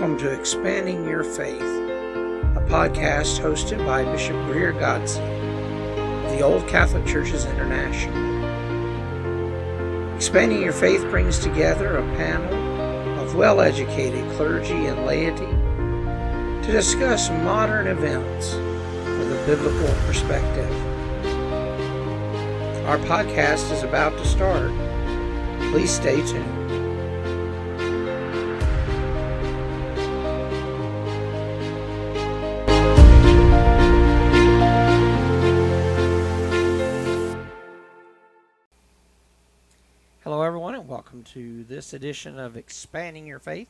Welcome 0.00 0.18
to 0.20 0.30
Expanding 0.30 1.06
Your 1.06 1.22
Faith, 1.22 1.60
a 1.60 2.64
podcast 2.70 3.38
hosted 3.38 3.84
by 3.84 4.02
Bishop 4.02 4.34
Greer 4.46 4.72
Godsey 4.72 5.20
of 6.24 6.30
the 6.30 6.40
Old 6.40 6.66
Catholic 6.66 7.04
Churches 7.04 7.44
International. 7.44 8.16
Expanding 10.16 10.62
Your 10.62 10.72
Faith 10.72 11.02
brings 11.10 11.38
together 11.38 11.98
a 11.98 12.16
panel 12.16 13.20
of 13.20 13.34
well 13.34 13.60
educated 13.60 14.24
clergy 14.36 14.86
and 14.86 15.04
laity 15.04 15.44
to 16.64 16.72
discuss 16.72 17.28
modern 17.28 17.86
events 17.86 18.54
with 18.54 19.38
a 19.38 19.44
biblical 19.44 19.94
perspective. 20.06 20.72
Our 22.86 22.96
podcast 23.00 23.70
is 23.70 23.82
about 23.82 24.16
to 24.16 24.24
start. 24.24 24.72
Please 25.70 25.90
stay 25.90 26.26
tuned. 26.26 26.59
Welcome 41.10 41.32
to 41.32 41.64
this 41.64 41.92
edition 41.92 42.38
of 42.38 42.56
Expanding 42.56 43.26
Your 43.26 43.40
Faith. 43.40 43.66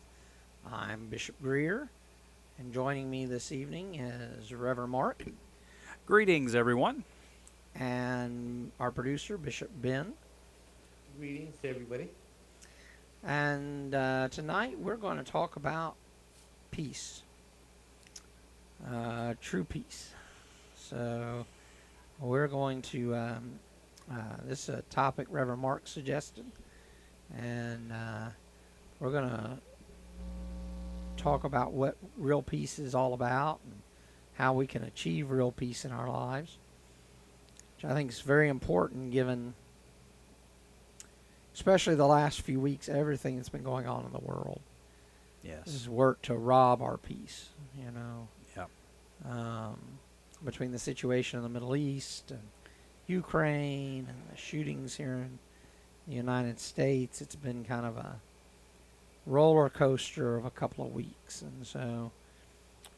I'm 0.70 1.06
Bishop 1.06 1.40
Greer, 1.40 1.88
and 2.58 2.70
joining 2.70 3.08
me 3.08 3.24
this 3.24 3.50
evening 3.50 3.94
is 3.94 4.52
Reverend 4.52 4.90
Marc 4.90 5.24
Greetings, 6.04 6.54
everyone. 6.54 7.02
and 7.74 8.70
our 8.78 8.90
producer, 8.90 9.38
Bishop 9.38 9.70
Ben. 9.80 10.12
Greetings 11.18 11.56
to 11.62 11.70
everybody. 11.70 12.10
And 13.24 13.94
uh, 13.94 14.28
tonight 14.30 14.78
we're 14.78 14.96
going 14.96 15.16
to 15.16 15.24
talk 15.24 15.56
about 15.56 15.94
peace, 16.70 17.22
uh, 18.86 19.32
true 19.40 19.64
peace. 19.64 20.12
So 20.76 21.46
we're 22.18 22.48
going 22.48 22.82
to, 22.82 23.14
um, 23.14 23.52
uh, 24.12 24.16
this 24.44 24.68
is 24.68 24.74
a 24.74 24.82
topic 24.90 25.26
Reverend 25.30 25.62
Marc 25.62 25.86
suggested, 25.86 26.44
and 27.38 27.92
uh, 27.92 28.28
we're 28.98 29.10
going 29.10 29.28
to 29.28 29.58
talk 31.16 31.44
about 31.44 31.72
what 31.72 31.96
real 32.16 32.42
peace 32.42 32.78
is 32.78 32.94
all 32.94 33.12
about 33.14 33.60
and 33.64 33.80
how 34.34 34.52
we 34.54 34.66
can 34.66 34.82
achieve 34.82 35.30
real 35.30 35.52
peace 35.52 35.84
in 35.84 35.92
our 35.92 36.08
lives, 36.08 36.56
which 37.76 37.84
I 37.90 37.94
think 37.94 38.10
is 38.10 38.20
very 38.20 38.48
important 38.48 39.10
given 39.12 39.54
especially 41.54 41.94
the 41.94 42.06
last 42.06 42.40
few 42.40 42.58
weeks, 42.60 42.88
everything 42.88 43.36
that's 43.36 43.48
been 43.50 43.62
going 43.64 43.86
on 43.86 44.04
in 44.06 44.12
the 44.12 44.20
world 44.20 44.60
Yes. 45.42 45.66
has 45.66 45.88
worked 45.88 46.24
to 46.26 46.34
rob 46.36 46.80
our 46.80 46.96
peace. 46.96 47.50
You 47.76 47.90
know, 47.90 48.28
Yep. 48.56 48.70
um, 49.30 49.78
between 50.44 50.70
the 50.72 50.78
situation 50.78 51.38
in 51.38 51.42
the 51.42 51.48
Middle 51.50 51.76
East 51.76 52.30
and 52.30 52.40
Ukraine 53.08 54.06
and 54.08 54.22
the 54.30 54.36
shootings 54.36 54.94
here 54.96 55.14
in 55.14 55.38
United 56.16 56.58
States, 56.58 57.20
it's 57.20 57.36
been 57.36 57.64
kind 57.64 57.86
of 57.86 57.96
a 57.96 58.16
roller 59.26 59.68
coaster 59.68 60.36
of 60.36 60.44
a 60.44 60.50
couple 60.50 60.84
of 60.84 60.94
weeks, 60.94 61.42
and 61.42 61.66
so 61.66 62.10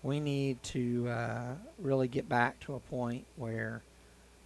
we 0.02 0.20
need 0.20 0.62
to 0.62 1.08
uh, 1.08 1.54
really 1.78 2.08
get 2.08 2.28
back 2.28 2.58
to 2.60 2.74
a 2.74 2.80
point 2.80 3.24
where 3.36 3.82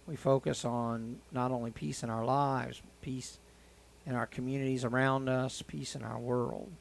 we 0.05 0.15
focus 0.15 0.63
on 0.65 1.17
not 1.31 1.51
only 1.51 1.71
peace 1.71 2.03
in 2.03 2.09
our 2.09 2.25
lives, 2.25 2.81
peace 3.01 3.39
in 4.05 4.15
our 4.15 4.25
communities 4.25 4.85
around 4.85 5.27
us, 5.27 5.61
peace 5.61 5.95
in 5.95 6.03
our 6.03 6.19
world. 6.19 6.71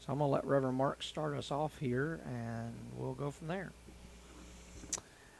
So 0.00 0.12
I'm 0.12 0.18
going 0.18 0.28
to 0.28 0.34
let 0.34 0.44
Reverend 0.44 0.76
Marc 0.76 1.02
start 1.02 1.34
us 1.36 1.50
off 1.50 1.78
here, 1.78 2.20
and 2.26 2.74
we'll 2.96 3.14
go 3.14 3.30
from 3.30 3.48
there. 3.48 3.72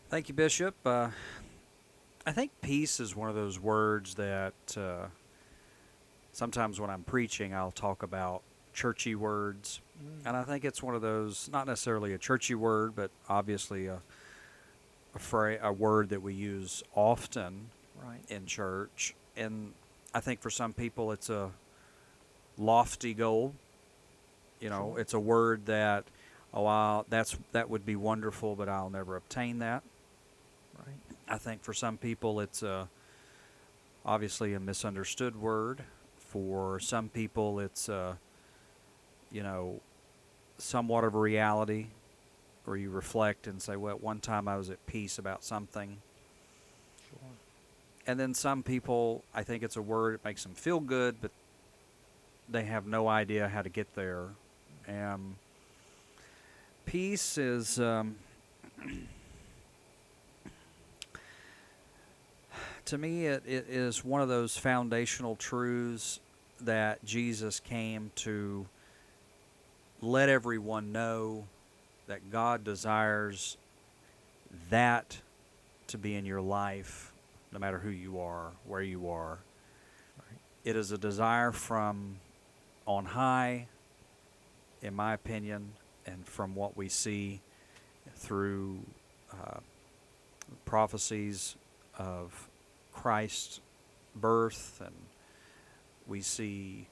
Thank 0.08 0.28
you, 0.28 0.34
Bishop. 0.34 0.74
Uh, 0.86 1.08
I 2.24 2.32
think 2.32 2.52
peace 2.62 3.00
is 3.00 3.16
one 3.16 3.28
of 3.28 3.34
those 3.34 3.58
words 3.58 4.14
that 4.14 4.54
uh, 4.76 5.06
sometimes 6.34 6.80
when 6.80 6.90
I'm 6.90 7.02
preaching, 7.04 7.54
I'll 7.54 7.70
talk 7.70 8.02
about 8.02 8.42
churchy 8.72 9.14
words. 9.14 9.80
Mm. 10.02 10.26
And 10.26 10.36
I 10.36 10.42
think 10.42 10.64
it's 10.64 10.82
one 10.82 10.94
of 10.94 11.02
those, 11.02 11.48
not 11.52 11.66
necessarily 11.66 12.12
a 12.12 12.18
churchy 12.18 12.54
word, 12.54 12.94
but 12.96 13.10
obviously 13.28 13.86
a, 13.86 14.00
a, 15.14 15.18
fra- 15.18 15.58
a 15.62 15.72
word 15.72 16.08
that 16.10 16.22
we 16.22 16.34
use 16.34 16.82
often 16.94 17.70
Right. 18.02 18.20
in 18.28 18.44
church. 18.46 19.14
And 19.36 19.72
I 20.12 20.20
think 20.20 20.40
for 20.40 20.50
some 20.50 20.72
people 20.72 21.12
it's 21.12 21.30
a 21.30 21.50
lofty 22.58 23.14
goal. 23.14 23.54
You 24.60 24.70
know, 24.70 24.90
Sure. 24.92 25.00
it's 25.00 25.14
a 25.14 25.20
word 25.20 25.66
that, 25.66 26.04
oh, 26.52 26.66
I'll, 26.66 27.06
that's 27.08 27.36
that 27.52 27.70
would 27.70 27.86
be 27.86 27.96
wonderful, 27.96 28.56
but 28.56 28.68
I'll 28.68 28.90
never 28.90 29.16
obtain 29.16 29.60
that. 29.60 29.82
Right. 30.76 30.96
I 31.28 31.38
think 31.38 31.62
for 31.62 31.72
some 31.72 31.96
people 31.96 32.40
it's 32.40 32.62
a, 32.62 32.88
obviously 34.04 34.52
a 34.54 34.60
misunderstood 34.60 35.36
word. 35.40 35.84
For 36.34 36.80
some 36.80 37.08
people 37.10 37.60
it's 37.60 37.88
a, 37.88 38.18
you 39.30 39.44
know, 39.44 39.78
somewhat 40.58 41.04
of 41.04 41.14
a 41.14 41.18
reality, 41.20 41.86
where 42.64 42.76
you 42.76 42.90
reflect 42.90 43.46
and 43.46 43.62
say, 43.62 43.76
well, 43.76 43.94
at 43.94 44.02
one 44.02 44.18
time 44.18 44.48
I 44.48 44.56
was 44.56 44.68
at 44.68 44.84
peace 44.86 45.16
about 45.16 45.44
something 45.44 45.98
Sure. 47.08 47.18
and 48.08 48.18
then 48.18 48.34
some 48.34 48.64
people 48.64 49.22
i 49.32 49.42
think 49.44 49.62
it's 49.62 49.76
a 49.76 49.82
word 49.82 50.14
that 50.14 50.24
makes 50.24 50.42
them 50.42 50.54
feel 50.54 50.80
good 50.80 51.14
but 51.20 51.30
they 52.48 52.64
have 52.64 52.84
no 52.86 53.06
idea 53.06 53.48
how 53.48 53.62
to 53.62 53.68
get 53.68 53.94
there 53.94 54.30
And 54.88 55.36
peace 56.84 57.38
is 57.38 57.78
um, 57.78 58.16
to 62.86 62.98
me 62.98 63.26
it, 63.26 63.42
it 63.46 63.66
is 63.68 64.04
one 64.04 64.20
of 64.20 64.28
those 64.28 64.56
foundational 64.56 65.36
truths 65.36 66.20
that 66.64 67.04
jesus 67.04 67.60
came 67.60 68.10
to 68.14 68.66
let 70.00 70.28
everyone 70.28 70.92
know 70.92 71.44
that 72.06 72.30
god 72.30 72.64
desires 72.64 73.56
that 74.70 75.18
to 75.86 75.98
be 75.98 76.14
in 76.14 76.24
your 76.24 76.40
life 76.40 77.12
no 77.54 77.60
matter 77.60 77.78
who 77.78 77.90
you 77.90 78.18
are, 78.18 78.50
where 78.66 78.82
you 78.82 79.08
are. 79.08 79.38
Right. 80.18 80.38
It 80.64 80.76
is 80.76 80.90
a 80.90 80.98
desire 80.98 81.52
from 81.52 82.16
on 82.84 83.06
high, 83.06 83.68
in 84.82 84.94
my 84.94 85.14
opinion, 85.14 85.72
and 86.04 86.26
from 86.26 86.56
what 86.56 86.76
we 86.76 86.88
see 86.88 87.40
through 88.16 88.80
uh, 89.32 89.60
prophecies 90.64 91.54
of 91.96 92.48
Christ's 92.92 93.60
birth, 94.16 94.82
and 94.84 94.94
we 96.06 96.20
see 96.20 96.86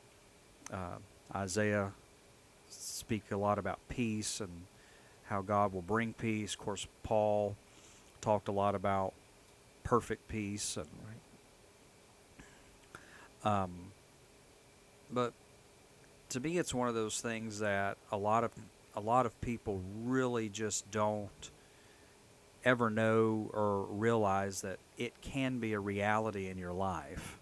uh, 0.73 0.97
Isaiah 1.35 1.93
speak 2.69 3.25
a 3.31 3.37
lot 3.37 3.59
about 3.59 3.79
peace 3.89 4.41
and 4.41 4.51
how 5.25 5.43
God 5.43 5.73
will 5.73 5.83
bring 5.83 6.13
peace. 6.13 6.55
Of 6.55 6.61
course, 6.61 6.87
Paul 7.03 7.57
talked 8.21 8.49
a 8.49 8.53
lot 8.53 8.75
about 8.75 9.13
perfect 9.85 10.29
peace 10.29 10.77
and 10.77 10.87
um, 13.45 13.71
but 15.11 15.33
to 16.29 16.41
me 16.41 16.59
it's 16.59 16.73
one 16.73 16.89
of 16.89 16.95
those 16.95 17.21
things 17.21 17.59
that 17.59 17.99
a 18.11 18.17
lot 18.17 18.45
of 18.45 18.53
a 18.95 19.01
lot 19.01 19.27
of 19.27 19.39
people 19.41 19.83
really 20.05 20.49
just 20.49 20.91
don't 20.91 21.51
ever 22.65 22.89
know 22.89 23.51
or 23.53 23.83
realize 23.87 24.61
that 24.61 24.79
it 24.97 25.13
can 25.21 25.59
be 25.59 25.73
a 25.73 25.81
reality 25.81 26.49
in 26.49 26.57
your 26.57 26.73
life 26.73 27.39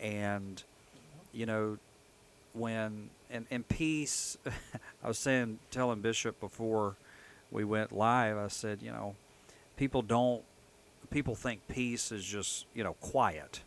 and 0.00 0.62
you 1.32 1.46
know 1.46 1.78
when 2.52 3.10
and, 3.30 3.46
and 3.50 3.68
peace 3.68 4.36
i 5.04 5.08
was 5.08 5.18
saying 5.18 5.58
telling 5.70 6.00
bishop 6.00 6.40
before 6.40 6.96
we 7.52 7.64
went 7.64 7.92
live 7.92 8.36
i 8.36 8.48
said 8.48 8.80
you 8.82 8.90
know 8.90 9.14
people 9.76 10.02
don't 10.02 10.42
people 11.10 11.34
think 11.34 11.60
peace 11.68 12.12
is 12.12 12.24
just 12.24 12.66
you 12.74 12.84
know 12.84 12.94
quiet. 12.94 13.62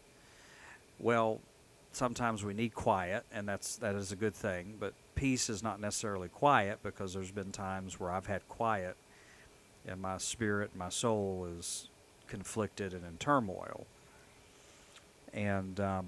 Well 1.00 1.40
sometimes 1.92 2.44
we 2.44 2.54
need 2.54 2.74
quiet 2.74 3.24
and 3.32 3.48
that's 3.48 3.76
that 3.78 3.94
is 3.96 4.12
a 4.12 4.16
good 4.16 4.34
thing 4.34 4.76
but 4.80 4.94
peace 5.14 5.48
is 5.48 5.62
not 5.62 5.80
necessarily 5.80 6.28
quiet 6.28 6.80
because 6.82 7.14
there's 7.14 7.30
been 7.30 7.52
times 7.52 8.00
where 8.00 8.10
i've 8.10 8.26
had 8.26 8.42
quiet 8.50 8.98
and 9.88 10.02
my 10.02 10.18
spirit 10.18 10.72
my 10.76 10.90
soul 10.90 11.48
is 11.60 11.90
conflicted 12.28 12.94
and 12.94 13.06
in 13.06 13.16
turmoil 13.18 13.86
and 15.34 15.80
um, 15.80 16.06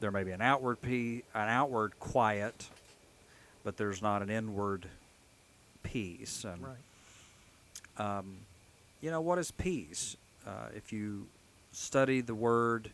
there 0.00 0.10
may 0.10 0.24
be 0.24 0.32
an 0.32 0.40
outward 0.42 0.80
pe- 0.80 1.22
an 1.34 1.48
outward 1.48 1.98
quiet 2.00 2.68
but 3.64 3.76
there's 3.76 4.02
not 4.02 4.20
an 4.22 4.30
inward 4.30 4.86
peace 5.82 6.44
and 6.44 6.62
Right. 6.62 8.18
um, 8.18 8.36
you 9.00 9.10
know 9.10 9.20
what 9.20 9.38
is 9.38 9.50
peace 9.50 10.16
uh, 10.46 10.68
if 10.74 10.92
you 10.92 11.26
study 11.72 12.20
the 12.20 12.34
word 12.34 12.90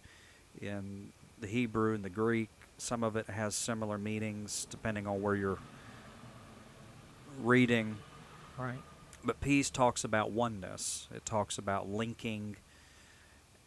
in 0.60 1.12
the 1.40 1.46
hebrew 1.46 1.94
and 1.94 2.04
the 2.04 2.10
greek 2.10 2.48
some 2.78 3.02
of 3.04 3.16
it 3.16 3.26
has 3.26 3.54
similar 3.54 3.98
meanings 3.98 4.66
depending 4.70 5.06
on 5.06 5.20
where 5.20 5.34
you're 5.34 5.58
reading, 7.42 7.96
Right. 8.58 8.78
but 9.24 9.40
peace 9.40 9.70
talks 9.70 10.04
about 10.04 10.30
oneness. 10.30 11.08
It 11.14 11.24
talks 11.24 11.58
about 11.58 11.88
linking 11.88 12.56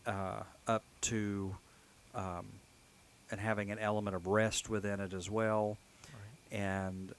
uh, 0.06 0.44
up 0.68 0.83
to 1.01 1.56
um, 2.15 2.45
and 3.31 3.39
having 3.39 3.71
an 3.71 3.80
element 3.80 4.15
of 4.15 4.27
rest 4.27 4.69
within 4.69 5.00
it 5.00 5.13
as 5.13 5.30
well. 5.30 5.77
Right. 6.51 6.60
And 6.60 7.13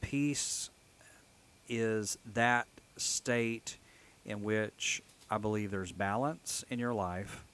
peace 0.00 0.70
is 1.68 2.18
that 2.34 2.66
state 2.96 3.76
in 4.26 4.42
which 4.42 5.02
I 5.30 5.38
believe 5.38 5.70
there's 5.70 5.92
balance 5.92 6.64
in 6.70 6.78
your 6.78 6.92
life 6.94 7.44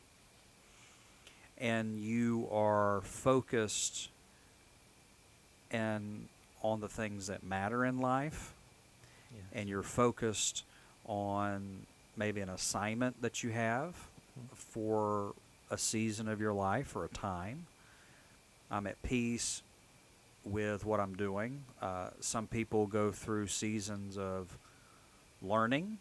and 1.59 1.97
you 1.99 2.49
are 2.53 3.01
focused 3.03 4.09
and 5.71 6.29
on 6.63 6.81
the 6.81 6.89
things 6.89 7.27
that 7.29 7.43
matter 7.43 7.85
in 7.85 7.99
life 8.01 8.53
Yes. 9.35 9.43
and 9.55 9.69
you're 9.69 9.83
focused 9.83 10.65
on 11.07 11.87
maybe 12.17 12.41
an 12.41 12.49
assignment 12.49 13.21
that 13.23 13.43
you 13.43 13.51
have 13.51 13.95
Mhm. 14.39 14.57
for 14.57 15.35
a 15.71 15.79
season 15.79 16.29
of 16.29 16.41
your 16.41 16.53
life 16.53 16.95
or 16.95 17.05
a 17.05 17.09
time. 17.09 17.67
I'm 18.71 18.87
at 18.87 19.01
peace 19.03 19.63
with 20.45 20.85
what 20.85 21.01
I'm 21.01 21.15
doing. 21.15 21.65
Uh, 21.83 22.11
some 22.21 22.47
people 22.47 22.87
go 22.87 23.11
through 23.11 23.49
seasons 23.49 24.17
of 24.17 24.57
learning, 25.43 25.99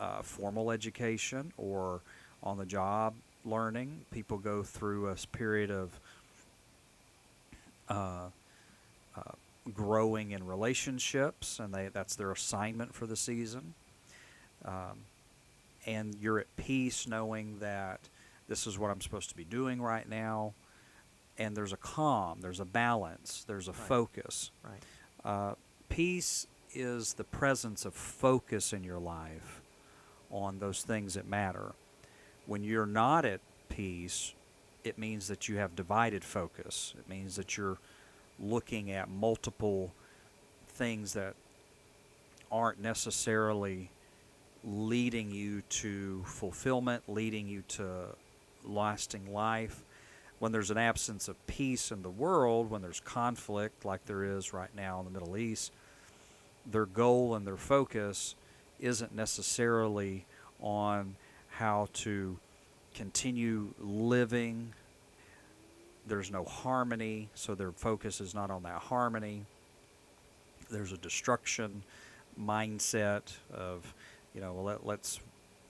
uh, 0.00 0.22
formal 0.22 0.70
education, 0.70 1.52
or 1.56 2.00
on 2.42 2.58
the 2.58 2.66
job 2.66 3.14
learning. 3.44 4.04
People 4.10 4.38
go 4.38 4.62
through 4.62 5.08
a 5.08 5.16
period 5.32 5.70
of 5.70 5.90
uh, 7.88 8.28
uh, 9.16 9.32
growing 9.74 10.32
in 10.32 10.44
relationships, 10.46 11.58
and 11.58 11.72
they 11.72 11.88
that's 11.92 12.16
their 12.16 12.32
assignment 12.32 12.94
for 12.94 13.06
the 13.06 13.16
season. 13.16 13.74
Um, 14.64 15.04
and 15.86 16.14
you're 16.20 16.38
at 16.38 16.56
peace 16.56 17.06
knowing 17.06 17.58
that 17.60 18.00
this 18.48 18.66
is 18.66 18.78
what 18.78 18.90
I'm 18.90 19.00
supposed 19.00 19.30
to 19.30 19.36
be 19.36 19.44
doing 19.44 19.80
right 19.80 20.08
now, 20.08 20.54
and 21.38 21.56
there's 21.56 21.72
a 21.72 21.76
calm, 21.76 22.40
there's 22.40 22.60
a 22.60 22.64
balance, 22.64 23.44
there's 23.46 23.68
a 23.68 23.72
Right. 23.72 23.80
focus. 23.80 24.50
Right. 24.62 24.82
Uh, 25.24 25.54
peace 25.88 26.46
is 26.74 27.14
the 27.14 27.24
presence 27.24 27.84
of 27.84 27.94
focus 27.94 28.72
in 28.72 28.82
your 28.84 28.98
life 28.98 29.60
on 30.30 30.58
those 30.58 30.82
things 30.82 31.14
that 31.14 31.26
matter. 31.26 31.72
When 32.46 32.64
you're 32.64 32.86
not 32.86 33.24
at 33.24 33.40
peace, 33.68 34.34
it 34.84 34.98
means 34.98 35.28
that 35.28 35.48
you 35.48 35.56
have 35.58 35.76
divided 35.76 36.24
focus. 36.24 36.94
It 36.98 37.08
means 37.08 37.36
that 37.36 37.56
you're 37.56 37.78
looking 38.40 38.90
at 38.90 39.08
multiple 39.08 39.92
things 40.66 41.12
that 41.12 41.34
aren't 42.50 42.80
necessarily 42.80 43.90
leading 44.64 45.30
you 45.30 45.62
to 45.62 46.22
fulfillment, 46.24 47.02
leading 47.08 47.48
you 47.48 47.62
to 47.68 48.06
lasting 48.64 49.32
life. 49.32 49.82
When 50.38 50.52
there's 50.52 50.70
an 50.70 50.78
absence 50.78 51.28
of 51.28 51.46
peace 51.46 51.90
in 51.92 52.02
the 52.02 52.10
world, 52.10 52.70
when 52.70 52.82
there's 52.82 53.00
conflict 53.00 53.84
like 53.84 54.06
there 54.06 54.24
is 54.24 54.52
right 54.52 54.74
now 54.74 54.98
in 54.98 55.04
the 55.04 55.10
Middle 55.10 55.36
East, 55.36 55.72
their 56.64 56.86
goal 56.86 57.34
and 57.34 57.46
their 57.46 57.56
focus 57.56 58.34
isn't 58.80 59.14
necessarily 59.14 60.26
on 60.60 61.16
how 61.50 61.88
to 61.92 62.38
continue 62.94 63.68
living. 63.80 64.72
There's 66.06 66.30
no 66.30 66.44
harmony, 66.44 67.28
so 67.34 67.54
their 67.54 67.72
focus 67.72 68.20
is 68.20 68.34
not 68.34 68.50
on 68.50 68.64
that 68.64 68.80
harmony. 68.82 69.44
There's 70.70 70.92
a 70.92 70.96
destruction 70.96 71.82
mindset 72.40 73.22
of, 73.52 73.94
you 74.34 74.40
know, 74.40 74.52
well, 74.52 74.64
let, 74.64 74.86
let's 74.86 75.20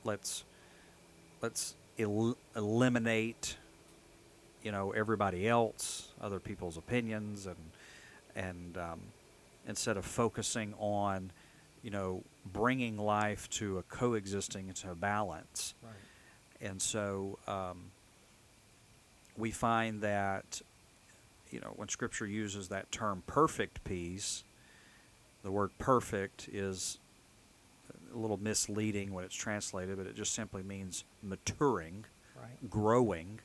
let's 0.04 0.44
let's 1.40 1.74
el- 1.98 2.36
eliminate, 2.56 3.56
you 4.62 4.72
know, 4.72 4.92
everybody 4.92 5.48
else, 5.48 6.08
other 6.20 6.38
people's 6.38 6.76
opinions, 6.76 7.46
and 7.46 7.56
and 8.34 8.78
um, 8.78 9.00
instead 9.66 9.96
of 9.96 10.04
focusing 10.04 10.74
on, 10.78 11.30
you 11.82 11.90
know, 11.90 12.22
bringing 12.52 12.96
life 12.96 13.48
to 13.50 13.78
a 13.78 13.82
coexisting 13.82 14.72
to 14.72 14.90
a 14.92 14.94
balance. 14.94 15.74
Right. 15.82 15.92
And 16.70 16.80
so 16.80 17.38
um, 17.48 17.90
we 19.36 19.50
find 19.50 20.00
that, 20.02 20.62
you 21.50 21.60
know, 21.60 21.72
when 21.76 21.88
Scripture 21.88 22.26
uses 22.26 22.68
that 22.68 22.90
term 22.92 23.22
perfect 23.26 23.84
peace, 23.84 24.44
the 25.42 25.50
word 25.50 25.70
perfect 25.78 26.48
is 26.52 26.98
a 28.14 28.18
little 28.18 28.36
misleading 28.36 29.12
when 29.12 29.24
it's 29.24 29.34
translated, 29.34 29.96
but 29.96 30.06
it 30.06 30.14
just 30.14 30.32
simply 30.34 30.62
means 30.62 31.04
maturing, 31.22 32.04
Right. 32.36 32.70
growing, 32.70 33.40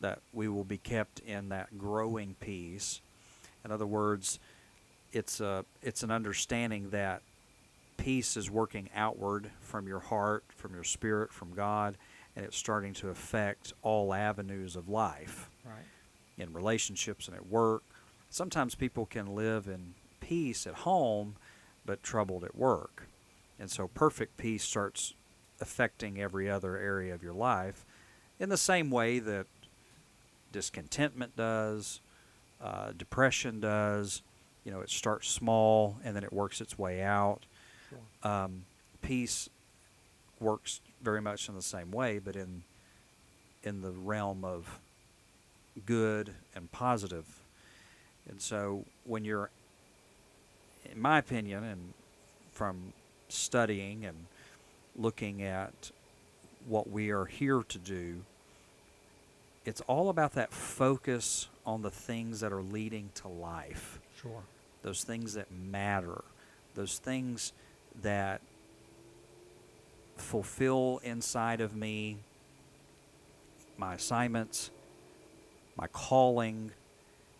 that 0.00 0.20
we 0.32 0.48
will 0.48 0.64
be 0.64 0.78
kept 0.78 1.20
in 1.20 1.48
that 1.50 1.78
growing 1.78 2.34
peace. 2.40 3.00
In 3.64 3.70
other 3.70 3.86
words, 3.86 4.38
it's 5.12 5.40
a 5.40 5.64
it's 5.82 6.02
an 6.02 6.10
understanding 6.10 6.90
that 6.90 7.22
peace 7.98 8.36
is 8.36 8.50
working 8.50 8.88
outward 8.94 9.50
from 9.60 9.86
your 9.86 10.00
heart, 10.00 10.44
from 10.56 10.74
your 10.74 10.82
spirit, 10.84 11.32
from 11.32 11.54
God, 11.54 11.96
and 12.34 12.44
it's 12.44 12.56
starting 12.56 12.94
to 12.94 13.10
affect 13.10 13.72
all 13.82 14.12
avenues 14.14 14.74
of 14.74 14.88
life 14.88 15.48
Right. 15.64 15.84
in 16.38 16.52
relationships 16.52 17.28
and 17.28 17.36
at 17.36 17.46
work. 17.46 17.82
Sometimes 18.30 18.74
people 18.74 19.06
can 19.06 19.34
live 19.34 19.68
in 19.68 19.94
peace 20.20 20.66
at 20.66 20.74
home, 20.74 21.36
but 21.84 22.02
troubled 22.02 22.42
at 22.44 22.56
work. 22.56 23.06
And 23.62 23.70
so 23.70 23.86
perfect 23.86 24.38
peace 24.38 24.64
starts 24.64 25.14
affecting 25.60 26.20
every 26.20 26.50
other 26.50 26.76
area 26.76 27.14
of 27.14 27.22
your 27.22 27.32
life 27.32 27.86
in 28.40 28.48
the 28.48 28.56
same 28.56 28.90
way 28.90 29.20
that 29.20 29.46
discontentment 30.50 31.36
does, 31.36 32.00
uh, 32.60 32.90
depression 32.90 33.60
does. 33.60 34.22
You 34.64 34.72
know, 34.72 34.80
it 34.80 34.90
starts 34.90 35.28
small 35.28 35.96
and 36.02 36.16
then 36.16 36.24
it 36.24 36.32
works 36.32 36.60
its 36.60 36.76
way 36.76 37.02
out. 37.02 37.46
Sure. 37.88 38.00
Um, 38.28 38.64
peace 39.00 39.48
works 40.40 40.80
very 41.00 41.20
much 41.22 41.48
in 41.48 41.54
the 41.54 41.62
same 41.62 41.92
way, 41.92 42.18
but 42.18 42.34
in 42.34 42.64
in 43.62 43.80
the 43.80 43.92
realm 43.92 44.44
of 44.44 44.80
good 45.86 46.34
and 46.56 46.72
positive. 46.72 47.26
And 48.28 48.40
so 48.40 48.86
when 49.04 49.24
you're 49.24 49.50
in 50.90 51.00
my 51.00 51.18
opinion 51.18 51.62
and 51.62 51.92
from 52.50 52.92
studying 53.32 54.04
and 54.04 54.26
looking 54.96 55.42
at 55.42 55.90
what 56.66 56.90
we 56.90 57.10
are 57.10 57.24
here 57.24 57.62
to 57.62 57.78
do, 57.78 58.22
it's 59.64 59.80
all 59.82 60.08
about 60.08 60.34
that 60.34 60.52
focus 60.52 61.48
on 61.64 61.82
the 61.82 61.90
things 61.90 62.40
that 62.40 62.52
are 62.52 62.62
leading 62.62 63.10
to 63.14 63.28
life 63.28 64.00
Sure. 64.20 64.42
those 64.82 65.04
things 65.04 65.34
that 65.34 65.50
matter, 65.50 66.22
those 66.74 66.98
things 66.98 67.52
that 68.02 68.40
fulfill 70.16 71.00
inside 71.04 71.60
of 71.60 71.74
me 71.74 72.18
my 73.78 73.94
assignments, 73.94 74.70
my 75.76 75.86
calling, 75.88 76.70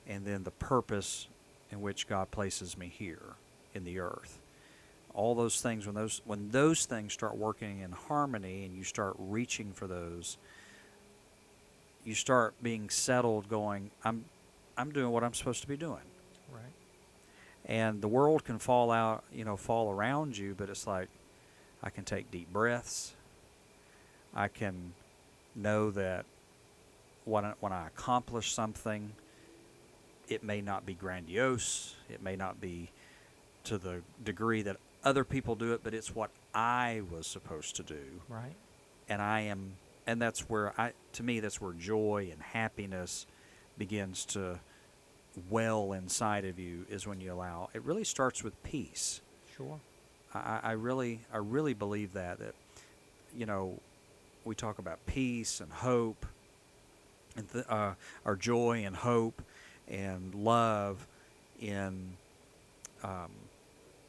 and 0.08 0.24
then 0.24 0.42
the 0.42 0.50
purpose 0.50 1.28
in 1.70 1.80
which 1.80 2.08
God 2.08 2.30
places 2.30 2.76
me 2.76 2.88
here 2.92 3.36
in 3.74 3.84
the 3.84 4.00
earth. 4.00 4.38
All 5.14 5.34
those 5.34 5.60
things 5.60 5.86
when 5.86 5.94
those 5.94 6.22
when 6.24 6.50
those 6.50 6.86
things 6.86 7.12
start 7.12 7.36
working 7.36 7.80
in 7.80 7.92
harmony 7.92 8.64
and 8.64 8.74
you 8.74 8.84
start 8.84 9.14
reaching 9.18 9.72
for 9.72 9.86
those, 9.86 10.38
you 12.04 12.14
start 12.14 12.54
being 12.62 12.88
settled 12.88 13.48
going, 13.48 13.90
I'm 14.04 14.24
I'm 14.76 14.90
doing 14.90 15.10
what 15.10 15.22
I'm 15.22 15.34
supposed 15.34 15.60
to 15.62 15.68
be 15.68 15.76
doing 15.76 16.00
Right. 16.50 16.72
and 17.66 18.00
the 18.00 18.08
world 18.08 18.44
can 18.44 18.58
fall 18.58 18.90
out, 18.90 19.22
you 19.32 19.44
know, 19.44 19.56
fall 19.56 19.90
around 19.90 20.36
you, 20.38 20.54
but 20.56 20.70
it's 20.70 20.86
like 20.86 21.08
I 21.82 21.90
can 21.90 22.04
take 22.04 22.30
deep 22.30 22.50
breaths. 22.52 23.14
I 24.34 24.48
can 24.48 24.94
know 25.54 25.90
that 25.90 26.24
when 27.26 27.44
I, 27.44 27.52
when 27.60 27.72
I 27.72 27.86
accomplish 27.86 28.52
something, 28.52 29.12
it 30.28 30.42
may 30.42 30.60
not 30.62 30.86
be 30.86 30.94
grandiose, 30.94 31.96
it 32.08 32.22
may 32.22 32.36
not 32.36 32.60
be 32.60 32.90
to 33.64 33.78
the 33.78 34.00
degree 34.24 34.62
that 34.62 34.76
other 35.04 35.24
people 35.24 35.54
do 35.54 35.72
it, 35.72 35.80
but 35.82 35.94
it's 35.94 36.14
what 36.14 36.30
I 36.54 37.02
was 37.10 37.26
supposed 37.26 37.76
to 37.76 37.82
do 37.82 38.20
Right. 38.28 38.54
and 39.08 39.20
I 39.22 39.40
am, 39.42 39.74
and 40.06 40.20
that's 40.20 40.48
where 40.48 40.72
I, 40.78 40.92
to 41.14 41.22
me, 41.22 41.40
that's 41.40 41.60
where 41.60 41.72
joy 41.72 42.28
and 42.32 42.40
happiness 42.42 43.26
begins 43.78 44.24
to 44.26 44.60
well 45.50 45.92
inside 45.92 46.44
of 46.44 46.58
you 46.58 46.84
is 46.90 47.06
when 47.06 47.20
you 47.20 47.32
allow. 47.32 47.70
It 47.74 47.82
really 47.82 48.04
starts 48.04 48.44
with 48.44 48.60
peace. 48.62 49.20
Sure. 49.56 49.80
I, 50.34 50.60
I 50.62 50.72
really, 50.72 51.20
I 51.32 51.38
really 51.38 51.74
believe 51.74 52.12
that 52.12 52.38
that, 52.38 52.54
you 53.36 53.46
know, 53.46 53.78
we 54.44 54.54
talk 54.54 54.78
about 54.78 55.04
peace 55.06 55.60
and 55.60 55.72
hope, 55.72 56.26
and 57.36 57.50
th- 57.50 57.64
uh, 57.68 57.94
our 58.26 58.36
joy 58.36 58.82
and 58.84 58.94
hope, 58.96 59.40
and 59.88 60.34
love 60.34 61.06
in 61.60 62.12
um, 63.02 63.30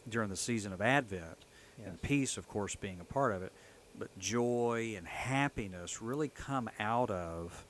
during 0.07 0.29
the 0.29 0.36
season 0.36 0.74
of 0.74 0.81
Advent, 0.81 1.38
and 1.83 2.01
peace, 2.01 2.38
of 2.38 2.48
course, 2.48 2.75
being 2.75 3.00
a 3.00 3.05
part 3.05 3.33
of 3.33 3.41
it. 3.41 3.51
But 3.98 4.17
joy 4.17 4.95
and 4.98 5.07
happiness 5.07 6.01
really 6.01 6.29
come 6.29 6.69
out 6.79 7.10
of 7.10 7.65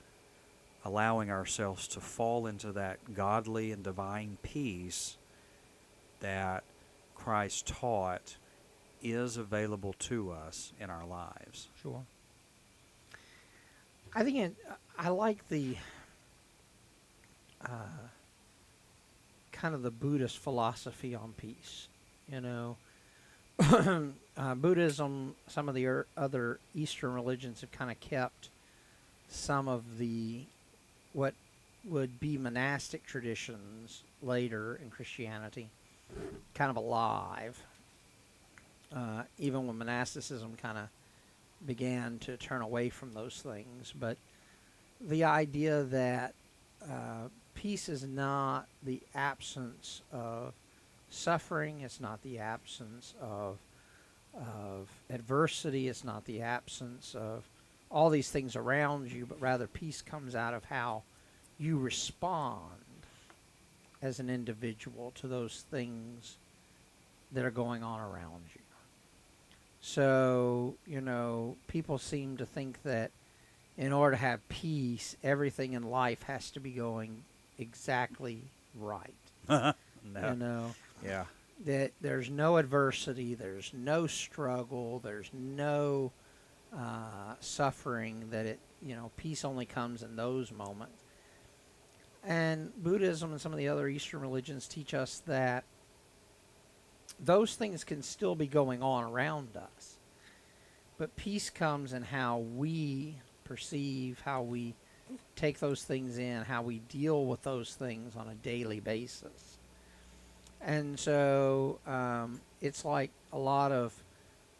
allowing 0.85 1.31
ourselves 1.31 1.87
to 1.89 1.99
fall 1.99 2.47
into 2.47 2.71
that 2.73 3.13
godly 3.13 3.71
and 3.71 3.83
divine 3.83 4.37
peace 4.43 5.17
that 6.19 6.63
Christ 7.15 7.67
taught 7.67 8.37
is 9.01 9.37
available 9.37 9.93
to 9.99 10.31
us 10.31 10.73
in 10.79 10.89
our 10.89 11.05
lives. 11.05 11.69
Sure. 11.81 12.03
I 14.15 14.23
think 14.23 14.37
it, 14.37 14.55
I 14.97 15.09
like 15.09 15.47
the 15.49 15.75
uh, 17.65 18.07
kind 19.51 19.73
of 19.75 19.81
the 19.81 19.91
Buddhist 19.91 20.37
philosophy 20.37 21.15
on 21.15 21.33
peace. 21.35 21.87
You 22.31 22.41
know, 22.41 22.77
uh, 24.37 24.55
Buddhism, 24.55 25.35
some 25.47 25.69
of 25.69 25.75
the 25.75 25.85
er- 25.85 26.07
other 26.17 26.59
Eastern 26.73 27.13
religions 27.13 27.61
have 27.61 27.71
kind 27.71 27.91
of 27.91 27.99
kept 27.99 28.49
some 29.29 29.67
of 29.67 29.97
the 29.97 30.41
what 31.13 31.33
would 31.85 32.19
be 32.19 32.37
monastic 32.37 33.05
traditions 33.05 34.03
later 34.21 34.79
in 34.81 34.89
Christianity 34.89 35.69
kind 36.53 36.69
of 36.69 36.77
alive. 36.77 37.61
Uh, 38.95 39.23
even 39.39 39.65
when 39.65 39.77
monasticism 39.77 40.55
kind 40.61 40.77
of 40.77 40.87
began 41.65 42.19
to 42.19 42.37
turn 42.37 42.61
away 42.61 42.89
from 42.89 43.13
those 43.13 43.41
things. 43.41 43.93
But 43.99 44.17
the 45.01 45.23
idea 45.23 45.83
that 45.83 46.33
uh, 46.83 47.29
peace 47.55 47.89
is 47.89 48.03
not 48.03 48.67
the 48.83 49.01
absence 49.15 50.01
of 50.11 50.53
suffering, 51.13 51.81
it's 51.81 51.99
not 51.99 52.21
the 52.21 52.39
absence 52.39 53.13
of 53.21 53.57
of 54.35 54.89
adversity, 55.11 55.87
it's 55.87 56.03
not 56.03 56.25
the 56.25 56.41
absence 56.41 57.13
of 57.15 57.43
all 57.91 58.09
these 58.09 58.31
things 58.31 58.55
around 58.55 59.11
you, 59.11 59.27
but 59.27 59.39
rather 59.39 59.67
peace 59.67 60.01
comes 60.01 60.33
out 60.33 60.55
of 60.55 60.65
how 60.65 61.03
you 61.59 61.77
respond 61.77 62.71
as 64.01 64.19
an 64.19 64.29
individual 64.29 65.11
to 65.15 65.27
those 65.27 65.63
things 65.69 66.37
that 67.31 67.45
are 67.45 67.51
going 67.51 67.83
on 67.83 67.99
around 67.99 68.43
you. 68.55 68.61
So, 69.81 70.75
you 70.87 71.01
know, 71.01 71.55
people 71.67 71.97
seem 71.97 72.37
to 72.37 72.45
think 72.45 72.81
that 72.83 73.11
in 73.77 73.93
order 73.93 74.15
to 74.15 74.21
have 74.21 74.47
peace, 74.49 75.15
everything 75.23 75.73
in 75.73 75.83
life 75.83 76.23
has 76.23 76.49
to 76.51 76.59
be 76.59 76.71
going 76.71 77.23
exactly 77.59 78.41
right. 78.79 79.13
no. 79.49 79.73
You 80.15 80.35
know, 80.35 80.75
Yeah. 81.05 81.25
that 81.65 81.91
there's 82.01 82.29
no 82.29 82.57
adversity, 82.57 83.35
there's 83.35 83.71
no 83.73 84.07
struggle, 84.07 84.99
there's 84.99 85.29
no 85.33 86.11
uh, 86.75 87.35
suffering, 87.39 88.29
that 88.31 88.45
it, 88.45 88.59
you 88.81 88.95
know, 88.95 89.11
peace 89.17 89.45
only 89.45 89.65
comes 89.65 90.03
in 90.03 90.15
those 90.15 90.51
moments. 90.51 91.03
And 92.23 92.71
Buddhism 92.81 93.31
and 93.31 93.41
some 93.41 93.51
of 93.51 93.57
the 93.57 93.67
other 93.67 93.87
Eastern 93.87 94.21
religions 94.21 94.67
teach 94.67 94.93
us 94.93 95.21
that 95.27 95.65
those 97.19 97.55
things 97.55 97.83
can 97.83 98.01
still 98.01 98.35
be 98.35 98.47
going 98.47 98.81
on 98.81 99.03
around 99.03 99.55
us. 99.57 99.97
But 100.97 101.15
peace 101.15 101.49
comes 101.49 101.91
in 101.93 102.03
how 102.03 102.37
we 102.37 103.17
perceive, 103.43 104.21
how 104.23 104.41
we 104.43 104.73
take 105.35 105.59
those 105.59 105.83
things 105.83 106.17
in, 106.17 106.43
how 106.43 106.61
we 106.61 106.79
deal 106.79 107.25
with 107.25 107.41
those 107.43 107.75
things 107.75 108.15
on 108.15 108.29
a 108.29 108.35
daily 108.35 108.79
basis. 108.79 109.52
And 110.65 110.97
so 110.97 111.79
um, 111.85 112.39
it's 112.61 112.85
like 112.85 113.11
a 113.31 113.37
lot 113.37 113.71
of 113.71 113.93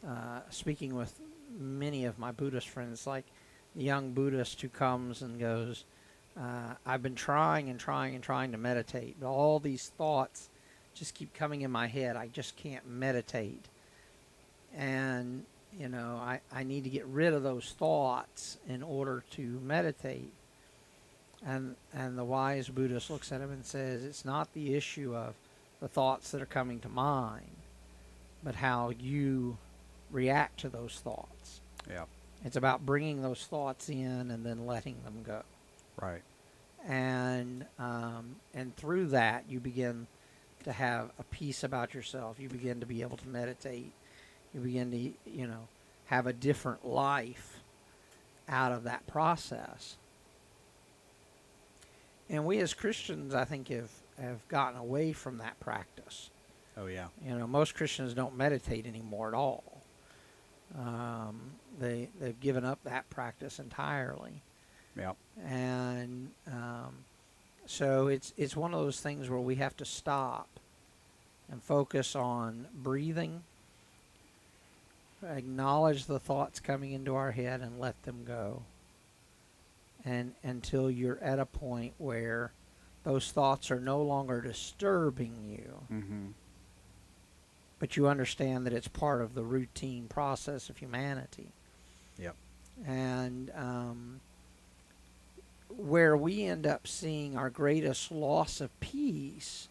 uh, 0.06 0.42
speaking 0.50 0.96
with 0.96 1.18
many 1.58 2.06
of 2.06 2.20
my 2.20 2.32
Buddhist 2.32 2.70
friends, 2.70 3.08
like 3.08 3.26
the 3.76 3.84
young 3.84 4.12
Buddhist 4.12 4.62
who 4.62 4.70
comes 4.70 5.22
and 5.22 5.40
goes, 5.40 5.86
uh, 6.38 6.74
I've 6.86 7.02
been 7.04 7.16
trying 7.16 7.70
and 7.70 7.80
trying 7.80 8.16
and 8.16 8.24
trying 8.24 8.52
to 8.52 8.58
meditate, 8.58 9.18
but 9.20 9.30
all 9.30 9.60
these 9.60 9.90
thoughts 9.98 10.50
just 10.94 11.14
keep 11.14 11.34
coming 11.34 11.62
in 11.62 11.72
my 11.72 11.88
head. 11.88 12.16
I 12.16 12.28
just 12.28 12.56
can't 12.56 12.88
meditate. 12.88 13.66
And, 14.76 15.46
you 15.80 15.88
know, 15.88 16.20
I, 16.22 16.42
I 16.52 16.64
need 16.64 16.84
to 16.84 16.90
get 16.90 17.06
rid 17.06 17.34
of 17.34 17.44
those 17.44 17.74
thoughts 17.78 18.58
in 18.68 18.84
order 18.84 19.24
to 19.32 19.42
meditate. 19.64 20.34
And, 21.46 21.76
and 21.94 22.18
the 22.18 22.24
wise 22.24 22.70
Buddhist 22.70 23.10
looks 23.10 23.32
at 23.32 23.42
him 23.42 23.52
and 23.52 23.66
says, 23.66 24.04
it's 24.04 24.26
not 24.26 24.54
the 24.54 24.76
issue 24.76 25.16
of 25.16 25.36
the 25.84 25.90
thoughts 25.90 26.32
that 26.32 26.42
are 26.42 26.46
coming 26.46 26.80
to 26.80 26.88
mind, 26.88 27.58
but 28.42 28.56
how 28.56 28.90
you 29.02 29.58
react 30.12 30.62
to 30.62 30.70
those 30.70 31.02
thoughts. 31.04 31.60
Yeah. 31.90 32.06
It's 32.46 32.56
about 32.56 32.86
bringing 32.86 33.22
those 33.22 33.44
thoughts 33.46 33.90
in 33.90 34.32
and 34.32 34.46
then 34.46 34.66
letting 34.66 34.96
them 35.04 35.24
go. 35.28 35.42
Right. 36.02 36.22
And 36.88 37.66
um, 37.78 38.38
and 38.54 38.74
through 38.78 39.08
that, 39.08 39.44
you 39.50 39.60
begin 39.60 40.08
to 40.64 40.72
have 40.72 41.12
a 41.20 41.24
peace 41.24 41.66
about 41.66 41.94
yourself. 41.94 42.40
You 42.40 42.48
begin 42.48 42.80
to 42.80 42.86
be 42.86 43.02
able 43.02 43.18
to 43.18 43.28
meditate. 43.28 43.92
You 44.54 44.62
begin 44.62 44.90
to, 44.92 44.98
you 45.30 45.48
know, 45.48 45.68
have 46.06 46.28
a 46.28 46.34
different 46.34 46.88
life 46.88 47.60
out 48.48 48.72
of 48.72 48.84
that 48.84 49.06
process. 49.06 49.98
And 52.30 52.46
we 52.46 52.60
as 52.60 52.74
Christians, 52.74 53.34
I 53.36 53.46
think, 53.46 53.68
have, 53.70 53.92
have 54.20 54.48
gotten 54.48 54.80
away 54.80 55.14
from 55.14 55.38
that 55.40 55.60
practice. 55.60 56.30
Oh 56.78 56.88
yeah. 56.88 57.08
You 57.24 57.38
know, 57.38 57.46
most 57.48 57.76
Christians 57.76 58.14
don't 58.14 58.36
meditate 58.36 58.86
anymore 58.88 59.28
at 59.28 59.34
all. 59.34 59.64
Um, 60.78 61.52
they 61.80 62.10
they've 62.20 62.40
given 62.40 62.66
up 62.66 62.80
that 62.84 63.08
practice 63.12 63.60
entirely, 63.60 64.42
Yeah. 64.98 65.12
and 65.46 66.32
um, 66.48 66.96
so 67.68 68.08
it's 68.08 68.34
it's 68.38 68.56
one 68.58 68.74
of 68.74 68.80
those 68.80 69.00
things 69.00 69.30
where 69.30 69.40
we 69.40 69.56
have 69.56 69.78
to 69.78 69.86
stop 69.86 70.48
and 71.52 71.62
focus 71.62 72.16
on 72.16 72.66
breathing, 72.74 73.44
acknowledge 75.24 76.06
the 76.06 76.20
thoughts 76.20 76.60
coming 76.60 76.92
into 76.92 77.14
our 77.14 77.32
head, 77.32 77.62
and 77.62 77.80
let 77.80 78.02
them 78.04 78.24
go. 78.26 78.64
And 80.06 80.34
until 80.44 80.92
you're 80.92 81.20
at 81.20 81.40
a 81.40 81.46
point 81.46 81.94
where 81.98 82.52
those 83.04 83.32
thoughts 83.32 83.72
are 83.72 83.80
no 83.80 84.02
longer 84.02 84.42
disturbing 84.42 85.36
you 85.50 85.74
Mm-hmm. 85.94 86.26
but 87.80 87.96
you 87.98 88.08
understand 88.08 88.66
that 88.66 88.74
it's 88.74 88.88
part 88.88 89.22
of 89.22 89.34
the 89.34 89.44
routine 89.44 90.08
process 90.08 90.70
of 90.70 90.78
humanity. 90.78 91.48
Yep. 92.18 92.36
And 92.86 93.52
um, 93.56 94.20
where 95.70 96.16
we 96.16 96.44
end 96.44 96.66
up 96.68 96.88
seeing 96.88 97.36
our 97.38 97.50
greatest 97.50 98.12
loss 98.12 98.62
of 98.62 98.78
peace, 98.80 99.68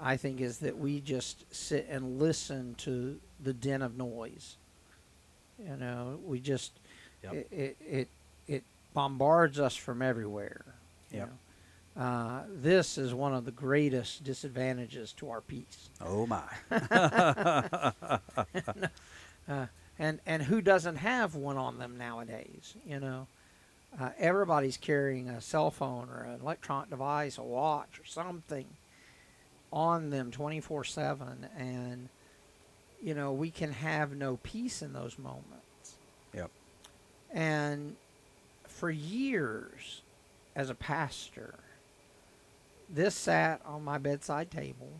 I 0.00 0.16
think, 0.16 0.40
is 0.40 0.58
that 0.58 0.78
we 0.78 1.00
just 1.00 1.44
sit 1.54 1.86
and 1.90 2.18
listen 2.18 2.74
to 2.78 3.18
the 3.42 3.52
din 3.52 3.82
of 3.82 3.96
noise. 3.96 4.56
You 5.58 5.76
know, 5.76 6.18
we 6.24 6.40
just 6.40 6.72
Yep. 7.22 7.32
it, 7.34 7.48
it 7.50 7.76
it 7.80 7.96
it 7.96 8.08
bombards 8.94 9.60
us 9.60 9.76
from 9.76 10.00
everywhere. 10.00 10.64
know. 11.26 11.28
Uh, 11.96 12.42
this 12.48 12.98
is 12.98 13.14
one 13.14 13.34
of 13.34 13.44
the 13.44 13.52
greatest 13.52 14.24
disadvantages 14.24 15.12
to 15.12 15.30
our 15.30 15.40
peace. 15.40 15.90
Oh 16.00 16.26
my. 16.26 16.42
uh, 19.48 19.66
and 19.98 20.20
and 20.26 20.42
who 20.42 20.60
doesn't 20.60 20.96
have 20.96 21.36
one 21.36 21.56
on 21.56 21.78
them 21.78 21.96
nowadays? 21.96 22.74
You 22.84 22.98
know, 22.98 23.26
uh, 24.00 24.10
everybody's 24.18 24.76
carrying 24.76 25.28
a 25.28 25.40
cell 25.40 25.70
phone 25.70 26.08
or 26.10 26.24
an 26.24 26.40
electronic 26.40 26.90
device, 26.90 27.38
a 27.38 27.42
watch 27.42 28.00
or 28.00 28.04
something 28.06 28.66
on 29.72 30.10
them 30.10 30.32
twenty 30.32 30.60
four 30.60 30.82
seven, 30.82 31.46
and 31.56 32.08
you 33.00 33.14
know 33.14 33.32
we 33.32 33.50
can 33.52 33.70
have 33.70 34.16
no 34.16 34.38
peace 34.42 34.82
in 34.82 34.92
those 34.92 35.16
moments. 35.16 35.94
Yep. 36.34 36.50
And 37.32 37.94
for 38.84 38.90
years, 38.90 40.02
as 40.54 40.68
a 40.68 40.74
pastor, 40.74 41.54
this 42.86 43.14
sat 43.14 43.62
on 43.64 43.82
my 43.82 43.96
bedside 43.96 44.50
table 44.50 44.90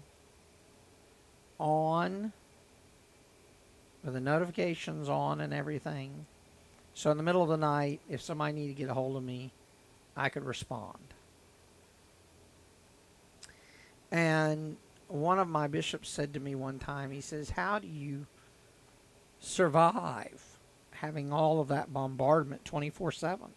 on 1.58 2.32
with 4.02 4.14
the 4.14 4.20
notifications 4.22 5.10
on 5.10 5.38
and 5.42 5.52
everything. 5.52 6.24
So 6.94 7.10
in 7.10 7.18
the 7.18 7.22
middle 7.22 7.42
of 7.42 7.50
the 7.50 7.58
night, 7.58 8.00
if 8.08 8.22
somebody 8.22 8.54
needed 8.54 8.74
to 8.74 8.82
get 8.84 8.88
a 8.88 8.94
hold 8.94 9.18
of 9.18 9.22
me, 9.22 9.52
I 10.16 10.30
could 10.30 10.46
respond. 10.46 11.04
And 14.10 14.78
one 15.08 15.38
of 15.38 15.46
my 15.46 15.66
bishops 15.66 16.08
said 16.08 16.32
to 16.32 16.40
me 16.40 16.54
one 16.54 16.78
time, 16.78 17.10
he 17.10 17.20
says, 17.20 17.50
How 17.50 17.78
do 17.78 17.86
you 17.86 18.24
survive 19.40 20.42
having 20.92 21.34
all 21.34 21.60
of 21.60 21.68
that 21.68 21.92
bombardment 21.92 22.64
24 22.64 23.12
7? 23.12 23.50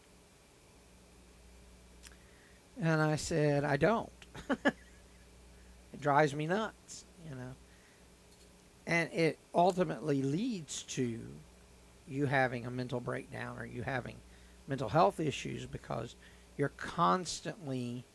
And 2.81 3.01
I 3.01 3.15
said, 3.15 3.63
I 3.63 3.77
don't. 3.77 4.11
it 4.49 4.75
drives 5.99 6.33
me 6.33 6.47
nuts. 6.47 7.05
you 7.27 7.35
know. 7.35 7.53
And 8.85 9.11
it 9.11 9.37
ultimately 9.53 10.21
leads 10.21 10.83
to 10.83 11.19
you 12.07 12.25
having 12.25 12.65
a 12.65 12.71
mental 12.71 12.99
breakdown 12.99 13.57
or 13.57 13.65
you 13.65 13.81
having 13.81 14.15
mental 14.67 14.89
health 14.89 15.19
issues 15.19 15.65
because 15.65 16.15
you're 16.55 16.69
constantly 16.69 18.05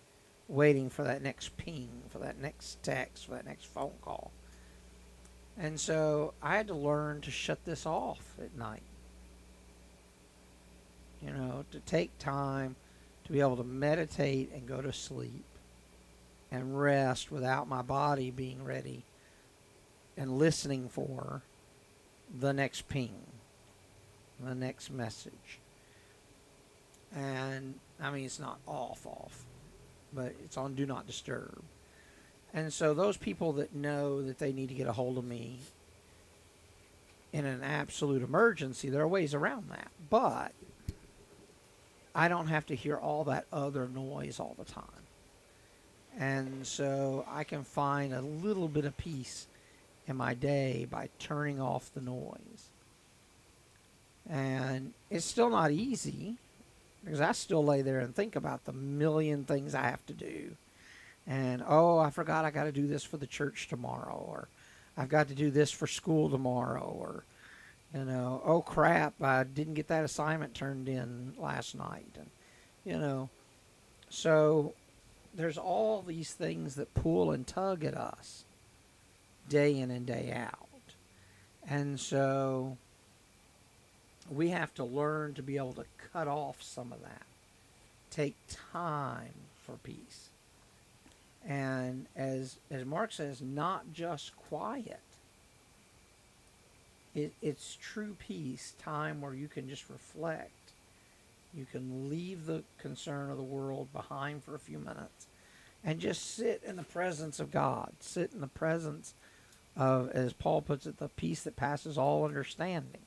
waiting 0.49 0.90
for 0.90 1.04
that 1.04 1.23
next 1.23 1.57
ping, 1.57 1.90
for 2.09 2.19
that 2.19 2.38
next 2.38 2.83
text, 2.83 3.26
for 3.26 3.33
that 3.33 3.47
next 3.47 3.66
phone 3.66 3.92
call. 4.02 4.31
And 5.59 5.78
so 5.78 6.35
I 6.42 6.57
had 6.57 6.69
to 6.69 6.75
learn 6.75 7.21
to 7.23 7.31
shut 7.31 7.64
this 7.64 7.87
off 7.87 8.23
at 8.40 8.57
night. 8.57 8.83
You 11.25 11.33
know, 11.33 11.64
to 11.71 11.81
take 11.81 12.19
time 12.19 12.75
to 13.25 13.33
be 13.33 13.41
able 13.41 13.57
to 13.57 13.64
meditate 13.64 14.50
and 14.52 14.67
go 14.67 14.81
to 14.81 14.93
sleep 14.93 15.45
and 16.50 16.79
rest 16.79 17.31
without 17.31 17.69
my 17.69 17.83
body 17.83 18.31
being 18.31 18.64
ready 18.64 19.05
and 20.17 20.38
listening 20.38 20.88
for 20.88 21.43
the 22.38 22.52
next 22.52 22.88
ping, 22.88 23.26
the 24.41 24.55
next 24.55 24.91
message. 24.91 25.61
And 27.14 27.75
I 28.00 28.11
mean, 28.11 28.25
it's 28.25 28.38
not 28.38 28.59
off, 28.67 29.07
off, 29.07 29.45
but 30.12 30.35
it's 30.45 30.57
on 30.57 30.75
do 30.75 30.87
not 30.87 31.07
disturb. 31.07 31.62
And 32.55 32.73
so, 32.73 32.93
those 32.93 33.17
people 33.17 33.52
that 33.55 33.75
know 33.75 34.23
that 34.23 34.38
they 34.38 34.52
need 34.52 34.69
to 34.69 34.75
get 34.75 34.87
a 34.87 34.93
hold 34.93 35.17
of 35.17 35.25
me 35.25 35.59
in 37.33 37.47
an 37.47 37.62
absolute 37.62 38.23
emergency, 38.23 38.91
there 38.91 39.00
are 39.00 39.09
ways 39.09 39.33
around 39.33 39.71
that. 39.71 39.91
But 40.11 40.52
I 42.14 42.28
don't 42.28 42.49
have 42.49 42.66
to 42.66 42.75
hear 42.75 42.97
all 42.97 43.25
that 43.25 43.47
other 43.52 43.88
noise 43.88 44.38
all 44.38 44.54
the 44.59 44.64
time. 44.64 44.85
And 46.19 46.66
so 46.66 47.25
I 47.28 47.45
can 47.45 47.64
find 47.64 48.12
a 48.12 48.21
little 48.21 48.69
bit 48.69 48.85
of 48.85 48.97
peace 48.97 49.47
in 50.07 50.16
my 50.16 50.35
day 50.35 50.87
by 50.90 51.09
turning 51.19 51.61
off 51.61 51.92
the 51.95 52.00
noise. 52.02 52.69
And 54.28 54.92
it's 55.11 55.25
still 55.25 55.50
not 55.50 55.71
easy 55.71 56.37
because 57.04 57.21
I 57.21 57.33
still 57.33 57.64
lay 57.64 57.83
there 57.83 58.00
and 58.00 58.14
think 58.14 58.37
about 58.37 58.64
the 58.64 58.73
million 58.73 59.45
things 59.45 59.75
I 59.75 59.83
have 59.83 60.04
to 60.07 60.12
do. 60.12 60.52
And 61.26 61.62
oh, 61.66 61.99
I 61.99 62.11
forgot 62.11 62.45
I 62.45 62.50
got 62.50 62.64
to 62.64 62.73
do 62.73 62.87
this 62.87 63.04
for 63.04 63.16
the 63.16 63.26
church 63.26 63.69
tomorrow, 63.69 64.25
or 64.28 64.49
I've 64.97 65.09
got 65.09 65.28
to 65.28 65.35
do 65.35 65.50
this 65.50 65.71
for 65.71 65.87
school 65.87 66.28
tomorrow, 66.28 66.95
or 66.99 67.25
you 67.94 68.04
know, 68.04 68.42
oh 68.44 68.62
crap, 68.62 69.22
I 69.22 69.44
didn't 69.44 69.75
get 69.75 69.88
that 69.88 70.04
assignment 70.04 70.54
turned 70.54 70.88
in 70.88 71.34
last 71.38 71.75
night, 71.75 72.16
and 72.16 72.30
you 72.84 72.99
know, 72.99 73.28
so 74.08 74.75
there's 75.34 75.58
all 75.58 76.02
these 76.02 76.32
things 76.32 76.75
that 76.76 76.94
pull 76.94 77.30
and 77.32 77.46
tug 77.46 77.84
at 77.84 77.94
us 77.94 78.44
day 79.49 79.78
in 79.78 79.90
and 79.90 80.06
day 80.06 80.32
out. 80.34 80.58
And 81.68 81.99
so 81.99 82.76
we 84.30 84.49
have 84.49 84.75
to 84.75 84.84
learn 84.84 85.34
to 85.34 85.42
be 85.42 85.56
able 85.56 85.75
to 85.75 85.84
cut 86.12 86.28
off 86.28 86.62
some 86.62 86.92
of 86.92 87.02
that. 87.02 87.22
Take 88.11 88.37
time 88.72 89.32
for 89.64 89.76
peace. 89.82 90.28
And 91.46 92.06
as 92.14 92.56
as 92.70 92.84
Marc 92.84 93.12
says, 93.12 93.40
not 93.40 93.92
just 93.92 94.37
quiet. 94.37 95.00
It, 97.14 97.33
it's 97.42 97.76
true 97.81 98.16
peace, 98.19 98.75
time 98.78 99.21
where 99.21 99.35
you 99.35 99.49
can 99.49 99.69
just 99.69 99.90
reflect. 99.90 100.73
You 101.54 101.66
can 101.71 102.09
leave 102.09 102.47
the 102.47 102.62
concern 102.78 103.31
of 103.31 103.37
the 103.37 103.42
world 103.42 103.92
behind 103.92 104.42
for 104.42 104.54
a 104.54 104.59
few 104.59 104.78
minutes 104.78 105.26
and 105.85 106.01
just 106.01 106.35
sit 106.37 106.62
in 106.64 106.77
the 106.77 106.83
presence 106.83 107.40
of 107.40 107.51
God. 107.51 107.92
Sit 108.01 108.33
in 108.33 108.40
the 108.40 108.46
presence 108.46 109.14
of, 109.77 110.11
as 110.11 110.33
Paul 110.33 110.62
puts 110.62 110.87
it, 110.87 110.98
the 110.98 111.09
peace 111.09 111.42
that 111.42 111.57
passes 111.57 111.98
all 111.98 112.25
understanding. 112.25 113.03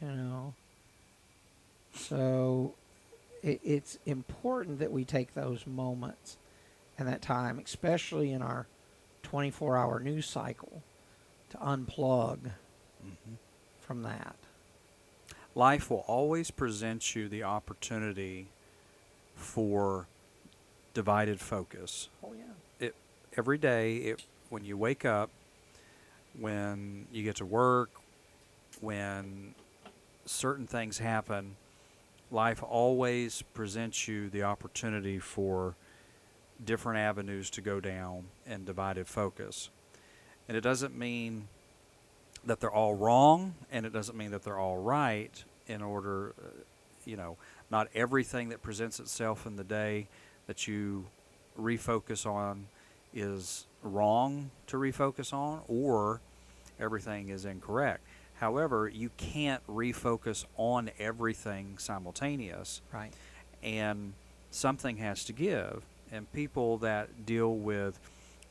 You 0.00 0.08
know, 0.08 0.54
so 1.94 2.74
it, 3.42 3.60
it's 3.62 3.98
important 4.06 4.78
that 4.78 4.92
we 4.92 5.04
take 5.04 5.34
those 5.34 5.66
moments 5.66 6.36
and 6.98 7.08
that 7.08 7.22
time, 7.22 7.60
especially 7.64 8.32
in 8.32 8.42
our 8.42 8.66
24 9.22 9.76
hour 9.76 10.00
news 10.00 10.26
cycle, 10.26 10.82
to 11.54 11.60
unplug 11.60 12.52
Mhm. 13.04 13.38
from 13.78 14.02
that. 14.02 14.36
Life 15.54 15.88
will 15.90 16.04
always 16.08 16.50
present 16.50 17.14
you 17.14 17.28
the 17.28 17.42
opportunity 17.44 18.48
for 19.36 20.08
divided 20.94 21.40
focus. 21.40 22.08
Oh, 22.22 22.32
yeah. 22.32 22.54
It 22.80 22.94
every 23.36 23.58
day 23.58 23.96
it 23.98 24.24
when 24.48 24.64
you 24.64 24.76
wake 24.76 25.04
up, 25.04 25.30
when 26.38 27.06
you 27.12 27.22
get 27.22 27.36
to 27.36 27.46
work, 27.46 27.90
when 28.80 29.54
certain 30.26 30.66
things 30.66 30.98
happen, 30.98 31.56
life 32.30 32.62
always 32.62 33.42
presents 33.42 34.08
you 34.08 34.28
the 34.28 34.42
opportunity 34.42 35.18
for 35.20 35.76
different 36.64 36.98
avenues 36.98 37.50
to 37.50 37.60
go 37.60 37.80
down 37.80 38.30
and 38.46 38.64
divided 38.64 39.06
focus. 39.06 39.70
And 40.48 40.56
it 40.56 40.60
doesn't 40.60 40.96
mean 40.96 41.48
that 42.44 42.60
they're 42.60 42.70
all 42.70 42.94
wrong, 42.94 43.54
and 43.72 43.86
it 43.86 43.92
doesn't 43.92 44.16
mean 44.16 44.30
that 44.32 44.42
they're 44.42 44.58
all 44.58 44.78
right. 44.78 45.44
In 45.66 45.80
order, 45.80 46.34
uh, 46.38 46.48
you 47.06 47.16
know, 47.16 47.36
not 47.70 47.88
everything 47.94 48.50
that 48.50 48.62
presents 48.62 49.00
itself 49.00 49.46
in 49.46 49.56
the 49.56 49.64
day 49.64 50.08
that 50.46 50.68
you 50.68 51.06
refocus 51.58 52.26
on 52.26 52.66
is 53.14 53.66
wrong 53.82 54.50
to 54.66 54.76
refocus 54.76 55.32
on, 55.32 55.62
or 55.68 56.20
everything 56.78 57.30
is 57.30 57.44
incorrect. 57.46 58.02
However, 58.40 58.88
you 58.88 59.10
can't 59.16 59.66
refocus 59.66 60.44
on 60.56 60.90
everything 60.98 61.78
simultaneous 61.78 62.82
Right. 62.92 63.12
and 63.62 64.12
something 64.50 64.98
has 64.98 65.24
to 65.24 65.32
give. 65.32 65.82
And 66.12 66.30
people 66.32 66.76
that 66.78 67.24
deal 67.24 67.54
with 67.54 67.98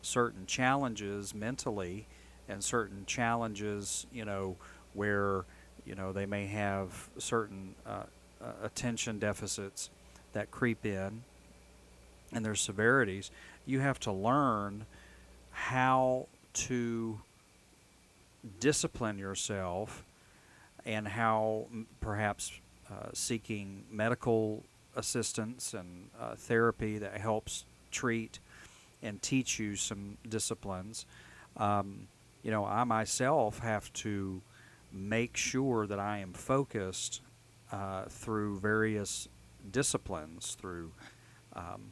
certain 0.03 0.45
challenges 0.45 1.33
mentally 1.33 2.05
and 2.47 2.63
certain 2.63 3.05
challenges, 3.05 4.05
you 4.13 4.25
know, 4.25 4.55
where 4.93 5.45
you 5.85 5.95
know 5.95 6.11
they 6.11 6.25
may 6.25 6.45
have 6.45 7.09
certain 7.17 7.73
uh, 7.85 8.03
uh, 8.41 8.51
attention 8.63 9.17
deficits 9.17 9.89
that 10.33 10.51
creep 10.51 10.85
in, 10.85 11.23
and 12.31 12.45
their 12.45 12.55
severities, 12.55 13.31
you 13.65 13.79
have 13.79 13.99
to 14.01 14.11
learn 14.11 14.85
how 15.51 16.27
to 16.53 17.19
discipline 18.59 19.17
yourself 19.17 20.03
and 20.85 21.07
how 21.07 21.65
perhaps 22.01 22.51
uh, 22.91 23.07
seeking 23.13 23.83
medical 23.89 24.63
assistance 24.95 25.73
and 25.73 26.09
uh, 26.19 26.35
therapy 26.35 26.97
that 26.97 27.17
helps 27.17 27.65
treat 27.91 28.39
and 29.03 29.21
teach 29.21 29.59
you 29.59 29.75
some 29.75 30.17
disciplines. 30.27 31.05
Um, 31.57 32.07
you 32.41 32.51
know, 32.51 32.65
I 32.65 32.83
myself 32.83 33.59
have 33.59 33.91
to 33.93 34.41
make 34.91 35.37
sure 35.37 35.85
that 35.87 35.99
I 35.99 36.19
am 36.19 36.33
focused 36.33 37.21
uh, 37.71 38.05
through 38.05 38.59
various 38.59 39.27
disciplines, 39.71 40.55
through 40.59 40.91
um, 41.55 41.91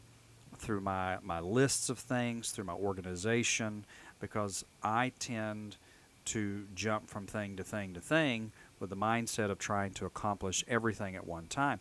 through 0.58 0.82
my, 0.82 1.18
my 1.24 1.40
lists 1.40 1.90
of 1.90 1.98
things, 1.98 2.52
through 2.52 2.66
my 2.66 2.74
organization, 2.74 3.84
because 4.20 4.64
I 4.84 5.12
tend 5.20 5.78
to 6.26 6.66
jump 6.76 7.10
from 7.10 7.26
thing 7.26 7.58
to 7.58 7.64
thing 7.64 7.96
to 7.96 8.00
thing 8.00 8.52
with 8.80 8.92
the 8.92 8.96
mindset 8.96 9.50
of 9.50 9.58
trying 9.58 9.92
to 9.94 10.06
accomplish 10.06 10.64
everything 10.68 11.16
at 11.16 11.26
one 11.26 11.48
time. 11.48 11.80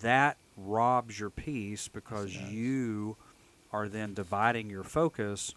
That 0.00 0.36
robs 0.56 1.18
your 1.18 1.30
peace 1.30 1.88
because 1.88 2.32
does. 2.32 2.52
you 2.52 3.16
are 3.72 3.88
then 3.88 4.14
dividing 4.14 4.70
your 4.70 4.84
focus 4.84 5.54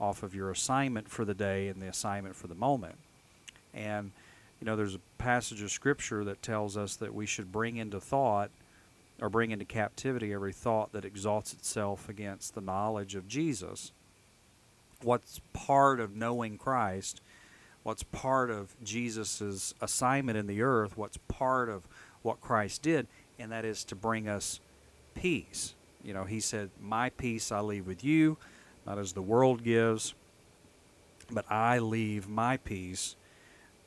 off 0.00 0.22
of 0.22 0.34
your 0.34 0.50
assignment 0.50 1.08
for 1.08 1.24
the 1.24 1.34
day 1.34 1.68
and 1.68 1.80
the 1.80 1.88
assignment 1.88 2.36
for 2.36 2.46
the 2.46 2.54
moment. 2.54 2.96
And, 3.72 4.12
you 4.60 4.66
know, 4.66 4.76
there's 4.76 4.94
a 4.94 5.00
passage 5.18 5.62
of 5.62 5.70
scripture 5.70 6.24
that 6.24 6.42
tells 6.42 6.76
us 6.76 6.96
that 6.96 7.14
we 7.14 7.26
should 7.26 7.52
bring 7.52 7.76
into 7.76 8.00
thought 8.00 8.50
or 9.20 9.28
bring 9.28 9.50
into 9.50 9.64
captivity 9.64 10.32
every 10.32 10.52
thought 10.52 10.92
that 10.92 11.04
exalts 11.04 11.52
itself 11.52 12.08
against 12.08 12.54
the 12.54 12.60
knowledge 12.60 13.14
of 13.14 13.28
Jesus. 13.28 13.92
What's 15.02 15.40
part 15.52 16.00
of 16.00 16.16
knowing 16.16 16.58
Christ, 16.58 17.20
what's 17.82 18.02
part 18.02 18.50
of 18.50 18.74
Jesus' 18.82 19.74
assignment 19.80 20.38
in 20.38 20.46
the 20.46 20.62
earth, 20.62 20.96
what's 20.96 21.18
part 21.28 21.68
of 21.68 21.84
what 22.22 22.40
Christ 22.40 22.82
did, 22.82 23.06
and 23.38 23.52
that 23.52 23.64
is 23.64 23.84
to 23.84 23.94
bring 23.94 24.28
us 24.28 24.60
peace. 25.14 25.74
You 26.04 26.14
know, 26.14 26.24
he 26.24 26.40
said, 26.40 26.70
My 26.80 27.10
peace 27.10 27.50
I 27.50 27.60
leave 27.60 27.86
with 27.86 28.04
you, 28.04 28.36
not 28.86 28.98
as 28.98 29.12
the 29.12 29.22
world 29.22 29.64
gives, 29.64 30.14
but 31.30 31.50
I 31.50 31.78
leave 31.78 32.28
my 32.28 32.58
peace 32.58 33.16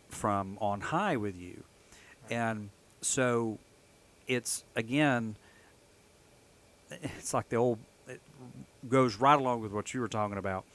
from 0.09 0.57
on 0.59 0.81
high 0.81 1.17
with 1.17 1.37
you. 1.37 1.63
And 2.29 2.69
so 3.01 3.59
it's 4.27 4.63
again 4.75 5.35
it's 6.91 7.33
like 7.33 7.47
the 7.49 7.55
old 7.55 7.79
it 8.07 8.19
goes 8.89 9.17
right 9.17 9.39
along 9.39 9.61
with 9.61 9.71
what 9.71 9.93
you 9.93 10.01
were 10.01 10.07
talking 10.07 10.37
about 10.37 10.65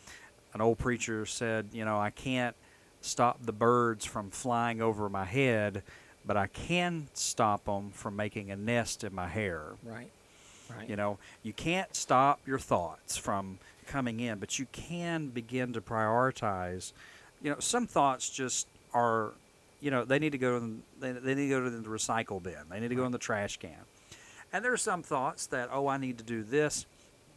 an 0.54 0.60
old 0.60 0.78
preacher 0.78 1.24
said, 1.26 1.68
you 1.72 1.84
know, 1.84 1.98
I 1.98 2.10
can't 2.10 2.54
stop 3.00 3.38
the 3.42 3.52
birds 3.52 4.04
from 4.04 4.30
flying 4.30 4.82
over 4.82 5.08
my 5.08 5.24
head, 5.24 5.82
but 6.24 6.36
I 6.36 6.46
can 6.46 7.08
stop 7.14 7.64
them 7.64 7.90
from 7.90 8.16
making 8.16 8.50
a 8.50 8.56
nest 8.56 9.02
in 9.02 9.14
my 9.14 9.28
hair. 9.28 9.72
Right. 9.82 10.10
Right. 10.76 10.88
You 10.88 10.96
know, 10.96 11.18
you 11.42 11.52
can't 11.52 11.94
stop 11.94 12.40
your 12.46 12.58
thoughts 12.58 13.16
from 13.16 13.58
coming 13.86 14.20
in, 14.20 14.38
but 14.38 14.58
you 14.58 14.66
can 14.72 15.28
begin 15.28 15.72
to 15.74 15.80
prioritize. 15.80 16.92
You 17.42 17.50
know, 17.50 17.58
some 17.58 17.86
thoughts 17.86 18.30
just 18.30 18.66
are, 18.94 19.32
you 19.80 19.90
know, 19.90 20.04
they 20.04 20.18
need 20.18 20.32
to 20.32 20.38
go. 20.38 20.56
In, 20.56 20.82
they, 21.00 21.12
they 21.12 21.34
need 21.34 21.48
to 21.48 21.50
go 21.50 21.64
to 21.64 21.70
the 21.70 21.88
recycle 21.88 22.42
bin. 22.42 22.54
They 22.70 22.80
need 22.80 22.88
to 22.88 22.94
go 22.94 23.04
in 23.04 23.12
the 23.12 23.18
trash 23.18 23.58
can. 23.58 23.84
And 24.52 24.64
there 24.64 24.72
are 24.72 24.78
some 24.78 25.02
thoughts 25.02 25.46
that, 25.46 25.70
oh, 25.72 25.88
I 25.88 25.96
need 25.96 26.18
to 26.18 26.24
do 26.24 26.42
this. 26.42 26.86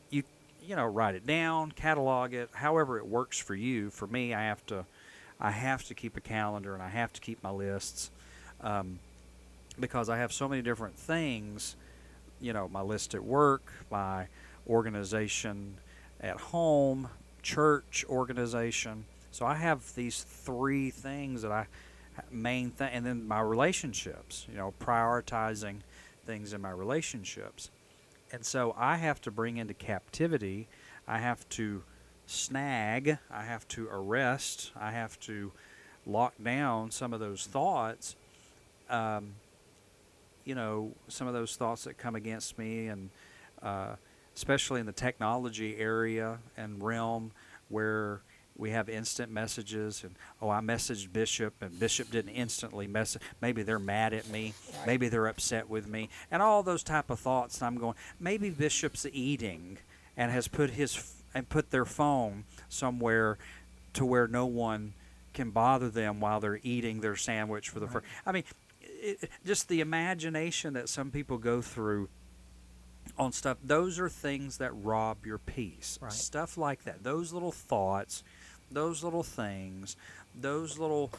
You, 0.09 0.23
you 0.65 0.75
know, 0.75 0.85
write 0.85 1.15
it 1.15 1.25
down, 1.25 1.71
catalog 1.71 2.33
it, 2.33 2.49
however 2.53 2.97
it 2.97 3.07
works 3.07 3.39
for 3.39 3.55
you. 3.55 3.89
For 3.89 4.05
me, 4.05 4.33
I 4.33 4.43
have 4.43 4.65
to, 4.67 4.85
I 5.39 5.51
have 5.51 5.85
to 5.85 5.93
keep 5.93 6.17
a 6.17 6.21
calendar 6.21 6.73
and 6.73 6.83
I 6.83 6.89
have 6.89 7.13
to 7.13 7.21
keep 7.21 7.41
my 7.41 7.51
lists, 7.51 8.11
um, 8.61 8.99
because 9.79 10.09
I 10.09 10.17
have 10.17 10.33
so 10.33 10.47
many 10.47 10.61
different 10.61 10.97
things 10.97 11.75
you 12.39 12.53
know, 12.53 12.67
my 12.67 12.81
list 12.81 13.15
at 13.15 13.23
work, 13.23 13.71
my 13.89 14.27
organization 14.67 15.75
at 16.19 16.37
home, 16.37 17.09
church 17.41 18.05
organization. 18.09 19.05
So 19.31 19.45
I 19.45 19.55
have 19.55 19.93
these 19.95 20.23
three 20.23 20.89
things 20.89 21.41
that 21.41 21.51
I 21.51 21.67
main 22.31 22.71
thing, 22.71 22.89
and 22.93 23.05
then 23.05 23.27
my 23.27 23.41
relationships. 23.41 24.45
You 24.49 24.57
know, 24.57 24.73
prioritizing 24.79 25.77
things 26.25 26.53
in 26.53 26.61
my 26.61 26.71
relationships, 26.71 27.69
and 28.31 28.45
so 28.45 28.73
I 28.77 28.97
have 28.97 29.21
to 29.21 29.31
bring 29.31 29.57
into 29.57 29.73
captivity. 29.73 30.67
I 31.07 31.19
have 31.19 31.47
to 31.49 31.83
snag. 32.25 33.19
I 33.29 33.43
have 33.43 33.67
to 33.69 33.87
arrest. 33.91 34.71
I 34.75 34.91
have 34.91 35.19
to 35.21 35.51
lock 36.05 36.33
down 36.41 36.91
some 36.91 37.13
of 37.13 37.19
those 37.19 37.45
thoughts. 37.45 38.15
Um, 38.89 39.35
you 40.45 40.55
know 40.55 40.91
some 41.07 41.27
of 41.27 41.33
those 41.33 41.55
thoughts 41.55 41.83
that 41.85 41.97
come 41.97 42.15
against 42.15 42.57
me, 42.57 42.87
and 42.87 43.09
uh, 43.61 43.95
especially 44.35 44.79
in 44.79 44.85
the 44.85 44.91
technology 44.93 45.77
area 45.77 46.37
and 46.57 46.81
realm 46.83 47.31
where 47.69 48.21
we 48.57 48.69
have 48.69 48.87
instant 48.87 49.29
messages 49.31 50.03
and 50.05 50.15
oh 50.41 50.49
i 50.49 50.59
messaged 50.61 51.11
bishop 51.11 51.53
and 51.61 51.77
bishop 51.77 52.09
didn't 52.11 52.31
instantly 52.33 52.87
message 52.87 53.21
maybe 53.41 53.63
they're 53.63 53.79
mad 53.79 54.13
at 54.13 54.29
me 54.29 54.53
maybe 54.85 55.09
they're 55.09 55.27
upset 55.27 55.69
with 55.69 55.87
me 55.89 56.07
and 56.31 56.41
all 56.41 56.63
those 56.63 56.81
type 56.83 57.09
of 57.09 57.19
thoughts 57.19 57.57
and 57.59 57.67
i'm 57.67 57.77
going 57.77 57.95
maybe 58.17 58.49
bishop's 58.49 59.05
eating 59.11 59.77
and 60.15 60.31
has 60.31 60.47
put 60.47 60.69
his 60.69 60.95
f- 60.95 61.11
and 61.33 61.49
put 61.49 61.69
their 61.71 61.83
phone 61.83 62.45
somewhere 62.69 63.37
to 63.93 64.05
where 64.05 64.27
no 64.27 64.45
one 64.45 64.93
can 65.33 65.49
bother 65.49 65.89
them 65.89 66.21
while 66.21 66.39
they're 66.39 66.61
eating 66.63 67.01
their 67.01 67.15
sandwich 67.17 67.67
for 67.67 67.81
the 67.81 67.87
Right. 67.87 67.93
first 67.93 68.05
i 68.25 68.31
mean 68.31 68.43
it, 69.05 69.29
just 69.45 69.67
the 69.69 69.81
imagination 69.81 70.73
that 70.73 70.89
some 70.89 71.11
people 71.11 71.37
go 71.37 71.61
through 71.61 72.09
on 73.17 73.31
stuff 73.31 73.57
those 73.63 73.99
are 73.99 74.09
things 74.09 74.57
that 74.57 74.71
rob 74.73 75.25
your 75.25 75.37
peace. 75.37 75.99
Right. 76.01 76.11
stuff 76.11 76.57
like 76.57 76.83
that. 76.85 77.03
Those 77.03 77.31
little 77.31 77.51
thoughts 77.51 78.23
those 78.71 79.03
little 79.03 79.23
things 79.23 79.95
those 80.39 80.77
little 80.77 81.11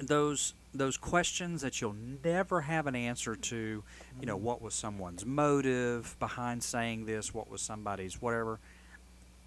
those 0.00 0.54
those 0.74 0.96
questions 0.96 1.60
that 1.62 1.80
you'll 1.80 1.96
never 2.24 2.62
have 2.62 2.86
an 2.86 2.94
answer 2.94 3.34
to 3.34 3.82
you 4.20 4.26
know 4.26 4.36
mm-hmm. 4.36 4.44
what 4.44 4.62
was 4.62 4.74
someone's 4.74 5.26
motive 5.26 6.16
behind 6.18 6.62
saying 6.62 7.04
this 7.04 7.34
what 7.34 7.50
was 7.50 7.60
somebody's 7.60 8.20
whatever. 8.20 8.58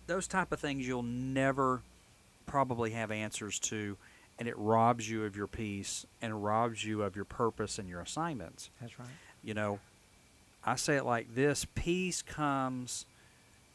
Those 0.08 0.28
type 0.28 0.52
of 0.52 0.60
things 0.60 0.88
you'll 0.88 1.02
never 1.02 1.82
probably 2.46 2.92
have 2.92 3.10
answers 3.10 3.58
to 3.58 3.98
and 4.40 4.48
it 4.48 4.58
robs 4.58 5.10
you 5.10 5.24
of 5.24 5.36
your 5.36 5.48
peace 5.48 6.06
and 6.22 6.44
robs 6.44 6.84
you 6.84 7.02
of 7.04 7.16
your 7.16 7.26
purpose 7.26 7.80
and 7.80 7.88
your 7.88 8.02
assignments 8.02 8.70
That's 8.82 8.98
right. 9.00 9.08
you 9.44 9.54
know, 9.54 9.80
I 10.64 10.76
say 10.76 10.96
it 10.98 11.06
like 11.06 11.34
this 11.36 11.66
peace 11.76 12.22
comes 12.22 13.06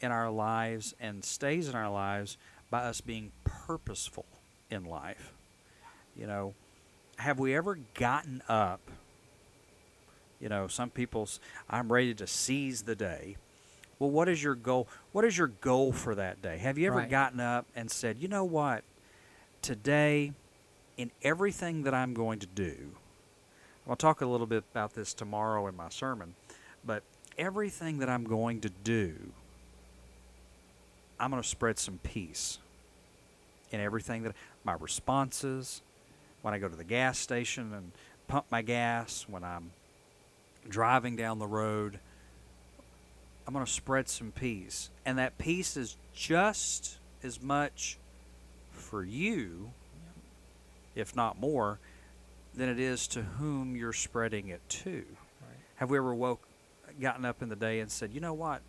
in 0.01 0.11
our 0.11 0.29
lives 0.29 0.93
and 0.99 1.23
stays 1.23 1.67
in 1.69 1.75
our 1.75 1.89
lives 1.89 2.37
by 2.69 2.83
us 2.83 3.01
being 3.01 3.31
purposeful 3.43 4.25
in 4.69 4.85
life. 4.85 5.33
You 6.15 6.27
know, 6.27 6.53
have 7.17 7.39
we 7.39 7.55
ever 7.55 7.77
gotten 7.93 8.41
up? 8.49 8.81
You 10.39 10.49
know, 10.49 10.67
some 10.67 10.89
people's, 10.89 11.39
I'm 11.69 11.91
ready 11.91 12.13
to 12.15 12.25
seize 12.27 12.81
the 12.83 12.95
day. 12.95 13.37
Well, 13.99 14.09
what 14.09 14.27
is 14.27 14.41
your 14.41 14.55
goal? 14.55 14.87
What 15.11 15.23
is 15.23 15.37
your 15.37 15.47
goal 15.47 15.91
for 15.93 16.15
that 16.15 16.41
day? 16.41 16.57
Have 16.57 16.77
you 16.79 16.87
ever 16.87 16.97
Right. 16.97 17.09
gotten 17.09 17.39
up 17.39 17.67
and 17.75 17.91
said, 17.91 18.17
you 18.17 18.27
know 18.27 18.43
what? 18.43 18.83
Today, 19.61 20.33
in 20.97 21.11
everything 21.23 21.83
that 21.83 21.93
I'm 21.93 22.13
going 22.13 22.39
to 22.39 22.47
do, 22.47 22.91
I'll 23.87 23.95
talk 23.95 24.21
a 24.21 24.25
little 24.25 24.47
bit 24.47 24.63
about 24.71 24.93
this 24.93 25.13
tomorrow 25.13 25.67
in 25.67 25.75
my 25.75 25.89
sermon, 25.89 26.35
but 26.85 27.03
everything 27.37 27.99
that 27.99 28.09
I'm 28.09 28.23
going 28.23 28.61
to 28.61 28.69
do, 28.69 29.15
I'm 31.19 31.31
going 31.31 31.41
to 31.41 31.47
spread 31.47 31.79
some 31.79 31.99
peace 32.03 32.59
in 33.71 33.79
everything 33.79 34.23
that 34.23 34.35
my 34.63 34.75
responses, 34.79 35.81
when 36.41 36.53
I 36.53 36.57
go 36.57 36.67
to 36.67 36.75
the 36.75 36.83
gas 36.83 37.17
station 37.17 37.73
and 37.73 37.91
pump 38.27 38.45
my 38.49 38.61
gas, 38.61 39.25
when 39.27 39.43
I'm 39.43 39.71
driving 40.69 41.15
down 41.15 41.39
the 41.39 41.47
road, 41.47 41.99
I'm 43.47 43.53
going 43.53 43.65
to 43.65 43.71
spread 43.71 44.07
some 44.07 44.31
peace. 44.31 44.89
And 45.05 45.17
that 45.17 45.37
peace 45.37 45.75
is 45.75 45.97
just 46.13 46.97
as 47.23 47.41
much 47.41 47.97
for 48.71 49.03
you, 49.03 49.71
if 50.95 51.15
not 51.15 51.39
more, 51.39 51.79
than 52.53 52.69
it 52.69 52.79
is 52.79 53.07
to 53.07 53.21
whom 53.21 53.75
you're 53.75 53.93
spreading 53.93 54.49
it 54.49 54.61
to. 54.67 55.05
Right. 55.41 55.57
Have 55.75 55.89
we 55.89 55.97
ever 55.97 56.13
woke, 56.13 56.41
gotten 56.99 57.25
up 57.25 57.41
in 57.41 57.49
the 57.49 57.55
day 57.55 57.79
and 57.79 57.89
said, 57.89 58.11
you 58.13 58.19
know 58.19 58.33
what? 58.33 58.61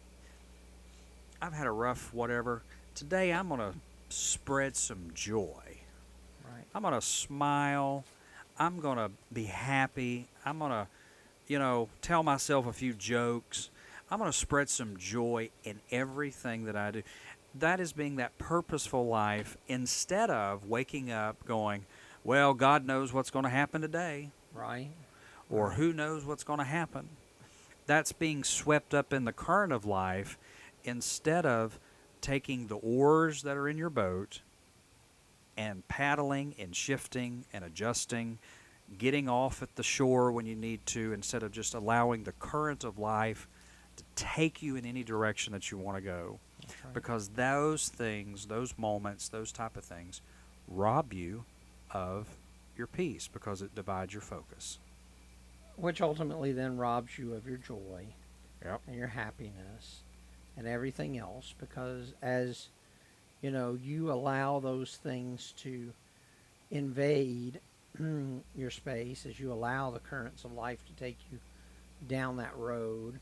I've 1.41 1.53
had 1.53 1.67
a 1.67 1.73
rough 1.73 2.15
whatever. 2.15 2.63
Today 2.95 3.33
I'm 3.33 3.49
going 3.49 3.61
to 3.61 3.75
spread 4.09 4.77
some 4.77 5.11
joy. 5.15 5.81
Right. 6.45 6.65
I'm 6.75 6.83
going 6.83 6.95
to 6.95 7.01
smile. 7.01 8.05
I'm 8.59 8.81
going 8.81 8.99
to 8.99 9.11
be 9.33 9.45
happy. 9.45 10.29
I'm 10.45 10.61
going 10.61 10.71
to, 10.71 10.87
you 11.49 11.59
know, 11.59 11.89
tell 12.01 12.23
myself 12.23 12.67
a 12.67 12.73
few 12.73 12.93
jokes. 12.93 13.71
I'm 14.11 14.19
going 14.19 14.31
to 14.31 14.37
spread 14.37 14.71
some 14.71 14.97
joy 14.99 15.51
in 15.65 15.81
everything 15.91 16.67
that 16.67 16.77
I 16.77 16.91
do. 16.93 17.03
That 17.57 17.81
is 17.81 17.93
being 17.93 18.17
that 18.17 18.39
purposeful 18.39 19.07
life 19.07 19.57
instead 19.67 20.31
of 20.31 20.69
waking 20.69 21.11
up 21.11 21.45
going, 21.45 21.87
well, 22.25 22.55
God 22.55 22.87
knows 22.87 23.13
what's 23.13 23.31
going 23.31 23.45
to 23.45 23.51
happen 23.51 23.81
today 23.81 24.31
Right. 24.55 24.91
or 25.51 25.73
who 25.73 25.93
knows 25.93 26.25
what's 26.25 26.45
going 26.45 26.59
to 26.59 26.65
happen. 26.65 27.09
That's 27.87 28.13
being 28.13 28.45
swept 28.45 28.95
up 28.95 29.13
in 29.13 29.25
the 29.25 29.33
current 29.33 29.73
of 29.73 29.85
life 29.85 30.39
instead 30.85 31.45
of 31.47 31.79
taking 32.21 32.69
the 32.69 32.77
oars 32.77 33.43
that 33.43 33.57
are 33.57 33.69
in 33.69 33.77
your 33.77 33.91
boat 33.91 34.43
and 35.57 35.87
paddling 35.89 36.55
and 36.59 36.75
shifting 36.75 37.45
and 37.53 37.65
adjusting, 37.65 38.39
getting 38.99 39.29
off 39.29 39.63
at 39.63 39.75
the 39.77 39.83
shore 39.83 40.31
when 40.33 40.47
you 40.47 40.55
need 40.55 40.85
to 40.87 41.13
instead 41.13 41.43
of 41.43 41.51
just 41.53 41.75
allowing 41.75 42.23
the 42.25 42.33
current 42.33 42.85
of 42.85 42.99
life 42.99 43.49
to 43.97 44.05
take 44.15 44.63
you 44.63 44.77
in 44.77 44.87
any 44.87 45.03
direction 45.03 45.53
that 45.53 45.71
you 45.71 45.77
want 45.77 45.97
to 45.99 46.03
go. 46.03 46.39
Right. 46.85 46.95
Because 46.95 47.29
those 47.31 47.89
things, 47.89 48.47
those 48.47 48.75
moments, 48.79 49.29
those 49.29 49.51
type 49.53 49.77
of 49.77 49.85
things 49.85 50.23
rob 50.69 51.13
you 51.13 51.45
of 51.93 52.29
your 52.77 52.87
peace 52.87 53.29
because 53.29 53.63
it 53.63 53.75
divides 53.75 54.13
your 54.13 54.23
focus. 54.23 54.79
Which 55.77 56.01
ultimately 56.01 56.53
then 56.53 56.77
robs 56.77 57.19
you 57.19 57.35
of 57.35 57.47
your 57.47 57.59
joy 57.59 58.07
Yep. 58.65 58.81
and 58.87 58.97
your 58.97 59.09
happiness 59.09 60.03
and 60.57 60.67
everything 60.69 61.19
else 61.19 61.55
because 61.59 62.13
as 62.23 62.69
you 63.41 63.51
know 63.51 63.77
you 63.83 64.13
allow 64.13 64.61
those 64.61 64.97
things 65.03 65.53
to 65.59 65.93
invade 66.71 67.59
your 68.57 68.71
space 68.71 69.27
as 69.27 69.41
you 69.41 69.53
allow 69.53 69.91
the 69.91 69.99
currents 69.99 70.45
of 70.45 70.53
life 70.53 70.79
to 70.87 70.93
take 70.93 71.17
you 71.33 71.39
down 72.07 72.37
that 72.37 72.57
road 72.57 73.19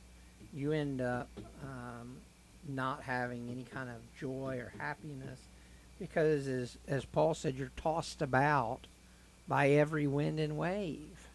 you 0.52 0.72
end 0.72 1.00
up 1.00 1.28
um, 1.62 2.16
not 2.68 3.02
having 3.02 3.48
any 3.50 3.64
kind 3.64 3.88
of 3.88 3.96
joy 4.18 4.58
or 4.58 4.72
happiness 4.78 5.40
because 6.00 6.48
as 6.48 6.78
as 6.88 7.04
paul 7.04 7.34
said 7.34 7.56
you're 7.56 7.70
tossed 7.76 8.22
about 8.22 8.86
by 9.46 9.68
every 9.68 10.06
wind 10.06 10.40
and 10.40 10.56
wave 10.56 11.28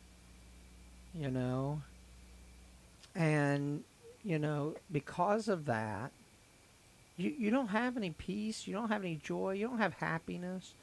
you 1.14 1.32
know? 1.32 1.82
And 3.16 3.84
you 4.24 4.40
know 4.40 4.74
because 4.92 5.48
of 5.48 5.66
that 5.66 6.12
you 7.16 7.34
you 7.38 7.52
don't 7.52 7.68
have 7.68 7.96
any 7.96 8.10
peace 8.10 8.68
you 8.68 8.74
don't 8.74 8.90
have 8.90 9.04
any 9.04 9.16
joy 9.24 9.52
you 9.52 9.68
don't 9.68 9.78
have 9.78 9.94
happiness. 9.94 10.74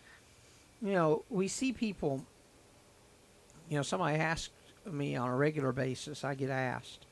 You 0.81 0.93
know 0.93 1.25
we 1.29 1.49
see 1.49 1.73
people 1.73 2.25
you 3.69 3.77
know 3.77 3.83
somebody 3.83 4.17
asked 4.17 4.53
me 4.91 5.17
on 5.17 5.29
a 5.29 5.37
regular 5.37 5.71
basis 5.71 6.25
i 6.25 6.35
get 6.35 6.51
asked 6.51 7.07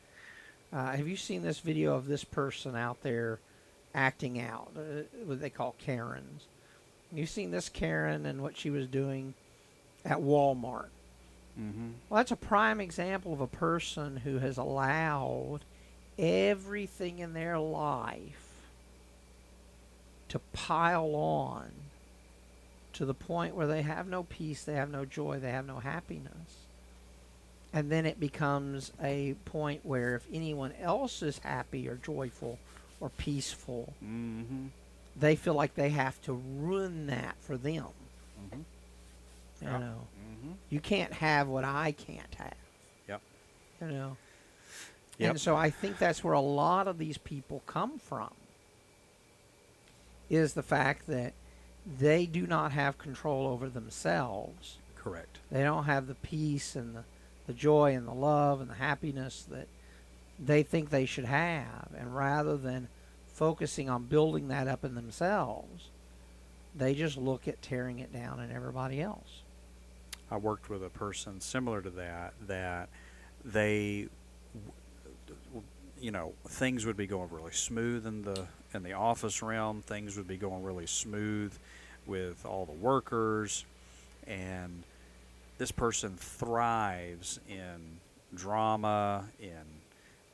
uh, 0.72 0.90
have 0.90 1.06
you 1.06 1.16
seen 1.16 1.42
this 1.42 1.60
video 1.60 1.94
of 1.94 2.06
this 2.08 2.24
person 2.24 2.74
out 2.74 3.00
there 3.02 3.38
acting 3.94 4.40
out, 4.40 4.70
uh, 4.76 5.02
what 5.24 5.40
they 5.40 5.50
call 5.50 5.74
Karens. 5.78 6.46
You've 7.12 7.28
seen 7.28 7.50
this 7.50 7.68
Karen 7.68 8.26
and 8.26 8.42
what 8.42 8.56
she 8.56 8.70
was 8.70 8.86
doing 8.86 9.34
at 10.04 10.18
Walmart. 10.18 10.88
Mm-hmm. 11.60 11.90
Well, 12.08 12.18
that's 12.18 12.30
a 12.30 12.36
prime 12.36 12.80
example 12.80 13.32
of 13.32 13.40
a 13.40 13.46
person 13.46 14.18
who 14.18 14.38
has 14.38 14.56
allowed 14.56 15.60
everything 16.18 17.18
in 17.18 17.32
their 17.32 17.58
life 17.58 18.46
to 20.28 20.38
pile 20.52 21.14
on 21.14 21.70
to 22.92 23.04
the 23.04 23.14
point 23.14 23.54
where 23.54 23.66
they 23.66 23.82
have 23.82 24.06
no 24.06 24.22
peace, 24.22 24.62
they 24.64 24.74
have 24.74 24.90
no 24.90 25.04
joy, 25.04 25.38
they 25.38 25.50
have 25.50 25.66
no 25.66 25.78
happiness. 25.80 26.66
And 27.72 27.90
then 27.90 28.04
it 28.04 28.18
becomes 28.18 28.92
a 29.02 29.34
point 29.44 29.84
where 29.84 30.16
if 30.16 30.26
anyone 30.32 30.72
else 30.80 31.22
is 31.22 31.38
happy 31.38 31.88
or 31.88 31.96
joyful 31.96 32.58
or 33.00 33.10
peaceful, 33.10 33.92
Mm-hmm. 34.04 34.66
They 35.16 35.36
feel 35.36 35.54
like 35.54 35.74
they 35.74 35.90
have 35.90 36.20
to 36.22 36.32
ruin 36.32 37.06
that 37.08 37.36
for 37.40 37.56
them. 37.56 37.84
Mm-hmm. 38.40 38.56
You 39.62 39.68
Yeah. 39.68 39.78
know, 39.78 40.06
Mm-hmm. 40.30 40.52
you 40.70 40.80
can't 40.80 41.12
have 41.12 41.48
what 41.48 41.64
I 41.64 41.92
can't 41.92 42.34
have. 42.36 42.54
Yep. 43.08 43.20
You 43.82 43.86
know. 43.88 44.16
Yep. 45.18 45.30
And 45.32 45.40
so 45.40 45.54
I 45.56 45.68
think 45.70 45.98
that's 45.98 46.24
where 46.24 46.32
a 46.34 46.40
lot 46.40 46.88
of 46.88 46.96
these 46.98 47.18
people 47.18 47.62
come 47.66 47.98
from. 47.98 48.30
Is 50.30 50.54
the 50.54 50.62
fact 50.62 51.06
that 51.08 51.32
they 51.98 52.24
do 52.26 52.46
not 52.46 52.72
have 52.72 52.98
control 52.98 53.46
over 53.48 53.68
themselves. 53.68 54.78
Correct. 54.96 55.38
They 55.50 55.62
don't 55.62 55.84
have 55.84 56.06
the 56.06 56.14
peace 56.14 56.76
and 56.76 56.94
the, 56.94 57.04
the 57.46 57.52
joy 57.52 57.94
and 57.94 58.06
the 58.06 58.12
love 58.14 58.60
and 58.60 58.70
the 58.70 58.74
happiness 58.74 59.44
that 59.50 59.66
they 60.38 60.62
think 60.62 60.90
they 60.90 61.04
should 61.06 61.24
have. 61.24 61.88
And 61.98 62.14
rather 62.14 62.56
than 62.56 62.88
focusing 63.40 63.88
on 63.88 64.04
building 64.04 64.48
that 64.48 64.68
up 64.68 64.84
in 64.84 64.94
themselves, 64.94 65.88
they 66.76 66.94
just 66.94 67.16
look 67.16 67.48
at 67.48 67.60
tearing 67.62 67.98
it 67.98 68.12
down 68.12 68.38
in 68.38 68.52
everybody 68.52 69.00
else. 69.00 69.40
I 70.30 70.36
worked 70.36 70.68
with 70.68 70.84
a 70.84 70.90
person 70.90 71.40
similar 71.40 71.80
to 71.80 71.88
that 71.90 72.34
that 72.46 72.90
they 73.42 74.08
you 75.98 76.10
know 76.10 76.34
things 76.48 76.84
would 76.84 76.98
be 76.98 77.06
going 77.06 77.30
really 77.30 77.52
smooth 77.52 78.06
in 78.06 78.22
the 78.22 78.46
in 78.74 78.82
the 78.82 78.92
office 78.92 79.42
realm 79.42 79.82
things 79.82 80.16
would 80.16 80.28
be 80.28 80.36
going 80.36 80.62
really 80.62 80.86
smooth 80.86 81.52
with 82.06 82.44
all 82.44 82.66
the 82.66 82.72
workers 82.72 83.64
and 84.26 84.82
this 85.56 85.72
person 85.72 86.14
thrives 86.16 87.40
in 87.48 87.98
drama 88.34 89.24
in 89.40 89.79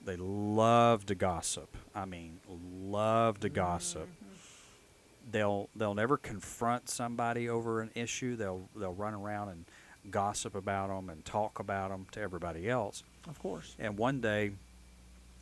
they 0.06 0.16
love 0.16 1.04
to 1.04 1.14
gossip 1.14 1.76
i 1.94 2.04
mean 2.04 2.38
love 2.84 3.38
to 3.40 3.48
gossip 3.48 4.08
mm-hmm. 4.08 5.30
they'll 5.30 5.68
they'll 5.76 5.94
never 5.94 6.16
confront 6.16 6.88
somebody 6.88 7.48
over 7.48 7.80
an 7.80 7.90
issue. 7.94 8.36
They'll 8.36 8.68
they'll 8.76 8.94
run 8.94 9.14
around 9.14 9.48
and 9.50 9.64
gossip 10.10 10.54
about 10.54 10.88
them 10.88 11.10
and 11.10 11.24
talk 11.24 11.58
about 11.58 11.90
them 11.90 12.06
to 12.12 12.20
everybody 12.20 12.68
else. 12.68 13.02
Of 13.28 13.38
course. 13.38 13.74
And 13.78 13.98
one 13.98 14.20
day, 14.20 14.52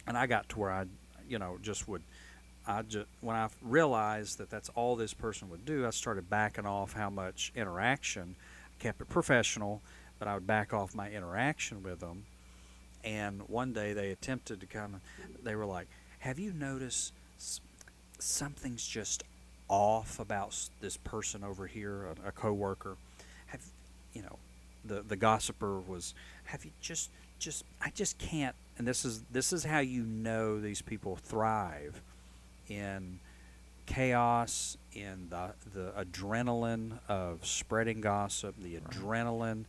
and 0.06 0.16
I 0.16 0.26
got 0.26 0.48
to 0.50 0.58
where 0.58 0.70
I, 0.70 0.86
you 1.28 1.38
know, 1.38 1.58
just 1.62 1.86
would, 1.88 2.02
I 2.66 2.82
just 2.82 3.06
when 3.20 3.36
I 3.36 3.48
realized 3.62 4.38
that 4.38 4.50
that's 4.50 4.70
all 4.70 4.96
this 4.96 5.14
person 5.14 5.50
would 5.50 5.64
do, 5.66 5.86
I 5.86 5.90
started 5.90 6.30
backing 6.30 6.66
off 6.66 6.92
how 6.94 7.10
much 7.10 7.52
interaction. 7.54 8.36
I 8.38 8.82
Kept 8.82 9.00
it 9.00 9.08
professional, 9.08 9.82
but 10.18 10.28
I 10.28 10.34
would 10.34 10.46
back 10.46 10.72
off 10.72 10.94
my 10.94 11.10
interaction 11.10 11.82
with 11.82 12.00
them. 12.00 12.24
And 13.04 13.42
one 13.48 13.72
day 13.72 13.92
they 13.92 14.10
attempted 14.10 14.60
to 14.60 14.66
kind 14.66 14.94
of, 14.94 15.44
they 15.44 15.54
were 15.54 15.66
like, 15.66 15.86
"Have 16.20 16.38
you 16.38 16.52
noticed 16.52 17.12
something's 18.18 18.86
just 18.86 19.22
off 19.68 20.18
about 20.18 20.56
this 20.80 20.96
person 20.96 21.44
over 21.44 21.66
here, 21.66 22.06
a, 22.24 22.28
a 22.28 22.32
coworker? 22.32 22.96
Have 23.46 23.60
you 24.12 24.22
know?" 24.22 24.38
The 24.86 25.02
the 25.02 25.16
gossiper 25.16 25.80
was, 25.80 26.14
"Have 26.44 26.64
you 26.64 26.70
just 26.80 27.10
just 27.38 27.64
I 27.80 27.90
just 27.90 28.18
can't." 28.18 28.54
And 28.78 28.86
this 28.88 29.04
is 29.04 29.22
this 29.30 29.52
is 29.52 29.64
how 29.64 29.80
you 29.80 30.02
know 30.02 30.60
these 30.60 30.82
people 30.82 31.16
thrive 31.16 32.00
in 32.68 33.18
chaos, 33.86 34.76
in 34.94 35.28
the 35.30 35.52
the 35.74 35.92
adrenaline 35.92 36.98
of 37.08 37.44
spreading 37.46 38.00
gossip, 38.00 38.54
the 38.62 38.76
Right. 38.76 38.84
adrenaline 38.90 39.64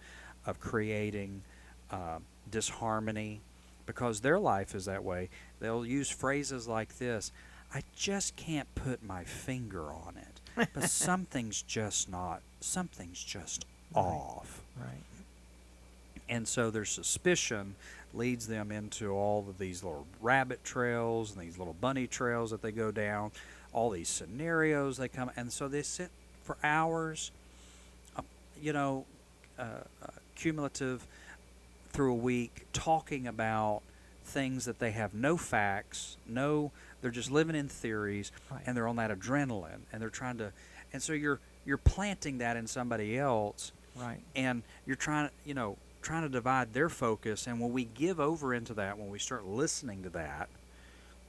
of 0.45 0.59
creating 0.59 1.41
uh, 1.91 2.19
disharmony, 2.49 3.41
because 3.85 4.21
their 4.21 4.39
life 4.39 4.73
is 4.75 4.85
that 4.85 5.03
way. 5.03 5.29
They'll 5.59 5.85
use 5.85 6.09
phrases 6.09 6.67
like 6.67 6.97
this: 6.97 7.31
"I 7.73 7.83
just 7.95 8.35
can't 8.35 8.73
put 8.75 9.03
my 9.03 9.23
finger 9.23 9.83
on 9.93 10.15
it, 10.17 10.67
but 10.73 10.83
something's 10.89 11.61
just 11.61 12.09
not. 12.09 12.41
Something's 12.59 13.23
just 13.23 13.65
Right. 13.95 14.01
off." 14.03 14.61
Right. 14.77 15.03
And 16.27 16.47
so 16.47 16.71
their 16.71 16.85
suspicion 16.85 17.75
leads 18.13 18.47
them 18.47 18.71
into 18.71 19.11
all 19.11 19.45
of 19.47 19.57
these 19.59 19.83
little 19.83 20.07
rabbit 20.21 20.63
trails 20.63 21.31
and 21.35 21.41
these 21.41 21.57
little 21.57 21.73
bunny 21.79 22.07
trails 22.07 22.51
that 22.51 22.61
they 22.61 22.71
go 22.71 22.91
down, 22.91 23.31
all 23.73 23.89
these 23.89 24.09
scenarios 24.09 24.97
they 24.97 25.07
come, 25.07 25.29
and 25.35 25.51
so 25.51 25.67
they 25.67 25.81
sit 25.83 26.09
for 26.43 26.57
hours, 26.63 27.31
uh, 28.17 28.21
you 28.61 28.73
know, 28.73 29.05
uh, 29.59 29.63
uh, 30.01 30.07
cumulative 30.35 31.05
through 31.95 32.11
a 32.11 32.15
week, 32.15 32.67
talking 32.73 33.25
about 33.25 33.81
things 34.25 34.65
that 34.65 34.79
they 34.79 34.91
have 34.91 35.13
no 35.13 35.37
facts, 35.37 36.17
no, 36.27 36.71
they're 37.01 37.09
just 37.11 37.31
living 37.31 37.55
in 37.55 37.69
theories, 37.69 38.31
Right. 38.51 38.61
and 38.65 38.75
they're 38.75 38.87
on 38.87 38.97
that 38.97 39.11
adrenaline, 39.17 39.81
and 39.93 40.01
they're 40.01 40.09
trying 40.09 40.37
to, 40.39 40.51
and 40.93 41.01
so 41.01 41.13
you're 41.13 41.39
you're 41.65 41.77
planting 41.77 42.37
that 42.39 42.57
in 42.57 42.67
somebody 42.67 43.17
else 43.17 43.71
Right. 43.95 44.19
and 44.35 44.61
you're 44.85 44.95
trying 44.95 45.29
to 45.29 45.33
you 45.45 45.55
know 45.55 45.77
trying 46.03 46.21
to 46.21 46.29
divide 46.29 46.73
their 46.73 46.89
focus 46.89 47.47
and 47.47 47.59
when 47.59 47.71
we 47.73 47.85
give 47.85 48.19
over 48.19 48.53
into 48.53 48.75
that 48.75 48.99
when 48.99 49.09
we 49.09 49.17
start 49.17 49.45
listening 49.47 50.03
to 50.03 50.09
that 50.11 50.47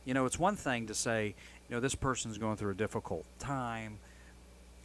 you 0.04 0.12
know 0.12 0.26
it's 0.26 0.38
one 0.38 0.54
thing 0.54 0.86
to 0.88 0.94
say 0.94 1.28
you 1.28 1.74
know 1.74 1.80
this 1.80 1.94
person's 1.94 2.36
going 2.36 2.56
through 2.58 2.72
a 2.72 2.74
difficult 2.74 3.24
time 3.38 3.96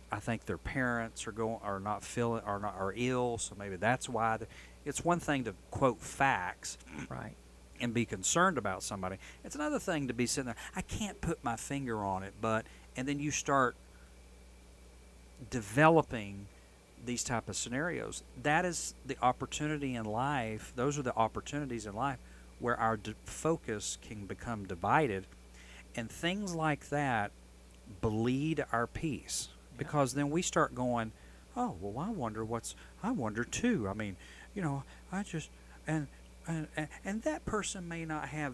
i 0.09 0.19
think 0.21 0.45
their 0.45 0.57
parents 0.57 1.27
are 1.27 1.33
going 1.33 1.59
are 1.63 1.81
not 1.81 2.01
feeling 2.01 2.41
are 2.45 2.59
not 2.59 2.73
are 2.79 2.93
ill 2.95 3.37
so 3.37 3.53
maybe 3.59 3.75
that's 3.75 4.07
why 4.07 4.37
they- 4.37 4.47
it's 4.85 5.03
one 5.05 5.19
thing 5.19 5.43
to 5.45 5.53
quote 5.69 5.99
facts 5.99 6.77
Right. 7.09 7.33
and 7.79 7.93
be 7.93 8.05
concerned 8.05 8.57
about 8.57 8.83
somebody 8.83 9.17
it's 9.43 9.55
another 9.55 9.79
thing 9.79 10.07
to 10.07 10.13
be 10.13 10.25
sitting 10.25 10.45
there 10.47 10.55
i 10.75 10.81
can't 10.81 11.19
put 11.21 11.43
my 11.43 11.55
finger 11.55 12.03
on 12.03 12.23
it 12.23 12.33
but 12.41 12.65
and 12.97 13.07
then 13.07 13.19
you 13.19 13.31
start 13.31 13.75
developing 15.49 16.45
these 17.05 17.23
type 17.23 17.49
of 17.49 17.55
scenarios 17.55 18.21
that 18.43 18.63
is 18.63 18.93
the 19.05 19.17
opportunity 19.21 19.95
in 19.95 20.05
life 20.05 20.71
those 20.75 20.99
are 20.99 21.01
the 21.01 21.15
opportunities 21.15 21.85
in 21.87 21.95
life 21.95 22.19
where 22.59 22.77
our 22.79 22.95
d- 22.95 23.15
focus 23.25 23.97
can 24.07 24.25
become 24.27 24.65
divided 24.65 25.25
and 25.95 26.11
things 26.11 26.53
like 26.53 26.89
that 26.89 27.31
bleed 28.01 28.63
our 28.71 28.85
peace 28.85 29.47
Yeah. 29.71 29.77
because 29.79 30.13
then 30.13 30.29
we 30.29 30.43
start 30.43 30.75
going 30.75 31.11
oh 31.57 31.75
well 31.81 32.05
i 32.05 32.09
wonder 32.11 32.45
what's 32.45 32.75
i 33.01 33.09
wonder 33.09 33.43
too 33.43 33.87
i 33.89 33.93
mean 33.93 34.15
you 34.53 34.61
know 34.61 34.83
i 35.11 35.23
just 35.23 35.49
and 35.87 36.07
and 36.47 36.67
and, 37.05 37.21
that 37.23 37.45
person 37.45 37.87
may 37.87 38.05
not 38.05 38.29
have 38.29 38.53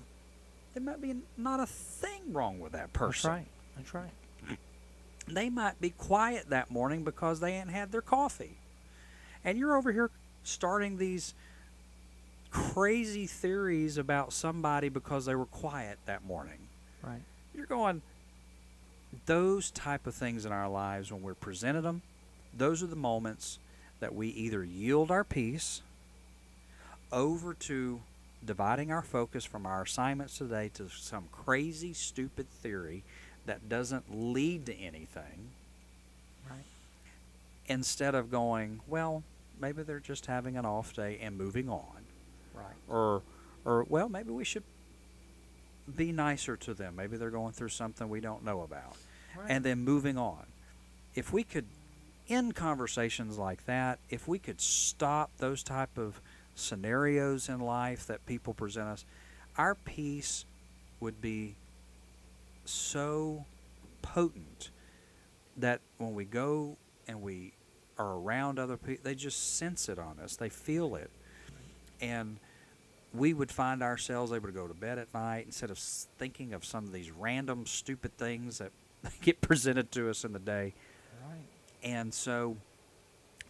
there 0.74 0.84
might 0.84 1.02
be 1.02 1.16
not 1.38 1.60
a 1.60 1.66
thing 1.66 2.34
wrong 2.34 2.60
with 2.60 2.74
that 2.74 2.94
person 2.94 3.30
That's 3.30 3.40
right. 3.40 3.48
That's 3.76 3.94
right. 3.94 4.58
they 5.28 5.50
might 5.50 5.80
be 5.80 5.92
quiet 5.92 6.50
that 6.50 6.70
morning 6.70 7.04
because 7.04 7.40
they 7.40 7.54
ain't 7.54 7.70
had 7.70 7.92
their 7.92 8.02
coffee. 8.02 8.58
And 9.44 9.58
you're 9.58 9.76
over 9.76 9.92
here 9.92 10.12
starting 10.44 10.98
these 10.98 11.34
crazy 12.52 13.28
theories 13.28 13.98
about 13.98 14.34
somebody 14.34 14.90
because 14.90 15.26
they 15.26 15.36
were 15.36 15.46
quiet 15.46 16.00
that 16.06 16.26
morning. 16.26 16.68
Right. 17.02 17.22
You're 17.56 17.66
going 17.66 18.02
those 19.26 19.72
type 19.72 20.08
of 20.08 20.16
things 20.16 20.46
in 20.46 20.52
our 20.52 20.70
lives 20.70 21.12
when 21.12 21.22
we're 21.22 21.34
presented 21.34 21.82
them, 21.82 22.02
those 22.56 22.84
are 22.84 22.88
the 22.88 22.96
moments 22.96 23.60
that 24.00 24.14
we 24.14 24.28
either 24.30 24.64
yield 24.64 25.12
our 25.12 25.24
peace 25.24 25.82
over 27.12 27.54
to 27.54 28.02
dividing 28.46 28.92
our 28.92 29.02
focus 29.02 29.46
from 29.46 29.66
our 29.66 29.84
assignments 29.84 30.38
today 30.38 30.70
to 30.76 30.90
some 30.90 31.26
crazy 31.32 31.94
stupid 31.94 32.50
theory 32.50 33.04
that 33.46 33.68
doesn't 33.70 34.06
lead 34.34 34.66
to 34.66 34.74
anything 34.76 35.50
Right. 36.50 36.64
instead 37.68 38.14
of 38.16 38.30
going, 38.32 38.80
well, 38.88 39.24
maybe 39.60 39.84
they're 39.84 40.00
just 40.00 40.28
having 40.28 40.58
an 40.58 40.66
off 40.66 40.94
day 40.94 41.18
and 41.22 41.38
moving 41.38 41.70
on. 41.70 42.04
Right. 42.54 42.76
Or 42.88 43.22
or 43.66 43.84
well, 43.90 44.08
maybe 44.08 44.32
we 44.32 44.44
should 44.46 44.64
be 45.96 46.12
nicer 46.12 46.56
to 46.58 46.74
them. 46.74 46.96
Maybe 46.96 47.18
they're 47.18 47.30
going 47.30 47.54
through 47.54 47.70
something 47.70 48.08
we 48.10 48.20
don't 48.22 48.44
know 48.44 48.62
about. 48.62 48.96
Right. 49.38 49.48
And 49.50 49.64
then 49.66 49.80
moving 49.84 50.18
on. 50.18 50.46
If 51.16 51.34
we 51.34 51.44
could 51.44 51.66
end 52.30 52.56
conversations 52.56 53.38
like 53.38 53.66
that, 53.66 54.00
if 54.10 54.28
we 54.28 54.40
could 54.40 54.62
stop 54.62 55.32
those 55.38 55.64
type 55.64 55.98
of 55.98 56.20
scenarios 56.58 57.50
in 57.50 57.60
life 57.60 58.08
that 58.08 58.26
people 58.26 58.54
present 58.54 58.88
us, 58.88 59.06
our 59.58 59.76
peace 59.76 60.46
would 61.00 61.22
be 61.22 61.56
so 62.66 63.46
potent 64.02 64.70
that 65.58 65.82
when 65.98 66.14
we 66.14 66.26
go 66.26 66.78
and 67.08 67.22
we 67.22 67.54
are 67.98 68.16
around 68.16 68.60
other 68.60 68.78
people, 68.78 69.04
they 69.04 69.16
just 69.16 69.58
sense 69.58 69.90
it 69.90 69.98
on 69.98 70.20
us. 70.20 70.36
They 70.36 70.50
feel 70.50 70.96
it, 70.96 71.10
and 72.02 72.38
we 73.14 73.34
would 73.34 73.52
find 73.52 73.82
ourselves 73.82 74.32
able 74.32 74.48
to 74.48 74.54
go 74.54 74.68
to 74.68 74.74
bed 74.74 74.98
at 74.98 75.14
night 75.14 75.46
instead 75.46 75.72
of 75.72 75.80
thinking 75.80 76.54
of 76.54 76.66
some 76.66 76.86
of 76.86 76.92
these 76.92 77.10
random 77.12 77.66
stupid 77.66 78.18
things 78.18 78.60
that 78.60 78.72
get 79.22 79.42
presented 79.42 79.92
to 79.94 80.10
us 80.10 80.24
in 80.24 80.34
the 80.34 80.40
day. 80.40 80.74
Right. 81.28 81.40
And 81.84 82.14
so 82.14 82.58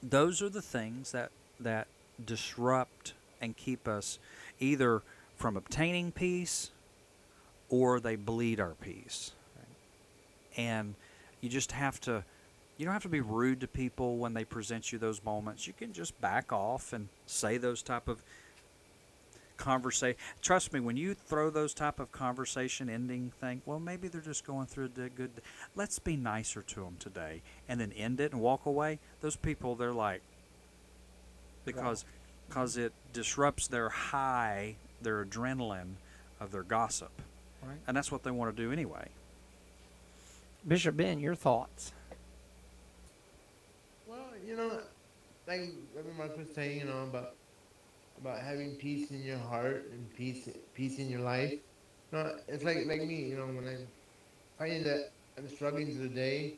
those 0.04 0.42
are 0.42 0.50
the 0.50 0.62
things 0.62 1.12
that 1.12 1.32
that 1.60 1.88
disrupt 2.24 3.14
and 3.42 3.56
keep 3.56 3.88
us 3.88 4.20
either 4.60 5.02
from 5.36 5.56
obtaining 5.56 6.12
peace 6.12 6.72
or 7.70 8.00
they 8.00 8.16
bleed 8.16 8.60
our 8.60 8.76
peace. 8.82 9.32
And 10.56 10.96
you 11.42 11.50
just 11.50 11.72
have 11.72 12.02
to 12.02 12.24
you 12.78 12.86
don't 12.86 12.94
have 12.94 13.04
to 13.04 13.10
be 13.10 13.22
rude 13.22 13.62
to 13.62 13.68
people 13.68 14.18
when 14.18 14.34
they 14.34 14.46
present 14.46 14.92
you 14.92 15.00
those 15.00 15.24
moments. 15.24 15.66
You 15.66 15.74
can 15.74 15.94
just 15.94 16.20
back 16.22 16.54
off 16.54 16.94
and 16.94 17.10
say 17.26 17.58
those 17.58 17.82
type 17.82 18.08
of 18.08 18.22
conversation. 19.58 20.20
Trust 20.44 20.72
me, 20.72 20.80
when 20.80 20.96
you 20.96 21.16
throw 21.16 21.50
those 21.50 21.74
type 21.74 22.00
of 22.00 22.12
conversation 22.12 22.88
ending 22.90 23.32
thing, 23.42 23.64
well, 23.66 23.80
maybe 23.80 24.08
they're 24.08 24.22
just 24.22 24.46
going 24.46 24.68
through 24.68 24.92
a 24.96 25.10
good. 25.10 25.32
Let's 25.76 25.98
be 25.98 26.16
nicer 26.16 26.62
to 26.62 26.82
them 26.82 26.98
today, 27.00 27.42
and 27.68 27.80
then 27.80 27.92
end 27.94 28.20
it 28.20 28.32
and 28.32 28.42
walk 28.42 28.68
away. 28.68 29.00
Those 29.22 29.36
people, 29.36 29.76
they're 29.76 29.92
like, 29.92 30.22
because 31.76 32.06
because 32.48 32.78
it 32.78 32.94
disrupts 33.14 33.68
their 33.68 33.90
high, 33.90 34.76
their 35.02 35.24
adrenaline 35.24 35.96
of 36.40 36.52
their 36.52 36.64
gossip, 36.64 37.12
Right. 37.62 37.78
and 37.88 37.96
that's 37.96 38.12
what 38.12 38.24
they 38.24 38.32
want 38.32 38.56
to 38.56 38.62
do 38.64 38.72
anyway. 38.72 39.10
Bishop 40.68 40.96
Ben, 40.98 41.20
your 41.20 41.36
thoughts? 41.36 41.92
Well, 44.08 44.30
you 44.46 44.56
know, 44.56 44.80
like 45.48 45.62
Reverend 45.96 46.18
Marc 46.18 46.38
was 46.38 46.50
saying, 46.54 46.80
you 46.80 46.86
know, 46.86 47.04
about 47.04 47.36
about 48.22 48.40
having 48.40 48.76
peace 48.76 49.12
in 49.12 49.24
your 49.24 49.38
heart 49.38 49.90
and 49.92 50.14
peace 50.16 50.50
peace 50.74 50.98
in 51.00 51.10
your 51.10 51.22
life. 51.22 51.54
No, 52.12 52.36
it's 52.48 52.64
like 52.64 52.86
like 52.86 53.02
me, 53.04 53.24
you 53.30 53.36
know, 53.38 53.46
when 53.48 53.68
I'm 53.68 53.88
finding 54.58 54.84
that 54.84 55.12
I'm 55.38 55.48
struggling 55.50 55.88
through 55.94 56.08
the 56.10 56.16
day, 56.16 56.54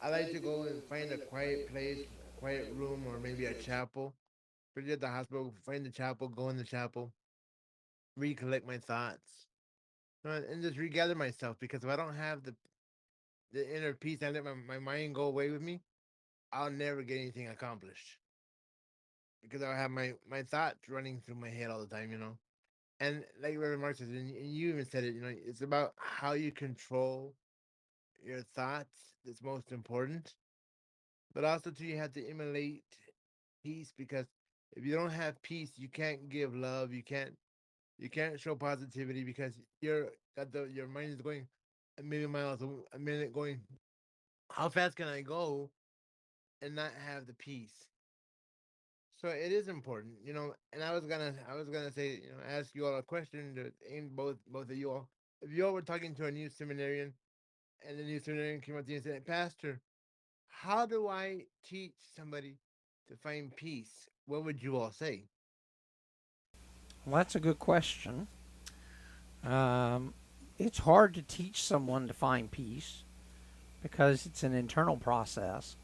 I 0.00 0.08
like 0.10 0.32
to 0.32 0.38
go 0.40 0.62
and 0.62 0.82
find 0.84 1.10
a 1.12 1.18
quiet 1.18 1.70
place, 1.70 1.98
a 2.00 2.21
quiet 2.42 2.74
room, 2.74 3.06
or 3.08 3.20
maybe 3.20 3.46
a 3.46 3.54
chapel. 3.54 4.16
You're 4.76 4.94
at 4.94 5.00
the 5.00 5.08
hospital, 5.08 5.54
find 5.64 5.86
the 5.86 5.90
chapel, 5.90 6.28
go 6.28 6.50
in 6.50 6.56
the 6.58 6.64
chapel, 6.64 7.12
recollect 8.16 8.66
my 8.66 8.78
thoughts, 8.78 9.48
uh, 10.26 10.40
and 10.50 10.62
just 10.62 10.78
regather 10.78 11.14
myself. 11.14 11.58
Because 11.60 11.84
if 11.84 11.90
I 11.90 11.96
don't 11.96 12.16
have 12.16 12.44
the 12.44 12.54
the 13.52 13.76
inner 13.76 13.94
peace, 13.94 14.22
I 14.22 14.30
let 14.30 14.44
my, 14.44 14.54
my 14.54 14.78
mind 14.78 15.14
go 15.14 15.24
away 15.24 15.50
with 15.50 15.62
me. 15.62 15.82
I'll 16.52 16.70
never 16.70 17.02
get 17.02 17.18
anything 17.18 17.48
accomplished 17.48 18.18
because 19.42 19.62
I'll 19.62 19.76
have 19.76 19.90
my 19.90 20.14
my 20.28 20.42
thoughts 20.42 20.88
running 20.88 21.20
through 21.20 21.36
my 21.36 21.50
head 21.50 21.70
all 21.70 21.80
the 21.80 21.86
time, 21.86 22.12
you 22.12 22.18
know. 22.18 22.38
And 23.00 23.24
like 23.40 23.58
Reverend 23.58 23.82
Marc 23.82 23.96
says, 23.96 24.08
and 24.10 24.28
you 24.30 24.70
even 24.70 24.84
said 24.86 25.04
it, 25.04 25.14
you 25.14 25.22
know, 25.22 25.32
it's 25.46 25.62
about 25.62 25.94
how 25.98 26.32
you 26.32 26.52
control 26.52 27.34
your 28.24 28.42
thoughts 28.42 29.16
that's 29.24 29.42
most 29.42 29.72
important. 29.72 30.34
But 31.34 31.44
also 31.44 31.70
too, 31.70 31.86
you 31.86 31.96
have 31.98 32.12
to 32.14 32.28
emulate 32.28 32.84
peace 33.64 33.92
because 33.96 34.26
if 34.76 34.84
you 34.84 34.94
don't 34.94 35.10
have 35.10 35.42
peace, 35.42 35.72
you 35.76 35.88
can't 35.88 36.28
give 36.28 36.54
love. 36.54 36.92
You 36.92 37.02
can't 37.02 37.34
you 37.98 38.10
can't 38.10 38.40
show 38.40 38.54
positivity 38.56 39.24
because 39.24 39.60
you're 39.80 40.10
got 40.36 40.52
the 40.52 40.64
your 40.64 40.88
mind 40.88 41.12
is 41.12 41.20
going 41.22 41.46
a 41.98 42.02
million 42.02 42.30
miles 42.30 42.62
a, 42.62 42.98
minute 42.98 43.32
going. 43.32 43.60
How 44.50 44.68
fast 44.68 44.96
can 44.96 45.08
I 45.08 45.22
go? 45.22 45.70
and 46.62 46.74
not 46.74 46.92
have 46.94 47.26
the 47.26 47.34
peace. 47.34 47.86
So 49.16 49.28
it 49.28 49.52
is 49.52 49.68
important, 49.68 50.14
you 50.24 50.32
know. 50.32 50.54
And 50.72 50.82
I 50.82 50.92
was 50.92 51.06
gonna, 51.06 51.34
I 51.48 51.54
was 51.54 51.68
gonna 51.68 51.92
say, 51.92 52.20
you 52.22 52.30
know, 52.30 52.42
ask 52.46 52.74
you 52.74 52.86
all 52.86 52.96
a 52.98 53.02
question 53.02 53.54
to 53.56 53.72
aim 53.88 54.10
both, 54.14 54.38
both 54.48 54.70
of 54.70 54.76
you 54.76 54.90
all. 54.90 55.08
If 55.42 55.52
you 55.52 55.66
all 55.66 55.72
were 55.72 55.82
talking 55.82 56.14
to 56.16 56.26
a 56.26 56.30
new 56.32 56.48
seminarian, 56.48 57.14
and 57.86 57.98
the 57.98 58.04
new 58.04 58.18
seminarian 58.20 58.60
came 58.60 58.76
up 58.76 58.84
to 58.86 58.90
you 58.92 58.96
and 58.96 59.04
said, 59.04 59.26
"Pastor, 59.26 59.80
how 60.52 60.86
do 60.86 61.08
I 61.08 61.46
teach 61.64 61.94
somebody 62.16 62.54
to 63.08 63.16
find 63.16 63.54
peace?" 63.56 64.08
What 64.26 64.44
would 64.44 64.62
you 64.62 64.76
all 64.76 64.92
say? 64.92 65.24
Well, 67.04 67.16
that's 67.16 67.34
a 67.34 67.40
good 67.40 67.58
question. 67.58 68.28
Um, 69.44 70.14
it's 70.58 70.78
hard 70.78 71.14
to 71.14 71.22
teach 71.22 71.62
someone 71.62 72.06
to 72.06 72.14
find 72.14 72.50
peace 72.50 73.02
because 73.82 74.26
it's 74.26 74.44
an 74.44 74.54
internal 74.54 74.96
process. 74.96 75.76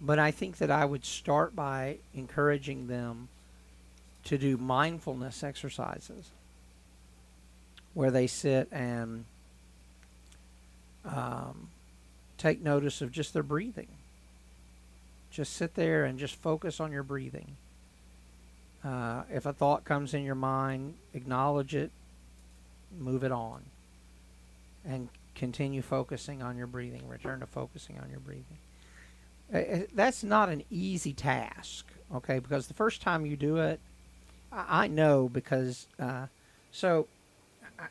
But 0.00 0.18
I 0.18 0.30
think 0.32 0.58
that 0.58 0.70
I 0.70 0.84
would 0.84 1.04
start 1.04 1.54
by 1.54 1.98
encouraging 2.14 2.88
them 2.88 3.28
to 4.24 4.36
do 4.38 4.56
mindfulness 4.56 5.42
exercises 5.44 6.30
where 7.94 8.10
they 8.10 8.26
sit 8.26 8.68
and 8.72 9.24
um, 11.04 11.68
take 12.40 12.62
notice 12.62 13.02
of 13.02 13.12
just 13.12 13.34
their 13.34 13.42
breathing. 13.42 13.88
Just 15.30 15.52
sit 15.52 15.74
there 15.74 16.04
and 16.04 16.18
just 16.18 16.34
focus 16.34 16.80
on 16.80 16.90
your 16.90 17.02
breathing. 17.02 17.56
Uh, 18.82 19.22
if 19.30 19.44
a 19.44 19.52
thought 19.52 19.84
comes 19.84 20.14
in 20.14 20.24
your 20.24 20.34
mind, 20.34 20.94
acknowledge 21.12 21.74
it, 21.74 21.90
move 22.98 23.22
it 23.22 23.30
on, 23.30 23.60
and 24.86 25.08
continue 25.34 25.82
focusing 25.82 26.42
on 26.42 26.56
your 26.56 26.66
breathing. 26.66 27.06
Return 27.06 27.40
to 27.40 27.46
focusing 27.46 27.98
on 28.02 28.10
your 28.10 28.20
breathing. 28.20 28.58
Uh, 29.52 29.58
uh, 29.58 29.86
That's 29.94 30.24
not 30.24 30.48
an 30.48 30.64
easy 30.70 31.12
task, 31.12 31.86
okay? 32.14 32.38
Because 32.38 32.68
the 32.68 32.74
first 32.74 33.02
time 33.02 33.26
you 33.26 33.36
do 33.36 33.58
it, 33.58 33.80
I, 34.50 34.84
I 34.84 34.86
know 34.86 35.28
because, 35.28 35.86
uh, 35.98 36.26
so 36.72 37.06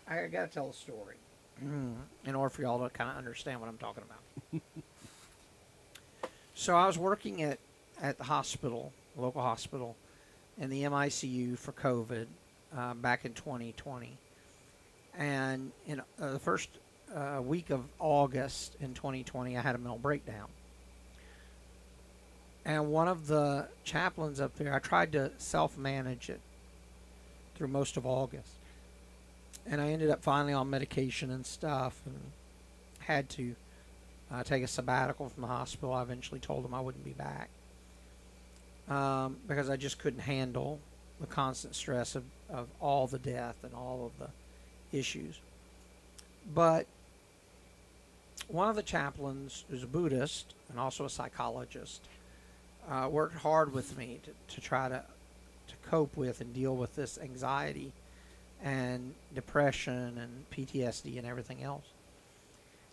I, 0.08 0.24
I 0.24 0.28
got 0.28 0.48
to 0.48 0.54
tell 0.54 0.70
a 0.70 0.74
story 0.74 1.18
in 1.62 2.36
order 2.36 2.50
for 2.50 2.62
y'all 2.62 2.88
to 2.88 2.90
kind 2.90 3.10
of 3.10 3.18
understand 3.18 3.60
what 3.60 3.70
I'm 3.70 3.78
talking 3.78 4.04
about. 4.04 4.62
so 6.54 6.76
I 6.76 6.88
was 6.88 6.98
working 6.98 7.42
at, 7.44 7.60
at 8.02 8.18
the 8.18 8.24
hospital, 8.24 8.94
local 9.18 9.42
hospital, 9.42 9.96
in 10.58 10.70
the 10.70 10.84
MICU 10.84 11.58
for 11.58 11.72
COVID 11.72 12.28
uh, 12.76 12.94
back 12.96 13.26
in 13.26 13.34
2020. 13.34 14.18
And 15.18 15.72
in 15.88 16.00
uh, 16.00 16.32
the 16.32 16.40
first 16.40 16.70
uh, 17.14 17.42
week 17.42 17.70
of 17.70 17.86
August 18.00 18.76
in 18.80 18.94
2020, 18.94 19.58
I 19.58 19.62
had 19.62 19.76
a 19.76 19.78
mental 19.78 19.98
breakdown. 19.98 20.48
And 22.66 22.92
one 22.92 23.08
of 23.08 23.28
the 23.28 23.68
chaplains 23.84 24.40
up 24.40 24.56
there, 24.58 24.74
I 24.74 24.80
tried 24.80 25.12
to 25.14 25.32
self 25.38 25.78
manage 25.78 26.30
it 26.30 26.42
through 27.56 27.70
most 27.70 27.98
of 27.98 28.06
August. 28.06 28.59
And 29.70 29.80
I 29.80 29.90
ended 29.90 30.10
up 30.10 30.24
finally 30.24 30.54
on 30.54 30.70
medication 30.70 31.30
and 31.30 31.46
stuff 31.46 32.02
and 32.06 32.16
had 33.00 33.30
to 33.30 33.56
uh, 34.32 34.44
take 34.44 34.64
a 34.64 34.68
sabbatical 34.68 35.30
from 35.30 35.42
the 35.42 35.48
hospital. 35.48 35.94
I 35.94 36.02
eventually 36.02 36.40
told 36.40 36.64
them 36.64 36.74
I 36.74 36.82
wouldn't 36.82 37.06
be 37.06 37.14
back 37.14 37.50
um, 38.90 39.38
because 39.48 39.70
I 39.70 39.78
just 39.78 40.00
couldn't 40.00 40.22
handle 40.22 40.80
the 41.20 41.28
constant 41.28 41.76
stress 41.76 42.16
of, 42.16 42.24
of 42.50 42.68
all 42.80 43.08
the 43.08 43.20
death 43.20 43.56
and 43.64 43.74
all 43.74 44.06
of 44.06 44.28
the 44.28 44.98
issues. 44.98 45.40
But 46.54 46.88
one 48.48 48.70
of 48.70 48.76
the 48.76 48.84
chaplains, 48.84 49.66
who's 49.70 49.84
a 49.84 49.88
Buddhist 49.88 50.56
and 50.70 50.80
also 50.80 51.06
a 51.06 51.10
psychologist, 51.10 52.02
uh, 52.90 53.08
worked 53.12 53.36
hard 53.36 53.72
with 53.74 53.96
me 53.98 54.20
to, 54.24 54.56
to 54.56 54.62
try 54.62 54.90
to, 54.90 55.04
to 55.68 55.76
cope 55.90 56.16
with 56.18 56.42
and 56.42 56.54
deal 56.54 56.76
with 56.76 56.96
this 56.96 57.20
anxiety 57.22 57.92
and 58.64 59.14
depression 59.34 60.18
and 60.18 60.50
PTSD 60.52 61.18
and 61.18 61.26
everything 61.26 61.64
else. 61.64 61.86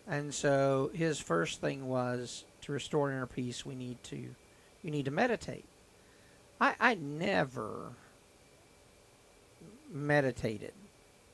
And 0.06 0.32
so 0.32 0.90
his 0.94 1.18
first 1.18 1.60
thing 1.60 1.88
was 1.88 2.44
to 2.62 2.72
restore 2.72 3.10
inner 3.10 3.26
peace. 3.26 3.66
We 3.66 3.74
need 3.74 4.02
to, 4.04 4.16
you 4.16 4.90
need 4.90 5.06
to 5.06 5.10
meditate. 5.10 5.64
I, 6.60 6.74
I 6.78 6.94
never 6.94 7.92
meditated 9.92 10.72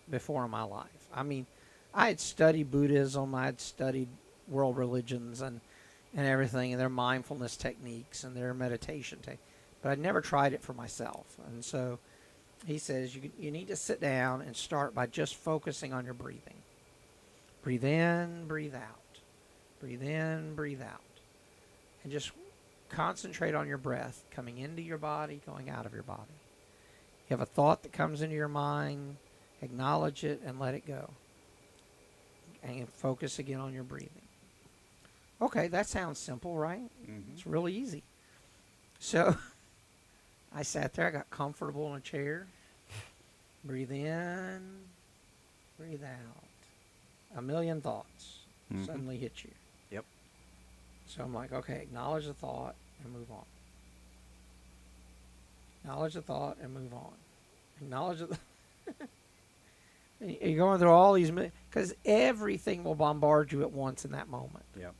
before 0.08 0.44
in 0.44 0.50
my 0.50 0.62
life. 0.62 1.08
I 1.14 1.22
mean, 1.22 1.46
I 1.94 2.08
had 2.08 2.20
studied 2.20 2.70
Buddhism, 2.70 3.34
I 3.34 3.46
had 3.46 3.60
studied 3.60 4.08
world 4.48 4.76
religions 4.76 5.42
and, 5.42 5.60
and 6.14 6.26
everything, 6.26 6.72
and 6.72 6.80
their 6.80 6.88
mindfulness 6.88 7.56
techniques 7.56 8.24
and 8.24 8.34
their 8.34 8.54
meditation 8.54 9.18
techniques, 9.18 9.42
but 9.82 9.92
I'd 9.92 9.98
never 9.98 10.20
tried 10.20 10.54
it 10.54 10.62
for 10.62 10.72
myself. 10.72 11.26
And 11.46 11.64
so 11.64 11.98
he 12.66 12.78
says 12.78 13.14
you, 13.14 13.30
you 13.38 13.50
need 13.50 13.68
to 13.68 13.76
sit 13.76 14.00
down 14.00 14.42
and 14.42 14.56
start 14.56 14.94
by 14.94 15.06
just 15.06 15.36
focusing 15.36 15.92
on 15.92 16.04
your 16.04 16.14
breathing. 16.14 16.62
Breathe 17.62 17.84
in, 17.84 18.46
breathe 18.46 18.74
out. 18.74 19.20
Breathe 19.80 20.02
in, 20.02 20.54
breathe 20.54 20.82
out. 20.82 21.00
And 22.02 22.12
just 22.12 22.32
concentrate 22.88 23.54
on 23.54 23.66
your 23.68 23.78
breath 23.78 24.24
coming 24.30 24.58
into 24.58 24.82
your 24.82 24.98
body, 24.98 25.40
going 25.46 25.70
out 25.70 25.86
of 25.86 25.94
your 25.94 26.02
body. 26.02 26.34
You 27.28 27.36
have 27.36 27.40
a 27.40 27.46
thought 27.46 27.82
that 27.82 27.92
comes 27.92 28.22
into 28.22 28.34
your 28.34 28.48
mind, 28.48 29.16
acknowledge 29.60 30.24
it 30.24 30.40
and 30.44 30.58
let 30.58 30.74
it 30.74 30.86
go. 30.86 31.10
and 32.62 32.88
focus 32.88 33.40
again 33.40 33.58
on 33.58 33.72
your 33.72 33.82
breathing. 33.82 34.22
Okay, 35.40 35.66
that 35.68 35.88
sounds 35.88 36.20
simple, 36.20 36.56
right? 36.56 36.88
Mm-hmm. 37.02 37.32
It's 37.32 37.46
really 37.46 37.74
easy. 37.74 38.04
So 39.00 39.36
I 40.54 40.62
sat 40.62 40.92
there, 40.94 41.06
I 41.06 41.10
got 41.10 41.30
comfortable 41.30 41.90
in 41.92 41.98
a 41.98 42.00
chair. 42.00 42.46
Breathe 43.64 43.92
in, 43.92 44.60
breathe 45.78 46.02
out. 46.04 46.44
A 47.36 47.42
million 47.42 47.80
thoughts 47.80 48.40
Mhm. 48.72 48.86
suddenly 48.86 49.16
hit 49.16 49.44
you. 49.44 49.50
Yep. 49.90 50.04
So 51.06 51.22
I'm 51.22 51.32
like, 51.32 51.52
okay, 51.52 51.80
acknowledge 51.82 52.26
the 52.26 52.34
thought 52.34 52.74
and 53.02 53.12
move 53.12 53.30
on. 53.30 53.44
Acknowledge 55.84 56.14
the 56.14 56.22
thought 56.22 56.58
and 56.60 56.72
move 56.74 56.92
on. 56.92 57.12
Acknowledge 57.80 58.18
the. 58.18 58.38
You're 60.20 60.56
going 60.58 60.78
through 60.78 60.90
all 60.92 61.14
these 61.14 61.32
because 61.70 61.94
everything 62.04 62.84
will 62.84 62.94
bombard 62.94 63.50
you 63.50 63.62
at 63.62 63.72
once 63.72 64.04
in 64.04 64.12
that 64.12 64.28
moment. 64.28 64.64
Yep. 64.78 64.94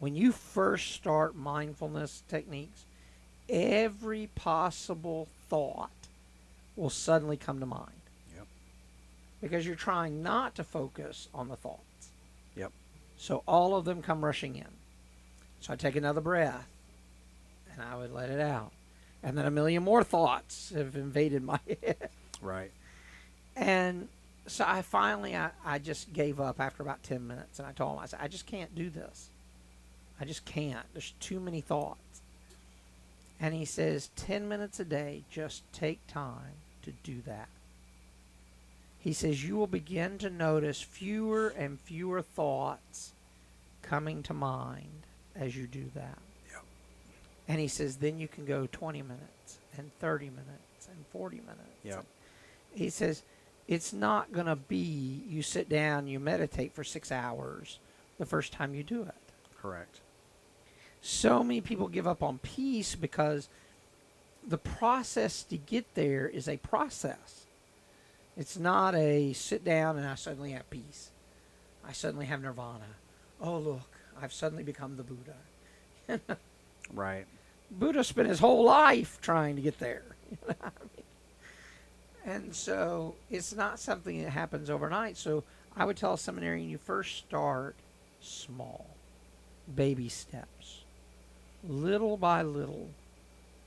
When 0.00 0.16
you 0.16 0.32
first 0.32 0.92
start 0.92 1.36
mindfulness 1.36 2.24
techniques, 2.28 2.84
every 3.48 4.28
possible 4.34 5.28
thought 5.48 5.90
will 6.76 6.90
suddenly 6.90 7.36
come 7.36 7.60
to 7.60 7.66
mind. 7.66 7.90
Yep. 8.36 8.46
Because 9.40 9.66
you're 9.66 9.76
trying 9.76 10.22
not 10.22 10.54
to 10.56 10.64
focus 10.64 11.28
on 11.34 11.48
the 11.48 11.56
thoughts. 11.56 12.10
Yep. 12.56 12.72
So 13.16 13.42
all 13.46 13.76
of 13.76 13.84
them 13.84 14.02
come 14.02 14.24
rushing 14.24 14.56
in. 14.56 14.66
So 15.60 15.72
I 15.72 15.76
take 15.76 15.96
another 15.96 16.20
breath 16.20 16.68
and 17.72 17.82
I 17.82 17.96
would 17.96 18.12
let 18.12 18.30
it 18.30 18.40
out. 18.40 18.72
And 19.22 19.36
then 19.36 19.46
a 19.46 19.50
million 19.50 19.82
more 19.82 20.04
thoughts 20.04 20.72
have 20.74 20.94
invaded 20.94 21.42
my 21.42 21.58
head. 21.82 22.10
Right. 22.40 22.70
And 23.56 24.08
so 24.46 24.64
I 24.66 24.82
finally 24.82 25.36
I, 25.36 25.50
I 25.64 25.78
just 25.78 26.12
gave 26.12 26.40
up 26.40 26.60
after 26.60 26.82
about 26.82 27.02
10 27.02 27.26
minutes 27.26 27.58
and 27.58 27.66
I 27.66 27.72
told 27.72 27.94
him 27.94 27.98
I 27.98 28.06
said 28.06 28.20
I 28.22 28.28
just 28.28 28.46
can't 28.46 28.74
do 28.74 28.88
this. 28.88 29.30
I 30.20 30.24
just 30.24 30.44
can't. 30.44 30.86
There's 30.92 31.14
too 31.20 31.40
many 31.40 31.60
thoughts. 31.60 31.98
And 33.40 33.54
he 33.54 33.64
says 33.64 34.10
10 34.16 34.48
minutes 34.48 34.80
a 34.80 34.84
day 34.84 35.24
just 35.30 35.62
take 35.72 36.06
time 36.06 36.56
to 36.82 36.92
do 37.02 37.20
that. 37.26 37.48
He 38.98 39.12
says 39.12 39.44
you 39.44 39.56
will 39.56 39.68
begin 39.68 40.18
to 40.18 40.30
notice 40.30 40.80
fewer 40.80 41.48
and 41.48 41.80
fewer 41.80 42.20
thoughts 42.20 43.12
coming 43.82 44.22
to 44.24 44.34
mind 44.34 45.06
as 45.36 45.56
you 45.56 45.66
do 45.66 45.84
that. 45.94 46.18
Yep. 46.52 46.64
And 47.46 47.60
he 47.60 47.68
says 47.68 47.96
then 47.96 48.18
you 48.18 48.26
can 48.26 48.44
go 48.44 48.68
20 48.72 49.02
minutes 49.02 49.58
and 49.76 49.90
30 50.00 50.30
minutes 50.30 50.88
and 50.90 51.04
40 51.12 51.36
minutes. 51.36 51.60
Yep. 51.84 52.04
He 52.72 52.90
says 52.90 53.22
it's 53.68 53.92
not 53.92 54.32
going 54.32 54.46
to 54.46 54.56
be 54.56 55.22
you 55.28 55.42
sit 55.42 55.68
down, 55.68 56.08
you 56.08 56.18
meditate 56.18 56.74
for 56.74 56.82
6 56.82 57.12
hours 57.12 57.78
the 58.18 58.26
first 58.26 58.52
time 58.52 58.74
you 58.74 58.82
do 58.82 59.02
it. 59.02 59.14
Correct. 59.62 60.00
So 61.00 61.42
many 61.42 61.60
people 61.60 61.88
give 61.88 62.06
up 62.06 62.22
on 62.22 62.38
peace 62.38 62.94
because 62.94 63.48
the 64.46 64.58
process 64.58 65.42
to 65.44 65.56
get 65.56 65.94
there 65.94 66.28
is 66.28 66.48
a 66.48 66.56
process. 66.58 67.46
It's 68.36 68.58
not 68.58 68.94
a 68.94 69.32
sit 69.32 69.64
down 69.64 69.96
and 69.96 70.06
I 70.06 70.14
suddenly 70.14 70.52
have 70.52 70.68
peace. 70.70 71.10
I 71.86 71.92
suddenly 71.92 72.26
have 72.26 72.42
nirvana. 72.42 72.96
Oh, 73.40 73.58
look, 73.58 73.96
I've 74.20 74.32
suddenly 74.32 74.62
become 74.64 74.96
the 74.96 75.04
Buddha. 75.04 76.36
Right. 76.94 77.26
Buddha 77.70 78.02
spent 78.02 78.28
his 78.28 78.38
whole 78.38 78.64
life 78.64 79.18
trying 79.20 79.56
to 79.56 79.62
get 79.62 79.78
there. 79.78 80.02
You 80.30 80.48
know 80.48 80.54
I 80.62 80.70
mean? 82.26 82.34
And 82.34 82.54
so 82.54 83.14
it's 83.30 83.54
not 83.54 83.78
something 83.78 84.22
that 84.22 84.30
happens 84.30 84.68
overnight. 84.68 85.16
So 85.16 85.44
I 85.76 85.84
would 85.84 85.96
tell 85.96 86.14
a 86.14 86.18
seminarian 86.18 86.68
you 86.68 86.76
first 86.76 87.16
start 87.16 87.76
small, 88.20 88.86
baby 89.74 90.08
steps, 90.08 90.82
little 91.66 92.16
by 92.16 92.42
little, 92.42 92.88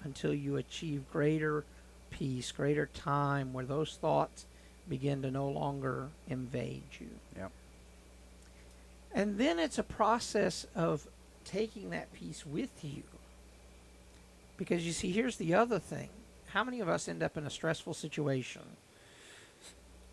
until 0.03 0.33
you 0.33 0.57
achieve 0.57 1.03
greater 1.11 1.63
peace, 2.09 2.51
greater 2.51 2.87
time 2.87 3.53
where 3.53 3.65
those 3.65 3.97
thoughts 4.01 4.45
begin 4.89 5.21
to 5.21 5.31
no 5.31 5.47
longer 5.47 6.09
invade 6.29 6.83
you. 6.99 7.09
Yep. 7.37 7.51
And 9.13 9.37
then 9.37 9.59
it's 9.59 9.77
a 9.77 9.83
process 9.83 10.65
of 10.75 11.07
taking 11.45 11.89
that 11.91 12.11
peace 12.13 12.45
with 12.45 12.83
you. 12.83 13.03
Because 14.57 14.85
you 14.85 14.91
see, 14.91 15.11
here's 15.11 15.37
the 15.37 15.53
other 15.53 15.79
thing. 15.79 16.09
How 16.53 16.63
many 16.63 16.79
of 16.81 16.89
us 16.89 17.07
end 17.07 17.23
up 17.23 17.37
in 17.37 17.45
a 17.45 17.49
stressful 17.49 17.93
situation 17.93 18.63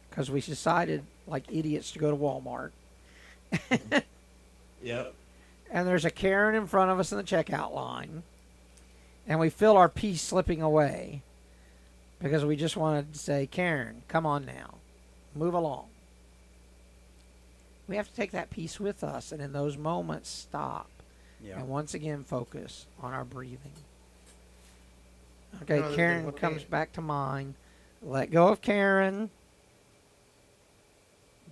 because 0.09 0.31
we 0.31 0.41
decided, 0.41 1.03
like 1.27 1.45
idiots, 1.53 1.93
to 1.93 1.99
go 1.99 2.11
to 2.11 2.17
Walmart, 2.17 2.71
Yep. 4.83 5.15
And 5.71 5.87
there's 5.87 6.05
a 6.05 6.11
Karen 6.11 6.55
in 6.55 6.67
front 6.67 6.91
of 6.91 6.99
us 6.99 7.13
in 7.13 7.19
the 7.19 7.25
checkout 7.25 7.75
line, 7.75 8.23
and 9.27 9.39
we 9.41 9.51
feel 9.51 9.77
our 9.77 9.89
peace 9.89 10.23
slipping 10.23 10.63
away 10.63 11.23
because 12.21 12.45
we 12.45 12.57
just 12.57 12.77
wanted 12.77 13.13
to 13.13 13.19
say, 13.19 13.47
Karen, 13.47 14.03
come 14.09 14.27
on 14.27 14.45
now, 14.45 14.75
move 15.35 15.55
along. 15.55 15.87
We 17.87 17.97
have 17.97 18.09
to 18.09 18.15
take 18.15 18.33
that 18.33 18.51
peace 18.51 18.79
with 18.81 19.03
us, 19.05 19.33
and 19.33 19.41
in 19.41 19.53
those 19.53 19.77
moments, 19.79 20.29
stop 20.29 20.89
Yeah. 21.43 21.59
and 21.59 21.69
once 21.69 21.95
again 21.95 22.25
focus 22.25 22.87
on 23.01 23.13
our 23.13 23.25
breathing. 23.25 23.73
Okay, 25.63 25.81
No, 25.81 25.89
the- 25.91 25.97
Karen 25.97 26.27
okay. 26.27 26.39
comes 26.39 26.65
back 26.65 26.93
to 26.95 27.01
mind. 27.01 27.55
Let 28.03 28.31
go 28.31 28.49
of 28.49 28.61
Karen. 28.61 29.31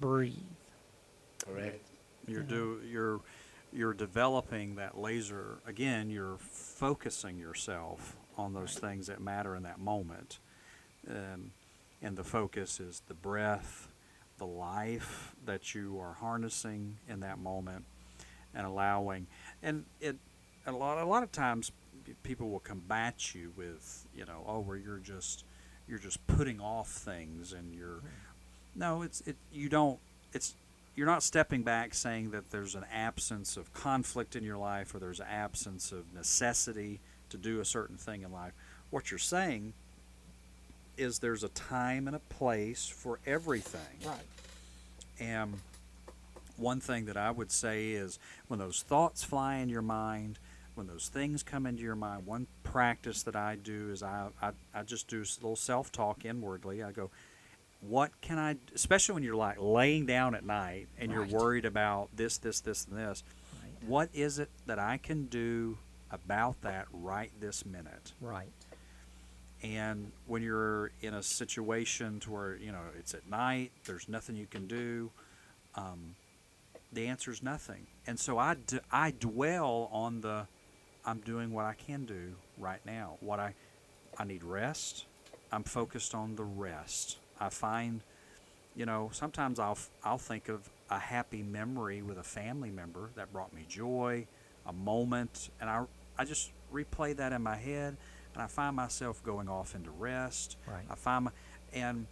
Breathe. 0.00 0.34
Correct. 1.44 1.82
You're 2.26 2.42
Yeah. 2.42 2.48
do 2.48 2.80
you're 2.86 3.20
you're 3.76 3.94
developing 3.94 4.76
that 4.76 4.98
laser 4.98 5.58
again. 5.66 6.08
You're 6.08 6.38
focusing 6.38 7.38
yourself 7.38 8.16
on 8.38 8.54
those 8.54 8.74
things 8.74 9.06
that 9.06 9.20
matter 9.20 9.54
in 9.54 9.62
that 9.64 9.78
moment, 9.78 10.38
um, 11.08 11.52
and 12.02 12.16
the 12.16 12.24
focus 12.24 12.80
is 12.80 13.02
the 13.08 13.14
breath, 13.14 13.88
the 14.38 14.46
life 14.46 15.34
that 15.44 15.74
you 15.74 15.98
are 16.00 16.14
harnessing 16.14 16.96
in 17.08 17.20
that 17.20 17.38
moment, 17.38 17.84
and 18.54 18.66
allowing. 18.66 19.26
And 19.62 19.84
it 20.00 20.16
a 20.66 20.72
lot 20.72 20.98
a 20.98 21.04
lot 21.04 21.22
of 21.22 21.30
times 21.30 21.70
people 22.22 22.50
will 22.50 22.60
combat 22.60 23.34
you 23.34 23.52
with 23.56 24.06
you 24.14 24.24
know 24.24 24.44
oh 24.46 24.60
where 24.60 24.76
you're 24.76 24.98
just 24.98 25.44
you're 25.88 25.98
just 25.98 26.24
putting 26.26 26.60
off 26.60 26.88
things 26.88 27.52
and 27.52 27.74
you're 27.74 28.00
no 28.74 29.02
it's 29.02 29.20
it 29.22 29.36
you 29.52 29.68
don't 29.68 29.98
it's 30.32 30.54
you're 30.96 31.06
not 31.06 31.22
stepping 31.22 31.62
back 31.62 31.94
saying 31.94 32.30
that 32.30 32.50
there's 32.50 32.74
an 32.74 32.86
absence 32.92 33.58
of 33.58 33.72
conflict 33.74 34.34
in 34.34 34.42
your 34.42 34.56
life 34.56 34.94
or 34.94 34.98
there's 34.98 35.20
an 35.20 35.26
absence 35.30 35.92
of 35.92 36.12
necessity 36.14 37.00
to 37.28 37.36
do 37.36 37.60
a 37.60 37.64
certain 37.64 37.96
thing 37.98 38.22
in 38.22 38.32
life. 38.32 38.52
What 38.90 39.10
you're 39.10 39.18
saying 39.18 39.74
is 40.96 41.18
there's 41.18 41.44
a 41.44 41.48
time 41.50 42.06
and 42.06 42.16
a 42.16 42.20
place 42.20 42.88
for 42.88 43.18
everything. 43.26 43.80
Right. 44.06 44.16
And 45.20 45.54
one 46.56 46.80
thing 46.80 47.04
that 47.06 47.18
I 47.18 47.30
would 47.30 47.52
say 47.52 47.90
is 47.90 48.18
when 48.48 48.58
those 48.58 48.82
thoughts 48.82 49.22
fly 49.22 49.56
in 49.56 49.68
your 49.68 49.82
mind, 49.82 50.38
when 50.74 50.86
those 50.86 51.08
things 51.08 51.42
come 51.42 51.66
into 51.66 51.82
your 51.82 51.96
mind, 51.96 52.24
one 52.24 52.46
practice 52.62 53.22
that 53.24 53.36
I 53.36 53.56
do 53.56 53.90
is 53.90 54.02
I, 54.02 54.28
I, 54.40 54.52
I 54.74 54.82
just 54.82 55.08
do 55.08 55.18
a 55.18 55.28
little 55.42 55.56
self 55.56 55.92
talk 55.92 56.24
inwardly. 56.24 56.82
I 56.82 56.92
go, 56.92 57.10
what 57.80 58.10
can 58.20 58.38
I, 58.38 58.56
especially 58.74 59.14
when 59.14 59.22
you're 59.22 59.36
like 59.36 59.56
laying 59.60 60.06
down 60.06 60.34
at 60.34 60.44
night 60.44 60.88
and 60.98 61.14
Right. 61.14 61.28
you're 61.30 61.38
worried 61.40 61.64
about 61.64 62.08
this, 62.16 62.38
this, 62.38 62.60
this, 62.60 62.86
and 62.86 62.96
this, 62.98 63.22
Right. 63.62 63.72
what 63.88 64.08
is 64.14 64.38
it 64.38 64.50
that 64.66 64.78
I 64.78 64.96
can 64.98 65.26
do 65.26 65.78
about 66.10 66.60
that 66.62 66.86
right 66.92 67.30
this 67.40 67.64
minute? 67.66 68.12
Right. 68.20 68.50
and 69.62 70.12
when 70.26 70.42
you're 70.42 70.90
in 71.00 71.14
a 71.14 71.22
situation 71.22 72.20
to 72.20 72.30
where 72.30 72.56
you 72.56 72.70
know 72.70 72.82
it's 72.98 73.14
at 73.14 73.26
night 73.28 73.72
there's 73.86 74.06
nothing 74.06 74.36
you 74.36 74.46
can 74.46 74.66
do 74.66 75.10
um, 75.76 76.14
the 76.92 77.06
answer 77.06 77.30
is 77.30 77.42
nothing 77.42 77.86
and 78.06 78.20
so 78.20 78.36
I, 78.38 78.54
d- 78.54 78.80
I 78.92 79.12
dwell 79.12 79.88
on 79.92 80.20
the 80.20 80.46
i'm 81.06 81.20
doing 81.20 81.52
what 81.52 81.64
i 81.64 81.72
can 81.72 82.04
do 82.04 82.34
right 82.58 82.80
now 82.84 83.16
what 83.20 83.40
i 83.40 83.54
i 84.18 84.24
need 84.24 84.44
rest 84.44 85.06
i'm 85.50 85.64
focused 85.64 86.14
on 86.14 86.36
the 86.36 86.44
rest 86.44 87.16
i 87.40 87.48
find 87.48 88.00
you 88.74 88.86
know 88.86 89.10
sometimes 89.12 89.58
i'll 89.58 89.78
i'll 90.04 90.18
think 90.18 90.48
of 90.48 90.68
a 90.90 90.98
happy 90.98 91.42
memory 91.42 92.02
with 92.02 92.18
a 92.18 92.22
family 92.22 92.70
member 92.70 93.10
that 93.16 93.32
brought 93.32 93.52
me 93.52 93.64
joy 93.68 94.26
a 94.66 94.72
moment 94.72 95.50
and 95.60 95.68
i 95.68 95.82
i 96.18 96.24
just 96.24 96.50
replay 96.72 97.16
that 97.16 97.32
in 97.32 97.42
my 97.42 97.56
head 97.56 97.96
and 98.36 98.42
I 98.42 98.48
find 98.48 98.76
myself 98.76 99.22
going 99.24 99.48
off 99.48 99.74
into 99.74 99.90
rest. 99.90 100.58
Right. 100.66 100.84
I 100.90 100.94
find 100.94 101.24
my, 101.24 101.30
and 101.72 102.06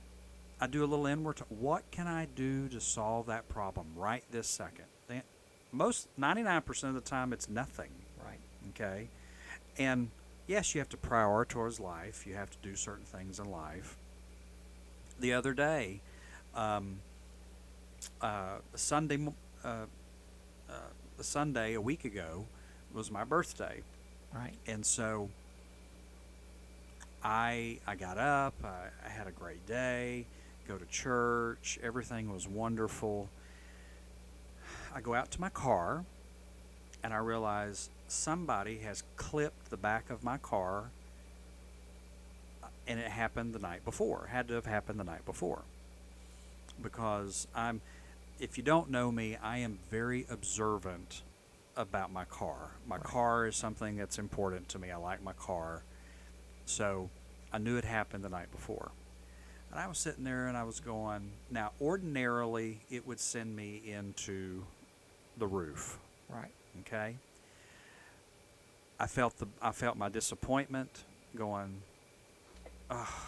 I 0.58 0.66
do 0.66 0.82
a 0.82 0.86
little 0.86 1.06
inward. 1.06 1.36
T- 1.36 1.44
what 1.50 1.82
can 1.90 2.06
I 2.06 2.26
do 2.34 2.66
to 2.70 2.80
solve 2.80 3.26
that 3.26 3.46
problem 3.48 3.88
right 3.94 4.24
this 4.30 4.48
second? 4.48 4.86
Most 5.70 6.08
ninety 6.16 6.42
nine 6.42 6.62
percent 6.62 6.96
of 6.96 7.02
the 7.02 7.10
time, 7.10 7.32
it's 7.32 7.48
nothing. 7.48 7.90
Right. 8.24 8.38
Okay, 8.70 9.08
and 9.76 10.10
yes, 10.46 10.74
you 10.74 10.80
have 10.80 10.88
to 10.90 10.96
prioritize 10.96 11.80
life. 11.80 12.26
You 12.26 12.36
have 12.36 12.50
to 12.50 12.58
do 12.62 12.76
certain 12.76 13.04
things 13.04 13.38
in 13.38 13.50
life. 13.50 13.98
The 15.20 15.32
other 15.32 15.54
day, 15.54 16.00
um, 16.54 16.98
uh, 18.20 18.58
Sunday, 18.74 19.18
uh, 19.64 19.86
uh, 20.68 20.72
Sunday 21.20 21.74
a 21.74 21.80
week 21.80 22.04
ago 22.04 22.46
was 22.92 23.10
my 23.10 23.24
birthday, 23.24 23.82
Right. 24.34 24.54
and 24.66 24.84
so 24.84 25.30
I 27.22 27.78
I 27.86 27.94
got 27.94 28.18
up. 28.18 28.54
I, 28.64 28.88
I 29.04 29.08
had 29.08 29.26
a 29.26 29.30
great 29.32 29.66
day. 29.66 30.26
Go 30.68 30.76
to 30.76 30.86
church. 30.86 31.78
Everything 31.82 32.32
was 32.32 32.46
wonderful. 32.48 33.28
I 34.94 35.00
go 35.00 35.14
out 35.14 35.30
to 35.32 35.40
my 35.40 35.48
car, 35.50 36.04
and 37.02 37.12
I 37.12 37.18
realize 37.18 37.88
somebody 38.08 38.78
has 38.78 39.02
clipped 39.16 39.70
the 39.70 39.76
back 39.76 40.10
of 40.10 40.22
my 40.24 40.38
car, 40.38 40.90
and 42.86 42.98
it 43.00 43.08
happened 43.08 43.54
the 43.54 43.58
night 43.58 43.84
before. 43.84 44.28
Had 44.30 44.48
to 44.48 44.54
have 44.54 44.66
happened 44.66 45.00
the 45.00 45.04
night 45.04 45.24
before. 45.24 45.62
Because 46.82 47.46
I'm, 47.54 47.80
if 48.40 48.58
you 48.58 48.64
don't 48.64 48.90
know 48.90 49.10
me, 49.12 49.36
I 49.42 49.58
am 49.58 49.78
very 49.90 50.26
observant 50.30 51.22
about 51.76 52.12
my 52.12 52.24
car. 52.24 52.70
My 52.86 52.96
Right. 52.96 53.04
car 53.04 53.46
is 53.46 53.56
something 53.56 53.96
that's 53.96 54.18
important 54.18 54.68
to 54.70 54.78
me. 54.78 54.90
I 54.90 54.96
like 54.96 55.22
my 55.22 55.32
car. 55.32 55.82
So 56.66 57.10
I 57.52 57.58
knew 57.58 57.76
it 57.76 57.84
happened 57.84 58.24
the 58.24 58.28
night 58.28 58.50
before. 58.50 58.90
And 59.70 59.80
I 59.80 59.86
was 59.86 59.98
sitting 59.98 60.24
there 60.24 60.46
and 60.46 60.56
I 60.56 60.62
was 60.64 60.80
going, 60.80 61.32
now, 61.50 61.72
ordinarily, 61.80 62.80
it 62.90 63.06
would 63.06 63.18
send 63.18 63.56
me 63.56 63.82
into 63.84 64.64
the 65.36 65.46
roof. 65.46 65.98
Right. 66.28 66.52
Okay. 66.80 67.16
I 68.98 69.06
felt 69.08 69.38
the 69.38 69.48
I 69.60 69.72
felt 69.72 69.96
my 69.96 70.08
disappointment 70.08 71.04
going, 71.36 71.82
ah. 72.94 73.24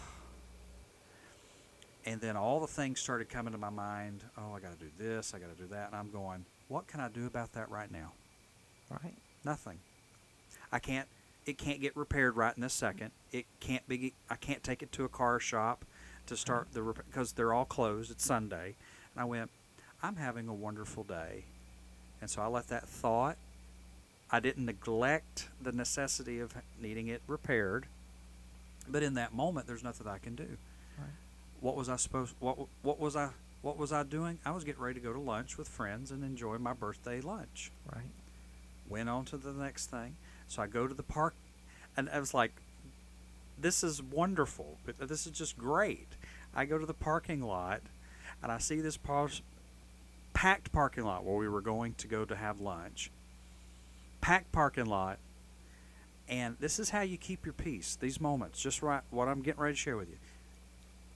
And 2.05 2.21
then 2.21 2.37
all 2.37 2.59
the 2.61 2.67
things 2.67 3.01
started 3.01 3.27
coming 3.27 3.51
to 3.51 3.59
my 3.59 3.69
mind. 3.69 4.23
Oh, 4.37 4.53
I 4.55 4.59
got 4.59 4.71
to 4.71 4.85
do 4.85 4.91
this. 4.97 5.33
I 5.33 5.39
got 5.39 5.55
to 5.55 5.61
do 5.61 5.67
that. 5.69 5.87
And 5.87 5.95
I'm 5.95 6.09
going, 6.09 6.45
what 6.69 6.87
can 6.87 7.01
I 7.01 7.09
do 7.09 7.25
about 7.25 7.53
that 7.53 7.69
right 7.69 7.91
now? 7.91 8.13
Right. 8.89 9.15
Nothing. 9.43 9.79
I 10.71 10.79
can't. 10.79 11.07
It 11.45 11.57
can't 11.57 11.79
get 11.79 11.95
repaired 11.95 12.35
right 12.35 12.53
in 12.55 12.61
this 12.61 12.73
second. 12.73 13.11
It 13.31 13.45
can't 13.59 13.87
be. 13.87 14.13
I 14.29 14.35
can't 14.35 14.63
take 14.63 14.81
it 14.81 14.91
to 14.93 15.05
a 15.05 15.09
car 15.09 15.39
shop 15.39 15.85
to 16.27 16.35
start 16.35 16.67
the 16.73 16.81
because 16.81 17.33
they're 17.33 17.53
all 17.53 17.65
closed. 17.65 18.11
It's 18.11 18.25
Sunday, 18.25 18.75
and 19.13 19.21
I 19.21 19.25
went. 19.25 19.49
I'm 20.03 20.17
having 20.17 20.47
a 20.47 20.53
wonderful 20.53 21.03
day, 21.03 21.45
and 22.21 22.29
so 22.29 22.41
I 22.41 22.47
let 22.47 22.67
that 22.67 22.87
thought. 22.87 23.37
I 24.29 24.41
didn't 24.41 24.65
neglect 24.65 25.47
the 25.61 25.71
necessity 25.71 26.39
of 26.39 26.53
needing 26.81 27.07
it 27.07 27.21
repaired, 27.27 27.87
but 28.91 29.03
in 29.03 29.15
that 29.15 29.33
moment, 29.33 29.67
there's 29.67 29.83
nothing 29.83 30.07
I 30.07 30.17
can 30.17 30.35
do. 30.35 30.57
Right. 30.97 31.07
What 31.59 31.75
was 31.75 31.89
I 31.89 31.95
supposed? 31.97 32.35
What 32.39 32.57
what 32.81 32.99
was 32.99 33.15
I? 33.15 33.29
What 33.61 33.77
was 33.77 33.91
I 33.91 34.03
doing? 34.03 34.39
I 34.45 34.51
was 34.51 34.63
getting 34.63 34.81
ready 34.81 34.99
to 34.99 35.05
go 35.05 35.11
to 35.13 35.19
lunch 35.19 35.57
with 35.57 35.67
friends 35.67 36.11
and 36.11 36.23
enjoy 36.23 36.57
my 36.59 36.73
birthday 36.73 37.21
lunch 37.21 37.71
Right. 37.91 38.05
went 38.87 39.09
on 39.09 39.25
to 39.25 39.37
the 39.37 39.51
next 39.51 39.87
thing. 39.89 40.15
So 40.47 40.61
I 40.61 40.67
go 40.67 40.87
to 40.87 40.93
the 40.93 41.03
park, 41.03 41.33
and 41.97 42.09
I 42.09 42.19
was 42.19 42.33
like, 42.33 42.53
"This 43.59 43.83
is 43.83 44.01
wonderful. 44.01 44.77
but 44.85 44.97
This 44.99 45.25
is 45.25 45.31
just 45.33 45.57
great." 45.57 46.07
I 46.55 46.65
go 46.65 46.77
to 46.77 46.85
the 46.85 46.93
parking 46.93 47.41
lot, 47.41 47.81
and 48.41 48.51
I 48.51 48.57
see 48.59 48.79
this 48.81 48.97
packed 50.33 50.71
parking 50.71 51.03
lot 51.03 51.23
where 51.23 51.35
we 51.35 51.49
were 51.49 51.61
going 51.61 51.93
to 51.95 52.07
go 52.07 52.23
to 52.25 52.35
have 52.35 52.59
lunch. 52.59 53.11
Packed 54.21 54.51
parking 54.51 54.85
lot, 54.85 55.17
and 56.29 56.55
this 56.59 56.79
is 56.79 56.89
how 56.89 57.01
you 57.01 57.17
keep 57.17 57.45
your 57.45 57.53
peace. 57.53 57.97
These 57.99 58.19
moments, 58.19 58.61
just 58.61 58.81
right, 58.81 59.01
what 59.09 59.27
I'm 59.27 59.41
getting 59.41 59.61
ready 59.61 59.73
to 59.75 59.79
share 59.79 59.97
with 59.97 60.09
you. 60.09 60.17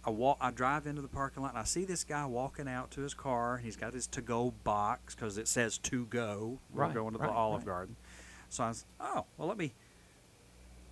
I 0.04 0.10
walk, 0.10 0.38
I 0.42 0.50
drive 0.52 0.88
into 0.88 1.02
the 1.02 1.08
parking 1.08 1.44
lot, 1.44 1.50
and 1.50 1.60
I 1.60 1.64
see 1.64 1.86
this 1.86 2.04
guy 2.04 2.26
walking 2.26 2.68
out 2.68 2.90
to 2.92 3.02
his 3.02 3.14
car. 3.14 3.58
He's 3.58 3.76
got 3.76 3.94
his 3.94 4.08
to-go 4.08 4.54
box 4.64 5.14
because 5.14 5.38
it 5.38 5.48
says 5.48 5.78
"to 5.80 6.06
go." 6.06 6.58
We're 6.74 6.86
Right, 6.86 6.94
going 6.94 7.14
to 7.14 7.20
right, 7.20 7.28
the 7.28 7.34
Olive 7.34 7.60
right. 7.60 7.68
Garden. 7.68 7.96
So 8.50 8.64
I 8.64 8.70
was, 8.70 8.86
oh, 9.00 9.26
well, 9.38 9.48
let 9.48 9.58
me 9.58 9.74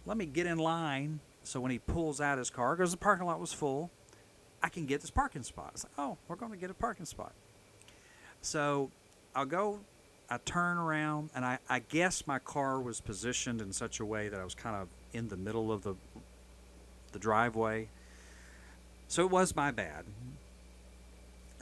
let 0.06 0.16
me 0.16 0.26
get 0.26 0.46
in 0.46 0.60
line. 0.60 1.20
So 1.44 1.60
when 1.60 1.72
he 1.72 1.80
pulls 1.80 2.22
out 2.22 2.38
his 2.38 2.50
car, 2.52 2.76
because 2.76 2.92
the 2.92 2.98
parking 2.98 3.26
lot 3.26 3.40
was 3.40 3.52
full, 3.52 3.90
I 4.62 4.70
can 4.70 4.86
get 4.86 5.02
this 5.02 5.10
parking 5.10 5.42
spot. 5.42 5.72
It's 5.74 5.86
like, 5.86 5.94
oh, 5.98 6.18
we're 6.28 6.36
going 6.36 6.52
to 6.52 6.58
get 6.58 6.70
a 6.70 6.76
parking 6.76 7.06
spot. 7.06 7.34
So 8.42 8.92
I'll 9.36 9.46
go, 9.46 9.80
I 10.30 10.38
turn 10.46 10.78
around, 10.78 11.30
and 11.34 11.44
I, 11.44 11.58
I 11.70 11.80
guess 11.80 12.28
my 12.28 12.40
car 12.40 12.80
was 12.80 13.02
positioned 13.02 13.62
in 13.62 13.74
such 13.74 14.00
a 14.00 14.06
way 14.06 14.30
that 14.30 14.40
I 14.40 14.44
was 14.44 14.54
kind 14.56 14.76
of 14.76 14.88
in 15.14 15.30
the 15.30 15.38
middle 15.38 15.72
of 15.72 15.84
the 15.84 15.96
the 17.12 17.20
driveway. 17.20 17.88
So 19.08 19.24
it 19.24 19.32
was 19.32 19.56
my 19.56 19.72
bad. 19.72 20.06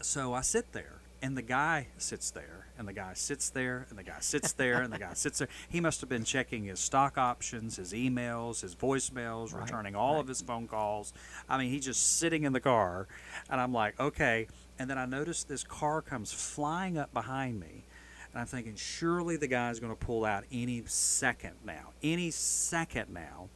So 0.02 0.34
I 0.34 0.42
sit 0.42 0.74
there, 0.74 0.96
and 1.22 1.36
the 1.38 1.42
guy 1.42 1.88
sits 1.98 2.30
there, 2.30 2.68
and 2.78 2.88
the 2.88 2.94
guy 2.94 3.14
sits 3.14 3.50
there, 3.50 3.88
and 3.90 3.98
the 3.98 4.04
guy 4.04 4.20
sits 4.20 4.52
there, 4.52 4.82
and 4.82 4.92
the 4.94 5.00
guy 5.00 5.14
sits 5.14 5.40
there. 5.40 5.48
He 5.70 5.80
must 5.80 6.02
have 6.02 6.10
been 6.10 6.24
checking 6.26 6.66
his 6.66 6.80
stock 6.80 7.18
options, 7.18 7.78
his 7.78 7.94
emails, 7.94 8.62
his 8.62 8.76
voicemails, 8.76 9.54
Right, 9.54 9.64
returning 9.64 9.96
all 9.96 10.16
right. 10.16 10.20
of 10.20 10.28
his 10.28 10.42
phone 10.42 10.68
calls. 10.68 11.14
I 11.50 11.58
mean, 11.58 11.72
he's 11.72 11.86
just 11.86 12.18
sitting 12.20 12.44
in 12.44 12.54
the 12.54 12.60
car, 12.60 13.08
and 13.50 13.60
I'm 13.60 13.74
like, 13.74 14.00
okay. 14.00 14.48
And 14.78 14.90
then 14.90 14.98
I 15.00 15.06
notice 15.06 15.44
this 15.44 15.64
car 15.64 16.02
comes 16.04 16.32
flying 16.32 16.98
up 17.00 17.12
behind 17.14 17.60
me, 17.60 17.86
and 18.34 18.42
I'm 18.42 18.48
thinking, 18.48 18.76
surely 18.76 19.38
the 19.38 19.48
guy's 19.48 19.80
going 19.80 19.96
to 19.96 20.06
pull 20.06 20.26
out 20.26 20.44
any 20.52 20.84
second 20.86 21.54
now. 21.66 21.92
Any 22.04 22.32
second 22.32 23.14
now. 23.14 23.50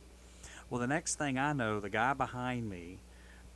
Well, 0.70 0.80
the 0.80 0.88
next 0.88 1.16
thing 1.16 1.38
I 1.38 1.54
know, 1.54 1.80
the 1.80 1.90
guy 1.90 2.14
behind 2.14 2.70
me 2.70 3.00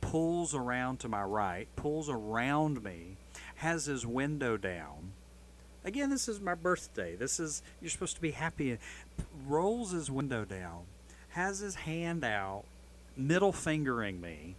pulls 0.00 0.54
around 0.54 1.00
to 1.00 1.08
my 1.08 1.22
right, 1.22 1.66
pulls 1.76 2.08
around 2.08 2.82
me, 2.82 3.16
has 3.56 3.86
his 3.86 4.06
window 4.06 4.56
down. 4.56 5.12
Again, 5.84 6.10
this 6.10 6.28
is 6.28 6.40
my 6.40 6.54
birthday. 6.54 7.16
This 7.16 7.40
is, 7.40 7.62
you're 7.80 7.90
supposed 7.90 8.16
to 8.16 8.20
be 8.20 8.32
happy. 8.32 8.78
Rolls 9.46 9.92
his 9.92 10.10
window 10.10 10.44
down, 10.44 10.82
has 11.30 11.60
his 11.60 11.74
hand 11.74 12.24
out, 12.24 12.64
middle 13.16 13.52
fingering 13.52 14.20
me, 14.20 14.56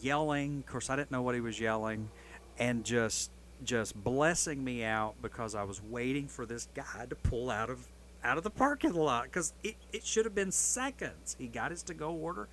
yelling. 0.00 0.58
Of 0.58 0.66
course, 0.70 0.90
I 0.90 0.96
didn't 0.96 1.10
know 1.10 1.22
what 1.22 1.34
he 1.34 1.40
was 1.40 1.58
yelling, 1.58 2.10
and 2.58 2.84
just 2.84 3.30
just 3.62 4.02
blessing 4.02 4.62
me 4.62 4.84
out 4.84 5.14
because 5.22 5.54
I 5.54 5.62
was 5.64 5.82
waiting 5.82 6.28
for 6.28 6.46
this 6.46 6.68
guy 6.74 7.06
to 7.08 7.14
pull 7.14 7.50
out 7.50 7.70
of 7.70 7.86
out 8.22 8.38
of 8.38 8.44
the 8.44 8.50
parking 8.50 8.94
lot 8.94 9.24
because 9.24 9.52
it, 9.62 9.76
it 9.92 10.04
should 10.04 10.24
have 10.24 10.34
been 10.34 10.50
seconds. 10.50 11.36
He 11.38 11.46
got 11.46 11.70
his 11.70 11.82
to 11.84 11.94
go 11.94 12.10
order, 12.12 12.48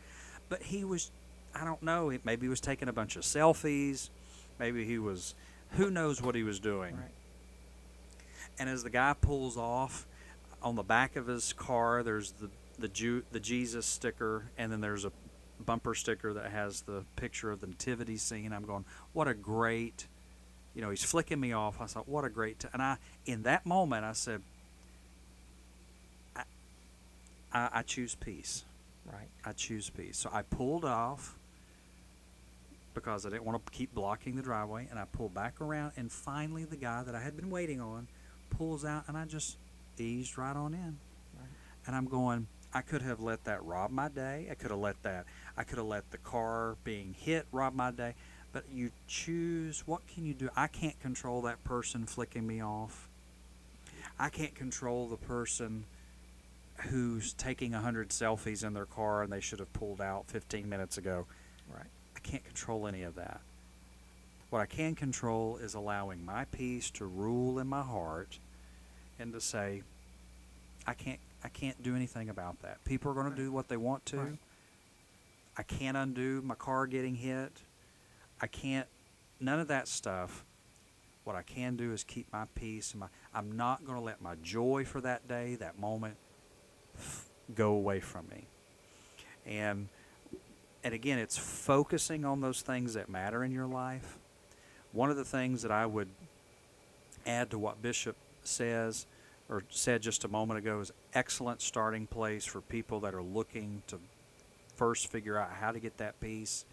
but 0.50 0.62
he 0.62 0.84
was 0.84 1.12
I 1.56 1.66
don't 1.66 1.82
know. 1.84 2.12
Maybe 2.24 2.46
he 2.46 2.50
was 2.50 2.62
taking 2.62 2.88
a 2.88 2.94
bunch 2.94 3.16
of 3.16 3.24
selfies. 3.24 4.10
Maybe 4.60 4.86
he 4.86 5.00
was 5.00 5.36
who 5.72 5.90
knows 5.90 6.22
what 6.22 6.36
he 6.36 6.44
was 6.44 6.60
doing. 6.60 6.96
Right. 6.96 7.12
And 8.60 8.70
as 8.70 8.84
the 8.84 8.90
guy 8.90 9.16
pulls 9.20 9.58
off, 9.58 10.06
on 10.62 10.76
the 10.76 10.84
back 10.84 11.16
of 11.16 11.28
his 11.28 11.54
car, 11.54 12.04
there's 12.04 12.34
the 12.34 12.50
the 12.80 12.88
Jew, 12.88 13.24
the 13.32 13.40
Jesus 13.40 13.86
sticker, 13.86 14.50
and 14.58 14.72
then 14.72 14.82
there's 14.82 15.06
a 15.06 15.12
bumper 15.66 15.94
sticker 15.94 16.34
that 16.34 16.52
has 16.52 16.82
the 16.82 17.06
picture 17.16 17.52
of 17.52 17.62
the 17.62 17.68
nativity 17.68 18.18
scene. 18.18 18.52
I'm 18.52 18.66
going, 18.66 18.86
what 19.14 19.28
a 19.28 19.34
great, 19.34 20.08
you 20.76 20.82
know, 20.82 20.90
he's 20.90 21.04
flicking 21.04 21.40
me 21.40 21.54
off. 21.54 21.82
I 21.82 21.86
thought, 21.86 22.08
what 22.08 22.26
a 22.26 22.30
great, 22.30 22.64
and 22.74 22.82
I 22.82 22.98
in 23.26 23.44
that 23.44 23.66
moment 23.66 24.06
I 24.06 24.14
said, 24.14 24.42
I, 26.36 26.44
I, 27.54 27.70
I 27.74 27.82
choose 27.82 28.16
peace. 28.16 28.64
Right. 29.06 29.30
I 29.44 29.54
choose 29.54 29.90
peace. 29.90 30.18
So 30.18 30.30
I 30.32 30.44
pulled 30.44 30.86
off 30.86 31.36
because 32.94 33.26
I 33.26 33.30
didn't 33.30 33.46
want 33.46 33.66
to 33.66 33.72
keep 33.72 33.94
blocking 33.94 34.36
the 34.36 34.42
driveway, 34.42 34.88
and 34.90 35.00
I 35.00 35.06
pulled 35.06 35.34
back 35.34 35.60
around, 35.62 35.94
and 35.98 36.12
finally 36.12 36.66
the 36.66 36.76
guy 36.76 37.04
that 37.04 37.16
I 37.16 37.22
had 37.22 37.36
been 37.36 37.50
waiting 37.50 37.82
on 37.82 38.08
pulls 38.50 38.86
out, 38.86 39.06
and 39.08 39.18
I 39.18 39.26
just 39.26 39.58
eased 39.98 40.38
right 40.38 40.56
on 40.56 40.74
in. 40.74 40.98
Right. 41.38 41.50
And 41.88 41.96
I'm 41.96 42.06
going, 42.06 42.48
I 42.74 42.82
could 42.82 43.02
have 43.02 43.20
let 43.20 43.44
that 43.46 43.64
rob 43.64 43.92
my 43.92 44.08
day. 44.08 44.48
I 44.50 44.56
could 44.56 44.72
have 44.72 44.80
let 44.80 45.02
that, 45.04 45.26
I 45.58 45.64
could 45.64 45.78
have 45.78 45.88
let 45.88 46.12
the 46.12 46.18
car 46.18 46.76
being 46.84 47.16
hit 47.18 47.46
rob 47.52 47.74
my 47.74 47.92
day. 47.92 48.16
But 48.54 48.66
you 48.72 48.92
choose, 49.08 49.84
what 49.88 50.06
can 50.08 50.26
you 50.26 50.34
do? 50.34 50.50
I 50.56 50.68
can't 50.68 51.00
control 51.00 51.42
that 51.44 51.64
person 51.64 52.06
flicking 52.06 52.46
me 52.46 52.62
off. 52.62 53.08
I 54.20 54.30
can't 54.30 54.54
control 54.54 55.08
the 55.08 55.18
person 55.18 55.86
who's 56.90 57.34
taking 57.34 57.72
100 57.72 58.10
selfies 58.10 58.66
in 58.66 58.74
their 58.74 58.86
car 58.86 59.24
and 59.24 59.32
they 59.32 59.40
should 59.40 59.60
have 59.60 59.72
pulled 59.74 60.02
out 60.02 60.26
15 60.28 60.68
minutes 60.68 60.98
ago. 60.98 61.26
Right. 61.74 61.86
I 62.16 62.20
can't 62.20 62.44
control 62.44 62.88
any 62.88 63.04
of 63.04 63.16
that. 63.16 63.40
What 64.50 64.60
I 64.60 64.66
can 64.66 64.96
control 64.96 65.58
is 65.58 65.74
allowing 65.76 66.26
my 66.26 66.46
peace 66.46 66.90
to 66.92 67.06
rule 67.06 67.58
in 67.60 67.68
my 67.68 67.82
heart 67.84 68.38
and 69.18 69.32
to 69.34 69.40
say, 69.40 69.84
I 70.86 70.94
can't 70.94 71.20
I 71.44 71.50
can't 71.50 71.82
do 71.82 71.96
anything 71.96 72.30
about 72.30 72.62
that. 72.62 72.84
People 72.86 73.12
are 73.12 73.14
going 73.16 73.28
Right. 73.28 73.36
to 73.36 73.42
do 73.44 73.52
what 73.52 73.68
they 73.68 73.78
want 73.78 74.06
to. 74.08 74.18
Right. 74.18 74.38
I 75.58 75.64
can't 75.64 75.98
undo 75.98 76.42
my 76.44 76.54
car 76.56 76.86
getting 76.86 77.16
hit. 77.16 77.52
I 78.42 78.48
can't 78.48 78.88
none 79.40 79.60
of 79.60 79.68
that 79.68 79.88
stuff. 79.88 80.46
What 81.24 81.36
I 81.36 81.44
can 81.44 81.76
do 81.76 81.94
is 81.94 82.04
keep 82.04 82.32
my 82.34 82.46
peace 82.56 82.92
and 82.92 83.02
my 83.02 83.08
I'm 83.34 83.56
not 83.56 83.86
going 83.86 83.98
to 83.98 84.04
let 84.04 84.22
my 84.22 84.36
joy 84.42 84.86
for 84.86 85.02
that 85.02 85.28
day, 85.28 85.56
that 85.56 85.80
moment 85.80 86.18
go 87.56 87.74
away 87.74 88.00
from 88.00 88.28
me. 88.30 88.48
And 89.46 89.88
and 90.84 90.94
again, 90.94 91.20
it's 91.20 91.38
focusing 91.38 92.26
on 92.26 92.42
those 92.42 92.62
things 92.62 92.96
that 92.96 93.08
matter 93.08 93.44
in 93.44 93.52
your 93.52 93.68
life. 93.68 94.18
One 94.94 95.12
of 95.12 95.18
the 95.18 95.26
things 95.26 95.62
that 95.62 95.72
I 95.72 95.86
would 95.86 96.10
add 97.26 97.52
to 97.52 97.60
what 97.60 97.82
Bishop 97.82 98.16
says 98.44 99.06
or 99.48 99.64
said 99.70 100.02
just 100.02 100.24
a 100.24 100.28
moment 100.28 100.58
ago 100.58 100.80
is 100.80 100.92
excellent 101.14 101.62
starting 101.62 102.08
place 102.08 102.46
for 102.46 102.62
people 102.62 103.02
that 103.02 103.14
are 103.14 103.22
looking 103.22 103.84
to 103.88 104.00
first 104.76 105.08
figure 105.12 105.38
out 105.38 105.52
how 105.52 105.72
to 105.72 105.80
get 105.80 105.98
that 105.98 106.20
peace. 106.20 106.66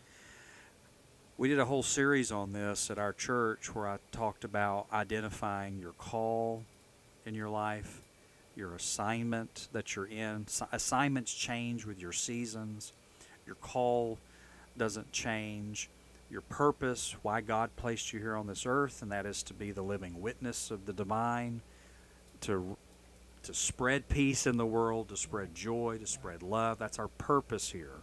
We 1.39 1.47
did 1.49 1.61
a 1.61 1.64
whole 1.64 1.84
series 1.84 2.32
on 2.32 2.53
this 2.53 2.91
at 2.91 2.99
our 2.99 3.12
church 3.12 3.72
where 3.72 3.86
I 3.86 3.99
talked 4.11 4.43
about 4.43 4.86
identifying 4.93 5.78
your 5.78 5.93
call 5.93 6.64
in 7.24 7.36
your 7.36 7.49
life, 7.49 8.03
your 8.57 8.74
assignment 8.74 9.68
that 9.70 9.95
you're 9.95 10.09
in. 10.09 10.47
Assignments 10.72 11.32
change 11.32 11.86
with 11.86 12.01
your 12.01 12.11
seasons. 12.11 12.93
Your 13.47 13.55
call 13.55 14.18
doesn't 14.76 15.12
change. 15.12 15.89
Your 16.28 16.41
purpose, 16.41 17.14
why 17.22 17.41
God 17.41 17.70
placed 17.76 18.12
you 18.12 18.18
here 18.18 18.34
on 18.34 18.49
this 18.49 18.66
earth, 18.66 19.01
and 19.01 19.12
that 19.12 19.24
is 19.24 19.45
to 19.45 19.55
be 19.55 19.70
the 19.70 19.82
living 19.82 20.20
witness 20.20 20.72
of 20.72 20.86
the 20.86 20.93
divine, 20.93 21.61
to 22.41 22.76
to 23.45 23.55
spread 23.55 24.09
peace 24.09 24.45
in 24.45 24.57
the 24.57 24.66
world, 24.66 25.09
to 25.11 25.16
spread 25.16 25.55
joy, 25.55 25.99
to 26.01 26.07
spread 26.07 26.43
love. 26.43 26.78
That's 26.78 26.99
our 26.99 27.07
purpose 27.07 27.70
here. 27.70 28.01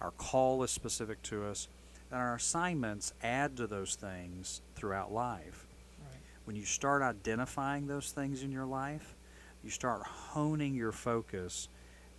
Our 0.00 0.12
call 0.12 0.62
is 0.62 0.70
specific 0.70 1.20
to 1.24 1.44
us, 1.44 1.66
and 2.10 2.20
our 2.20 2.34
assignments 2.34 3.12
add 3.22 3.56
to 3.56 3.66
those 3.66 3.94
things 3.94 4.62
throughout 4.74 5.12
life. 5.12 5.66
Right. 6.00 6.20
When 6.44 6.56
you 6.56 6.64
start 6.64 7.02
identifying 7.02 7.86
those 7.86 8.10
things 8.10 8.42
in 8.42 8.50
your 8.50 8.66
life, 8.66 9.14
you 9.62 9.70
start 9.70 10.02
honing 10.06 10.74
your 10.74 10.92
focus 10.92 11.68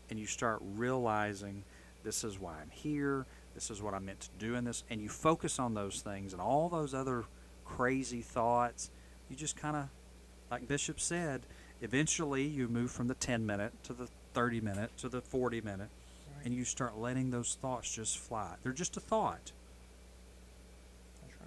and 0.10 0.20
you 0.20 0.26
start 0.26 0.60
realizing 0.76 1.64
this 2.04 2.24
is 2.24 2.40
why 2.40 2.54
I'm 2.62 2.70
here, 2.70 3.26
this 3.56 3.70
is 3.72 3.82
what 3.82 3.94
I'm 3.94 4.06
meant 4.06 4.22
to 4.22 4.30
do 4.38 4.56
in 4.56 4.64
this, 4.64 4.84
and 4.90 5.02
you 5.02 5.10
focus 5.10 5.60
on 5.60 5.74
those 5.74 6.02
things 6.02 6.34
and 6.34 6.42
all 6.42 6.70
those 6.70 6.94
other 6.94 7.26
crazy 7.66 8.22
thoughts, 8.22 8.90
you 9.30 9.36
just 9.36 9.56
kind 9.56 9.76
of, 9.76 9.90
like 10.50 10.68
Bishop 10.68 11.00
said, 11.00 11.42
eventually 11.82 12.44
you 12.44 12.68
move 12.68 12.92
from 12.92 13.08
the 13.08 13.16
10 13.16 13.46
minute 13.46 13.74
to 13.84 13.94
the 13.94 14.08
30 14.34 14.62
minute 14.62 14.96
to 14.98 15.10
the 15.10 15.22
40 15.22 15.62
minute, 15.62 15.90
Right. 16.36 16.46
and 16.46 16.54
you 16.54 16.64
start 16.64 16.98
letting 16.98 17.32
those 17.32 17.58
thoughts 17.60 17.94
just 17.94 18.18
fly. 18.18 18.56
They're 18.64 18.72
just 18.72 18.98
a 18.98 19.00
thought. 19.00 19.52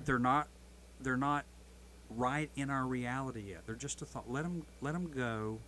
They're 0.04 0.18
not, 0.18 0.48
they're 1.00 1.16
not 1.16 1.44
right 2.10 2.50
in 2.56 2.70
our 2.70 2.84
reality 2.84 3.44
yet. 3.50 3.62
They're 3.66 3.74
just 3.74 4.02
a 4.02 4.04
thought. 4.04 4.30
Let 4.30 4.42
them, 4.42 4.64
let 4.80 4.92
them 4.92 5.10
go. 5.10 5.58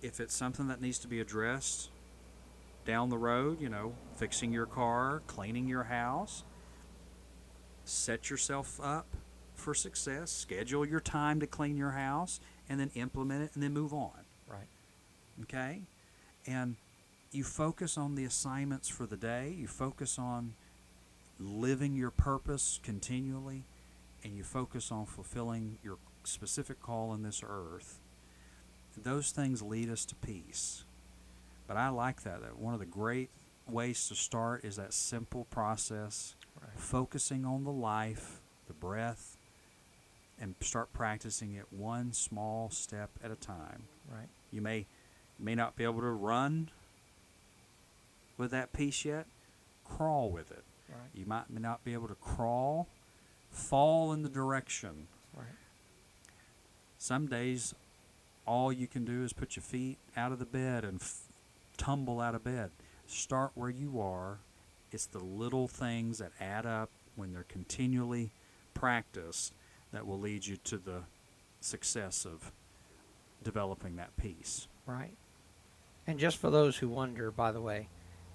If 0.00 0.20
it's 0.20 0.34
something 0.34 0.68
that 0.68 0.80
needs 0.80 0.98
to 1.00 1.08
be 1.08 1.20
addressed 1.20 1.90
down 2.84 3.10
the 3.10 3.18
road, 3.18 3.60
you 3.60 3.68
know, 3.68 3.94
fixing 4.16 4.52
your 4.52 4.66
car, 4.66 5.22
cleaning 5.26 5.68
your 5.68 5.84
house, 5.84 6.44
set 7.84 8.30
yourself 8.30 8.80
up 8.82 9.06
for 9.54 9.74
success. 9.74 10.30
Schedule 10.30 10.86
your 10.86 11.00
time 11.00 11.40
to 11.40 11.46
clean 11.46 11.76
your 11.76 11.90
house, 11.90 12.40
and 12.68 12.78
then 12.78 12.90
implement 12.94 13.42
it, 13.42 13.50
and 13.54 13.62
then 13.62 13.72
move 13.72 13.92
on. 13.92 14.24
Right. 14.46 14.68
Okay, 15.42 15.82
and 16.46 16.76
you 17.32 17.44
focus 17.44 17.98
on 17.98 18.14
the 18.14 18.24
assignments 18.24 18.88
for 18.88 19.04
the 19.04 19.16
day. 19.16 19.54
You 19.56 19.66
focus 19.66 20.18
on 20.18 20.54
living 21.38 21.94
your 21.96 22.10
purpose 22.10 22.80
continually, 22.82 23.64
and 24.24 24.36
you 24.36 24.42
focus 24.42 24.90
on 24.90 25.06
fulfilling 25.06 25.78
your 25.82 25.98
specific 26.24 26.80
call 26.82 27.14
in 27.14 27.22
this 27.22 27.42
earth. 27.46 28.00
Those 28.96 29.30
things 29.30 29.62
lead 29.62 29.88
us 29.88 30.04
to 30.06 30.14
peace. 30.16 30.84
But 31.66 31.76
I 31.76 31.88
like 31.90 32.22
that. 32.22 32.40
That 32.42 32.58
one 32.58 32.74
of 32.74 32.80
the 32.80 32.86
great 32.86 33.30
ways 33.68 34.08
to 34.08 34.14
start 34.14 34.64
is 34.64 34.76
that 34.76 34.92
simple 34.92 35.44
process, 35.44 36.34
Right. 36.60 36.76
focusing 36.76 37.44
on 37.44 37.62
the 37.62 37.70
life, 37.72 38.40
the 38.66 38.72
breath, 38.72 39.36
and 40.40 40.54
start 40.60 40.92
practicing 40.92 41.54
it 41.54 41.72
one 41.72 42.12
small 42.12 42.70
step 42.70 43.10
at 43.22 43.30
a 43.30 43.36
time. 43.36 43.84
Right. 44.10 44.28
You 44.50 44.60
may 44.62 44.86
may 45.38 45.54
not 45.54 45.76
be 45.76 45.84
able 45.84 46.00
to 46.00 46.10
run 46.10 46.70
with 48.36 48.50
that 48.50 48.72
peace 48.72 49.04
yet. 49.04 49.26
Crawl 49.84 50.30
with 50.30 50.50
it. 50.50 50.64
Right. 50.88 51.10
You 51.14 51.26
might 51.26 51.50
not 51.50 51.84
be 51.84 51.92
able 51.92 52.08
to 52.08 52.14
crawl. 52.14 52.88
Fall 53.50 54.12
in 54.12 54.22
the 54.22 54.28
direction. 54.28 55.08
Right. 55.36 55.46
Some 56.98 57.26
days, 57.26 57.74
all 58.46 58.72
you 58.72 58.86
can 58.86 59.04
do 59.04 59.22
is 59.24 59.32
put 59.32 59.56
your 59.56 59.62
feet 59.62 59.98
out 60.16 60.32
of 60.32 60.38
the 60.38 60.46
bed 60.46 60.84
and 60.84 61.00
f- 61.00 61.22
tumble 61.76 62.20
out 62.20 62.34
of 62.34 62.44
bed. 62.44 62.70
Start 63.06 63.52
where 63.54 63.70
you 63.70 64.00
are. 64.00 64.38
It's 64.90 65.06
the 65.06 65.18
little 65.18 65.68
things 65.68 66.18
that 66.18 66.32
add 66.40 66.66
up 66.66 66.90
when 67.14 67.32
they're 67.32 67.44
continually 67.48 68.30
practiced 68.74 69.52
that 69.92 70.06
will 70.06 70.18
lead 70.18 70.46
you 70.46 70.56
to 70.64 70.78
the 70.78 71.02
success 71.60 72.24
of 72.24 72.52
developing 73.42 73.96
that 73.96 74.16
peace. 74.16 74.66
Right. 74.86 75.16
And 76.06 76.18
just 76.18 76.38
for 76.38 76.50
those 76.50 76.78
who 76.78 76.88
wonder, 76.88 77.30
by 77.30 77.52
the 77.52 77.60
way, 77.60 77.88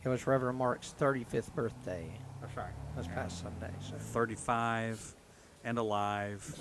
it 0.04 0.10
was 0.10 0.28
Reverend 0.28 0.58
Marc's 0.58 0.94
35th 1.00 1.54
birthday 1.56 2.06
That's 2.42 2.56
right. 2.58 2.74
this 2.98 3.08
past 3.08 3.42
Sunday. 3.42 3.72
So 3.82 3.96
35 3.98 5.16
and 5.64 5.78
alive. 5.78 6.56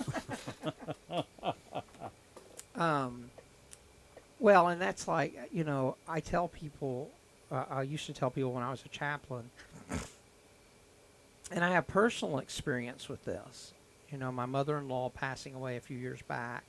Um, 2.75 3.29
well, 4.39 4.67
and 4.67 4.81
that's 4.81 5.07
like 5.07 5.49
you 5.51 5.63
know, 5.63 5.95
I 6.07 6.19
tell 6.19 6.47
people, 6.47 7.09
uh, 7.51 7.65
I 7.69 7.83
used 7.83 8.05
to 8.07 8.13
tell 8.13 8.29
people 8.29 8.51
when 8.51 8.63
I 8.63 8.71
was 8.71 8.83
a 8.85 8.89
chaplain, 8.89 9.49
and 11.51 11.63
I 11.63 11.71
have 11.71 11.87
personal 11.87 12.39
experience 12.39 13.07
with 13.07 13.23
this. 13.25 13.73
You 14.11 14.17
know, 14.17 14.31
my 14.31 14.45
mother-in-law 14.45 15.09
passing 15.09 15.55
away 15.55 15.77
a 15.77 15.79
few 15.81 15.97
years 15.97 16.21
back. 16.23 16.63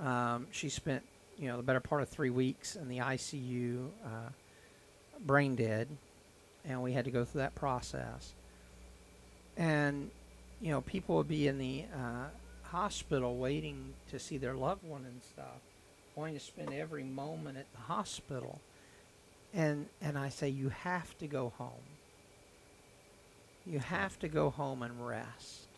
Um, 0.00 0.46
she 0.50 0.68
spent 0.68 1.02
you 1.38 1.48
know 1.48 1.56
the 1.56 1.62
better 1.62 1.80
part 1.80 2.02
of 2.02 2.08
three 2.08 2.30
weeks 2.30 2.76
in 2.76 2.88
the 2.88 2.98
ICU, 2.98 3.88
uh, 4.04 4.08
brain 5.26 5.54
dead, 5.54 5.88
and 6.64 6.82
we 6.82 6.92
had 6.92 7.04
to 7.04 7.10
go 7.10 7.24
through 7.24 7.40
that 7.40 7.54
process. 7.54 8.32
And 9.56 10.10
you 10.60 10.70
know, 10.70 10.80
people 10.80 11.16
would 11.16 11.28
be 11.28 11.48
in 11.48 11.58
the 11.58 11.84
uh, 11.94 12.26
hospital 12.62 13.36
waiting 13.36 13.92
to 14.10 14.18
see 14.18 14.38
their 14.38 14.54
loved 14.54 14.84
one 14.84 15.04
and 15.04 15.20
stuff, 15.22 15.60
wanting 16.14 16.34
to 16.34 16.40
spend 16.40 16.72
every 16.72 17.02
moment 17.02 17.58
at 17.58 17.70
the 17.72 17.80
hospital. 17.80 18.60
And 19.52 19.86
and 20.00 20.16
I 20.16 20.28
say 20.28 20.48
you 20.48 20.70
have 20.70 21.16
to 21.18 21.26
go 21.26 21.52
home. 21.58 21.88
You 23.66 23.78
have 23.78 24.18
to 24.20 24.28
go 24.28 24.50
home 24.50 24.82
and 24.82 25.06
rest. 25.06 25.68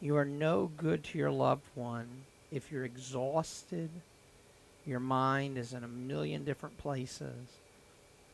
You 0.00 0.16
are 0.16 0.24
no 0.24 0.70
good 0.76 1.04
to 1.04 1.18
your 1.18 1.30
loved 1.30 1.66
one 1.74 2.08
if 2.50 2.70
you're 2.70 2.84
exhausted. 2.84 3.90
Your 4.86 5.00
mind 5.00 5.58
is 5.58 5.72
in 5.72 5.84
a 5.84 5.88
million 5.88 6.44
different 6.44 6.78
places. 6.78 7.58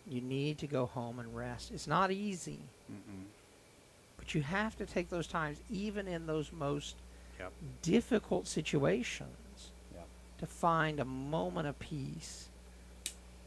You 0.07 0.21
need 0.21 0.59
to 0.59 0.67
go 0.67 0.87
home 0.87 1.19
and 1.19 1.35
rest. 1.35 1.71
It's 1.73 1.87
not 1.87 2.11
easy, 2.11 2.61
Mm-mm. 2.93 3.25
but 4.19 4.35
you 4.35 4.43
have 4.43 4.77
to 4.77 4.87
take 4.87 5.09
those 5.09 5.27
times, 5.27 5.59
even 5.71 6.07
in 6.09 6.27
those 6.27 6.53
most 6.53 6.97
Yep. 7.39 7.53
difficult 7.83 8.47
situations 8.47 9.71
Yep. 9.95 10.07
to 10.39 10.47
find 10.47 11.01
a 11.01 11.05
moment 11.05 11.67
of 11.67 11.79
peace. 11.79 12.49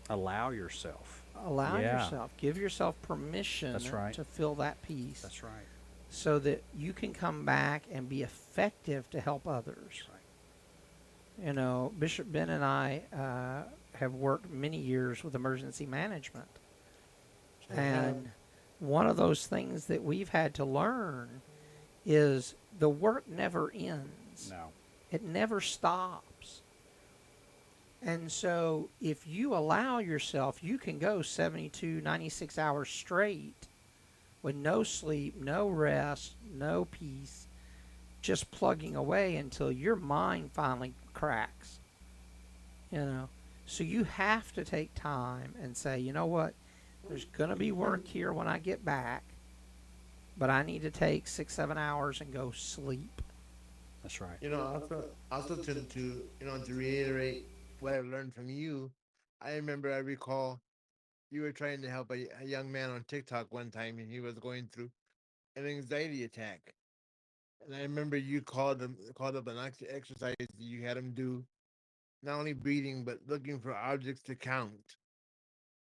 Allow 0.10 0.50
yourself. 0.50 1.24
Allow 1.36 1.78
Yeah. 1.78 2.04
yourself, 2.04 2.32
give 2.38 2.58
yourself 2.58 3.00
permission 3.04 3.74
That's 3.74 3.90
right. 3.92 4.14
to 4.16 4.24
feel 4.24 4.56
that 4.56 4.82
peace 4.82 5.22
That's 5.22 5.44
right. 5.44 5.66
so 6.10 6.40
that 6.40 6.64
you 6.76 6.92
can 6.94 7.14
come 7.14 7.46
back 7.46 7.84
and 7.92 8.10
be 8.10 8.24
effective 8.24 9.10
to 9.12 9.22
help 9.22 9.46
others. 9.48 10.04
Right. 10.10 11.46
You 11.48 11.54
know, 11.54 11.94
Bishop 12.00 12.32
Ben 12.32 12.50
and 12.50 12.64
I 12.66 13.04
uh, 13.14 13.70
have 14.00 14.14
worked 14.14 14.50
many 14.50 14.78
years 14.78 15.24
with 15.24 15.36
emergency 15.36 15.86
management. 15.86 16.48
And 17.70 18.32
one 18.80 19.08
of 19.08 19.18
those 19.18 19.46
things 19.48 19.86
that 19.86 20.04
we've 20.04 20.30
had 20.30 20.54
to 20.56 20.66
learn 20.66 21.42
is 22.06 22.56
the 22.80 22.90
work 22.90 23.28
never 23.28 23.72
ends. 23.76 24.50
No. 24.50 24.70
It 25.12 25.24
never 25.24 25.60
stops. 25.62 26.62
And 28.02 28.32
so 28.32 28.90
if 29.02 29.28
you 29.28 29.56
allow 29.56 29.98
yourself, 29.98 30.64
you 30.64 30.78
can 30.78 31.00
go 31.00 31.22
72, 31.22 32.02
96 32.02 32.58
hours 32.58 32.90
straight 32.90 33.68
with 34.44 34.56
no 34.56 34.84
sleep, 34.84 35.36
no 35.42 35.68
rest, 35.68 36.34
no 36.54 36.86
peace, 36.86 37.48
just 38.22 38.52
plugging 38.52 38.96
away 38.96 39.36
until 39.36 39.72
your 39.72 39.96
mind 39.96 40.52
finally 40.54 40.94
cracks. 41.14 41.80
You 42.92 43.00
know, 43.00 43.30
so 43.68 43.84
you 43.84 44.06
have 44.06 44.52
to 44.54 44.64
take 44.64 44.94
time 44.96 45.54
and 45.62 45.76
say, 45.78 46.00
you 46.00 46.14
know 46.14 46.26
what? 46.26 46.54
There's 47.08 47.26
going 47.26 47.50
to 47.52 47.56
be 47.56 47.72
work 47.72 48.08
here 48.08 48.34
when 48.34 48.48
I 48.48 48.58
get 48.58 48.84
back, 48.84 49.24
but 50.38 50.50
I 50.50 50.64
need 50.64 50.82
to 50.82 50.90
take 50.92 51.28
six, 51.28 51.54
seven 51.54 51.78
hours 51.78 52.20
and 52.22 52.34
go 52.34 52.52
sleep. 52.52 53.22
That's 54.04 54.20
right. 54.22 54.38
You 54.42 54.50
know, 54.50 54.62
also, 54.62 55.04
also 55.32 55.56
to, 55.56 55.74
to 55.74 56.00
you 56.00 56.46
know 56.46 56.58
to 56.64 56.74
reiterate 56.74 57.46
what 57.82 57.94
I 57.94 58.00
learned 58.00 58.34
from 58.34 58.50
you, 58.50 58.90
I 59.42 59.52
remember 59.56 59.92
I 59.94 59.98
recall 59.98 60.60
you 61.30 61.42
were 61.42 61.52
trying 61.52 61.82
to 61.82 61.90
help 61.90 62.10
a, 62.12 62.26
a 62.42 62.46
young 62.46 62.72
man 62.72 62.90
on 62.90 63.04
TikTok 63.08 63.54
one 63.54 63.70
time, 63.70 64.00
and 64.00 64.10
he 64.10 64.22
was 64.22 64.36
going 64.36 64.70
through 64.72 64.90
an 65.58 65.68
anxiety 65.68 66.24
attack. 66.24 66.74
and 67.66 67.76
I 67.76 67.82
remember 67.82 68.16
you 68.16 68.42
called 68.42 68.80
them 68.80 68.96
called 69.14 69.36
up 69.36 69.48
an 69.48 69.58
ex- 69.58 69.84
exercise 69.90 70.36
you 70.58 70.84
had 70.84 70.96
him 70.98 71.12
do, 71.14 71.44
not 72.24 72.40
only 72.40 72.54
breathing 72.54 73.04
but 73.04 73.20
looking 73.28 73.60
for 73.60 73.74
objects 73.76 74.24
to 74.24 74.36
count. 74.36 74.98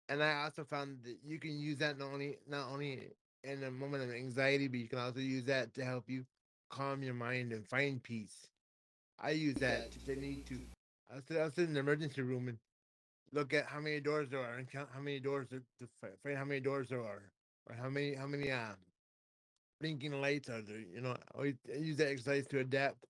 And 0.10 0.24
I 0.24 0.44
also 0.44 0.64
found 0.64 1.04
that 1.04 1.18
you 1.24 1.40
can 1.40 1.58
use 1.60 1.78
that 1.80 1.98
not 1.98 2.12
only 2.14 2.38
not 2.48 2.68
only 2.70 3.12
in 3.44 3.64
a 3.64 3.72
moment 3.72 4.04
of 4.04 4.12
anxiety, 4.12 4.68
but 4.68 4.80
you 4.80 4.88
can 4.88 5.00
also 5.00 5.20
use 5.20 5.46
that 5.46 5.74
to 5.76 5.84
help 5.86 6.10
you 6.10 6.26
calm 6.70 7.04
your 7.04 7.14
mind 7.14 7.52
and 7.54 7.68
find 7.68 8.02
peace. 8.04 8.50
I 9.20 9.32
use 9.32 9.58
that 9.58 9.92
technique 10.06 10.46
to. 10.46 10.62
I 11.12 11.16
was, 11.16 11.32
I 11.32 11.44
was 11.44 11.58
in 11.58 11.74
the 11.74 11.80
emergency 11.80 12.22
room 12.22 12.48
and 12.50 12.58
look 13.32 13.54
at 13.54 13.66
how 13.66 13.80
many 13.80 14.00
doors 14.00 14.30
there 14.30 14.42
are 14.42 14.56
and 14.56 14.70
count 14.70 14.90
how 14.94 15.00
many 15.02 15.20
doors 15.20 15.48
there, 15.50 15.62
to 15.80 15.88
find 16.24 16.38
how 16.38 16.46
many 16.46 16.60
doors 16.62 16.90
there 16.90 17.02
are 17.04 17.32
or 17.68 17.76
how 17.76 17.90
many 17.90 18.16
how 18.16 18.28
many 18.28 18.52
um 18.52 18.78
blinking 19.80 20.22
lights 20.22 20.50
are 20.50 20.62
there. 20.62 20.80
You 20.80 21.02
know, 21.02 21.16
I 21.38 21.56
use 21.78 21.98
that 21.98 22.10
exercise 22.10 22.48
to 22.48 22.60
adapt 22.60 23.06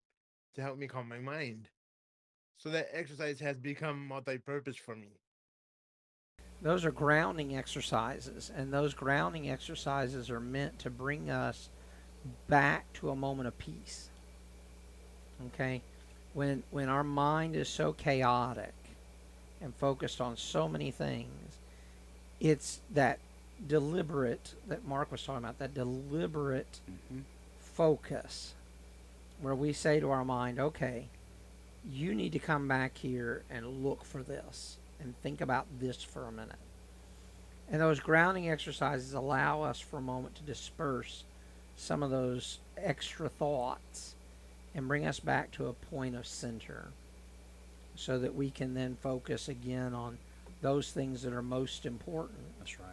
to 0.55 0.61
help 0.61 0.77
me 0.77 0.87
calm 0.87 1.07
my 1.09 1.19
mind. 1.19 1.69
So 2.57 2.69
that 2.69 2.89
exercise 2.93 3.39
has 3.41 3.57
become 3.57 4.07
multi-purpose 4.07 4.77
for 4.77 4.95
me. 4.95 5.09
Those 6.61 6.85
are 6.85 6.91
grounding 6.91 7.57
exercises, 7.57 8.51
and 8.55 8.73
those 8.73 8.93
grounding 8.93 9.49
exercises 9.49 10.29
are 10.29 10.39
meant 10.39 10.79
to 10.79 10.89
bring 10.89 11.29
us 11.29 11.69
back 12.47 12.91
to 12.93 13.09
a 13.09 13.15
moment 13.15 13.47
of 13.47 13.57
peace. 13.57 14.09
Okay? 15.47 15.81
When 16.33 16.63
when 16.71 16.87
our 16.87 17.03
mind 17.03 17.55
is 17.55 17.67
so 17.67 17.91
chaotic 17.91 18.73
and 19.61 19.75
focused 19.75 20.21
on 20.21 20.37
so 20.37 20.69
many 20.69 20.89
things, 20.89 21.57
it's 22.39 22.79
that 22.93 23.19
deliberate 23.67 24.53
that 24.67 24.85
Marc 24.85 25.11
was 25.11 25.23
talking 25.23 25.43
about, 25.43 25.59
that 25.59 25.73
deliberate 25.73 26.79
Mm-hmm. 26.89 27.21
focus 27.59 28.53
where 29.41 29.55
we 29.55 29.73
say 29.73 29.99
to 29.99 30.09
our 30.11 30.23
mind, 30.23 30.59
okay, 30.59 31.07
you 31.89 32.15
need 32.15 32.31
to 32.33 32.39
come 32.39 32.67
back 32.67 32.97
here 32.97 33.43
and 33.49 33.83
look 33.83 34.03
for 34.03 34.23
this 34.23 34.77
and 34.99 35.13
think 35.21 35.41
about 35.41 35.67
this 35.79 36.01
for 36.01 36.27
a 36.27 36.31
minute. 36.31 36.55
And 37.71 37.81
those 37.81 37.99
grounding 37.99 38.49
exercises 38.49 39.13
allow 39.13 39.63
us 39.63 39.79
for 39.79 39.97
a 39.97 40.01
moment 40.01 40.35
to 40.35 40.43
disperse 40.43 41.23
some 41.75 42.03
of 42.03 42.11
those 42.11 42.59
extra 42.77 43.29
thoughts 43.29 44.15
and 44.75 44.87
bring 44.87 45.05
us 45.05 45.19
back 45.19 45.51
to 45.51 45.67
a 45.67 45.73
point 45.73 46.15
of 46.15 46.25
center 46.25 46.87
so 47.95 48.17
that 48.19 48.35
we 48.35 48.49
can 48.49 48.73
then 48.73 48.97
focus 49.01 49.49
again 49.49 49.93
on 49.93 50.17
those 50.61 50.91
things 50.91 51.21
that 51.21 51.33
are 51.33 51.41
most 51.41 51.85
important. 51.85 52.39
That's 52.59 52.79
right. 52.79 52.89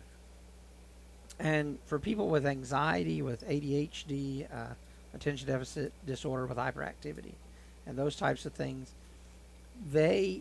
And 1.39 1.79
for 1.87 1.99
people 1.99 2.29
with 2.29 2.47
anxiety, 2.47 3.23
with 3.23 3.49
ADHD, 3.49 4.47
uh, 4.53 4.75
attention 5.15 5.47
deficit 5.47 5.93
disorder, 6.07 6.47
with 6.47 6.59
hyperactivity, 6.59 7.33
and 7.91 7.99
those 7.99 8.17
types 8.17 8.47
of 8.47 8.55
things, 8.55 8.93
they 9.93 10.41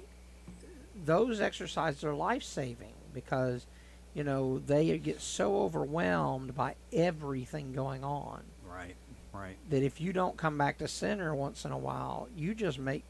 those 1.05 1.41
exercises 1.41 2.03
are 2.03 2.13
life 2.13 2.43
saving 2.43 2.93
because 3.13 3.65
you 4.13 4.23
know 4.23 4.59
they 4.59 4.97
get 4.99 5.19
so 5.19 5.61
overwhelmed 5.63 6.53
by 6.55 6.75
everything 6.93 7.73
going 7.73 8.03
on 8.03 8.41
Right. 8.67 8.95
Right. 9.33 9.55
that 9.69 9.81
if 9.83 9.99
you 10.01 10.13
don't 10.13 10.35
come 10.37 10.57
back 10.57 10.77
to 10.79 10.87
center 10.87 11.33
once 11.33 11.65
in 11.65 11.71
a 11.71 11.77
while, 11.77 12.27
you 12.35 12.53
just 12.53 12.77
make 12.79 13.03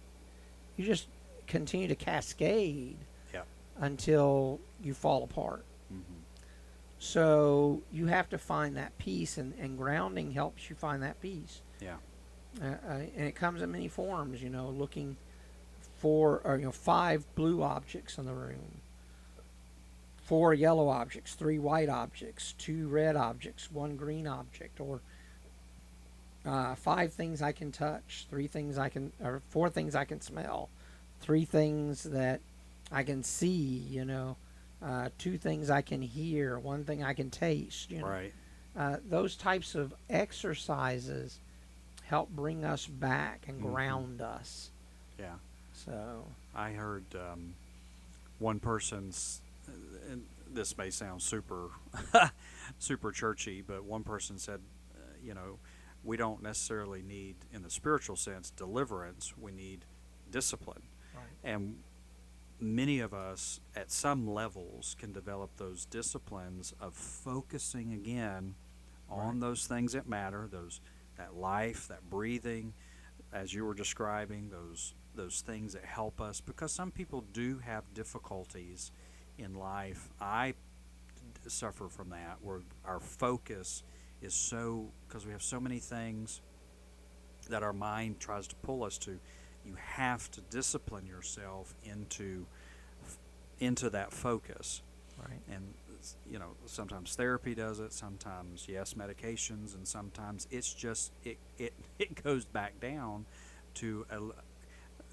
you 0.77 0.85
just 0.85 1.07
continue 1.47 1.87
to 1.87 1.95
cascade 1.95 2.97
Yeah. 3.33 3.41
until 3.79 4.59
you 4.83 4.93
fall 4.93 5.23
apart. 5.23 5.65
Mm-hmm. 5.91 6.03
So 6.99 7.81
you 7.91 8.05
have 8.07 8.29
to 8.29 8.37
find 8.37 8.77
that 8.77 8.97
peace, 8.97 9.37
and, 9.37 9.53
and 9.59 9.77
grounding 9.77 10.31
helps 10.31 10.69
you 10.69 10.75
find 10.75 11.01
that 11.03 11.19
peace. 11.21 11.61
Yeah. 11.81 11.95
Uh, 12.61 12.65
uh, 12.65 12.93
and 13.15 13.27
it 13.27 13.35
comes 13.35 13.61
in 13.61 13.71
many 13.71 13.87
forms, 13.87 14.41
you 14.41 14.49
know, 14.49 14.69
looking 14.69 15.15
for, 15.97 16.41
or, 16.43 16.57
you 16.57 16.65
know, 16.65 16.71
five 16.71 17.23
blue 17.35 17.61
objects 17.61 18.17
in 18.17 18.25
the 18.25 18.33
room, 18.33 18.81
four 20.23 20.53
yellow 20.53 20.89
objects, 20.89 21.35
three 21.35 21.59
white 21.59 21.89
objects, 21.89 22.53
two 22.57 22.87
red 22.87 23.15
objects, 23.15 23.71
one 23.71 23.95
green 23.95 24.27
object, 24.27 24.79
or 24.79 24.99
uh, 26.45 26.75
five 26.75 27.13
things 27.13 27.41
I 27.41 27.51
can 27.51 27.71
touch, 27.71 28.27
three 28.29 28.47
things 28.47 28.77
I 28.77 28.89
can, 28.89 29.11
or 29.23 29.41
four 29.49 29.69
things 29.69 29.95
I 29.95 30.05
can 30.05 30.21
smell, 30.21 30.69
three 31.21 31.45
things 31.45 32.03
that 32.03 32.39
I 32.91 33.03
can 33.03 33.23
see, 33.23 33.85
you 33.89 34.05
know, 34.05 34.37
uh, 34.81 35.09
two 35.17 35.37
things 35.37 35.69
I 35.69 35.81
can 35.81 36.01
hear, 36.01 36.57
one 36.57 36.83
thing 36.83 37.03
I 37.03 37.13
can 37.13 37.29
taste, 37.29 37.91
you 37.91 37.99
know. 37.99 38.07
Right. 38.07 38.33
Uh, 38.75 38.97
those 39.09 39.35
types 39.35 39.75
of 39.75 39.93
exercises 40.09 41.39
help 42.09 42.29
bring 42.31 42.65
us 42.65 42.87
back 42.87 43.45
and 43.47 43.59
Mhm. 43.61 43.71
ground 43.71 44.21
us. 44.21 44.71
Yeah. 45.19 45.35
So, 45.73 46.25
I 46.55 46.71
heard 46.71 47.05
um, 47.15 47.53
one 48.39 48.59
person's, 48.59 49.41
and 50.09 50.25
this 50.47 50.77
may 50.77 50.89
sound 50.89 51.21
super, 51.21 51.69
super 52.79 53.11
churchy, 53.11 53.61
but 53.61 53.83
one 53.83 54.03
person 54.03 54.37
said, 54.39 54.59
uh, 54.95 54.99
you 55.23 55.33
know, 55.33 55.59
we 56.03 56.17
don't 56.17 56.41
necessarily 56.41 57.01
need, 57.01 57.35
in 57.53 57.61
the 57.61 57.69
spiritual 57.69 58.15
sense, 58.15 58.49
deliverance. 58.51 59.37
We 59.37 59.51
need 59.51 59.85
discipline. 60.31 60.81
Right. 61.13 61.23
And 61.43 61.83
many 62.59 62.99
of 62.99 63.13
us, 63.13 63.59
at 63.75 63.91
some 63.91 64.27
levels, 64.27 64.95
can 64.99 65.11
develop 65.13 65.51
those 65.57 65.85
disciplines 65.85 66.73
of 66.81 66.93
focusing 66.95 67.93
again 67.93 68.55
on 69.09 69.33
Right. 69.35 69.39
those 69.41 69.67
things 69.67 69.93
that 69.93 70.07
matter, 70.07 70.47
those 70.49 70.81
that 71.19 71.35
life, 71.35 71.87
that 71.89 72.09
breathing, 72.09 72.73
as 73.31 73.53
you 73.53 73.63
were 73.63 73.75
describing, 73.75 74.49
those 74.49 74.95
those 75.15 75.41
things 75.41 75.73
that 75.73 75.85
help 75.85 76.21
us. 76.21 76.41
Because 76.41 76.71
some 76.71 76.91
people 76.91 77.23
do 77.33 77.59
have 77.59 77.83
difficulties 77.93 78.91
in 79.37 79.53
life. 79.53 80.09
I 80.19 80.53
suffer 81.47 81.89
from 81.89 82.09
that, 82.09 82.37
where 82.41 82.61
our 82.85 82.99
focus 82.99 83.83
is 84.21 84.33
so 84.33 84.89
because 85.07 85.25
we 85.25 85.31
have 85.31 85.43
so 85.43 85.59
many 85.59 85.79
things 85.79 86.41
that 87.49 87.63
our 87.63 87.73
mind 87.73 88.19
tries 88.19 88.47
to 88.47 88.55
pull 88.57 88.83
us 88.83 88.97
to. 88.99 89.19
You 89.65 89.75
have 89.75 90.31
to 90.31 90.41
discipline 90.41 91.05
yourself 91.05 91.73
into 91.83 92.45
into 93.59 93.89
that 93.89 94.13
focus 94.13 94.81
right. 95.17 95.41
and 95.51 95.73
you 96.29 96.39
know 96.39 96.51
sometimes 96.65 97.15
therapy 97.15 97.53
does 97.55 97.79
it 97.79 97.93
sometimes 97.93 98.67
yes 98.69 98.93
medications 98.93 99.75
and 99.75 99.87
sometimes 99.87 100.47
it's 100.51 100.73
just 100.73 101.11
it 101.23 101.37
it, 101.57 101.73
it 101.99 102.23
goes 102.23 102.45
back 102.45 102.79
down 102.79 103.25
to 103.75 104.05
a 104.09 104.19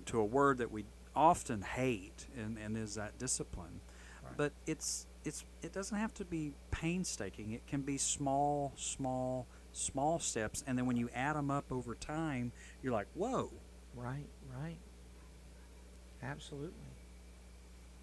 to 0.06 0.20
a 0.20 0.24
word 0.24 0.58
that 0.58 0.70
we 0.70 0.84
often 1.14 1.62
hate 1.62 2.26
and, 2.36 2.58
and 2.58 2.76
is 2.76 2.94
that 2.94 3.18
discipline 3.18 3.80
Right. 4.22 4.36
but 4.36 4.52
it's 4.66 5.06
it's 5.24 5.44
it 5.62 5.72
doesn't 5.72 5.96
have 5.96 6.12
to 6.14 6.24
be 6.24 6.52
painstaking 6.70 7.52
it 7.52 7.66
can 7.66 7.82
be 7.82 7.96
small 7.98 8.72
small 8.76 9.46
small 9.72 10.18
steps 10.18 10.64
and 10.66 10.76
then 10.78 10.86
when 10.86 10.96
you 10.96 11.08
add 11.14 11.36
them 11.36 11.50
up 11.50 11.64
over 11.70 11.94
time 11.94 12.52
you're 12.82 12.92
like 12.92 13.06
whoa 13.14 13.50
Right, 13.94 14.26
right. 14.62 14.76
Absolutely. 16.22 16.70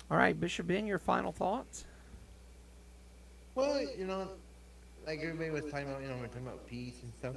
All 0.09 0.17
right, 0.17 0.39
Bishop 0.39 0.67
Ben, 0.67 0.85
your 0.85 0.97
final 0.99 1.31
thoughts? 1.31 1.85
Well, 3.55 3.81
you 3.97 4.05
know, 4.05 4.29
like 5.05 5.19
everybody 5.21 5.49
was 5.51 5.65
talking 5.65 5.87
about, 5.89 6.01
you 6.01 6.07
know, 6.09 6.17
we're 6.17 6.27
talking 6.27 6.47
about 6.47 6.65
peace 6.67 7.01
and 7.03 7.13
stuff. 7.13 7.35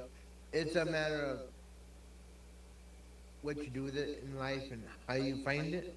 It's 0.51 0.75
a 0.75 0.85
matter 0.85 1.23
of 1.23 1.39
what 3.41 3.57
you 3.57 3.69
do 3.69 3.83
with 3.83 3.95
it 3.97 4.23
in 4.23 4.37
life 4.37 4.71
and 4.71 4.83
how 5.07 5.15
you 5.15 5.37
find 5.43 5.73
it. 5.73 5.95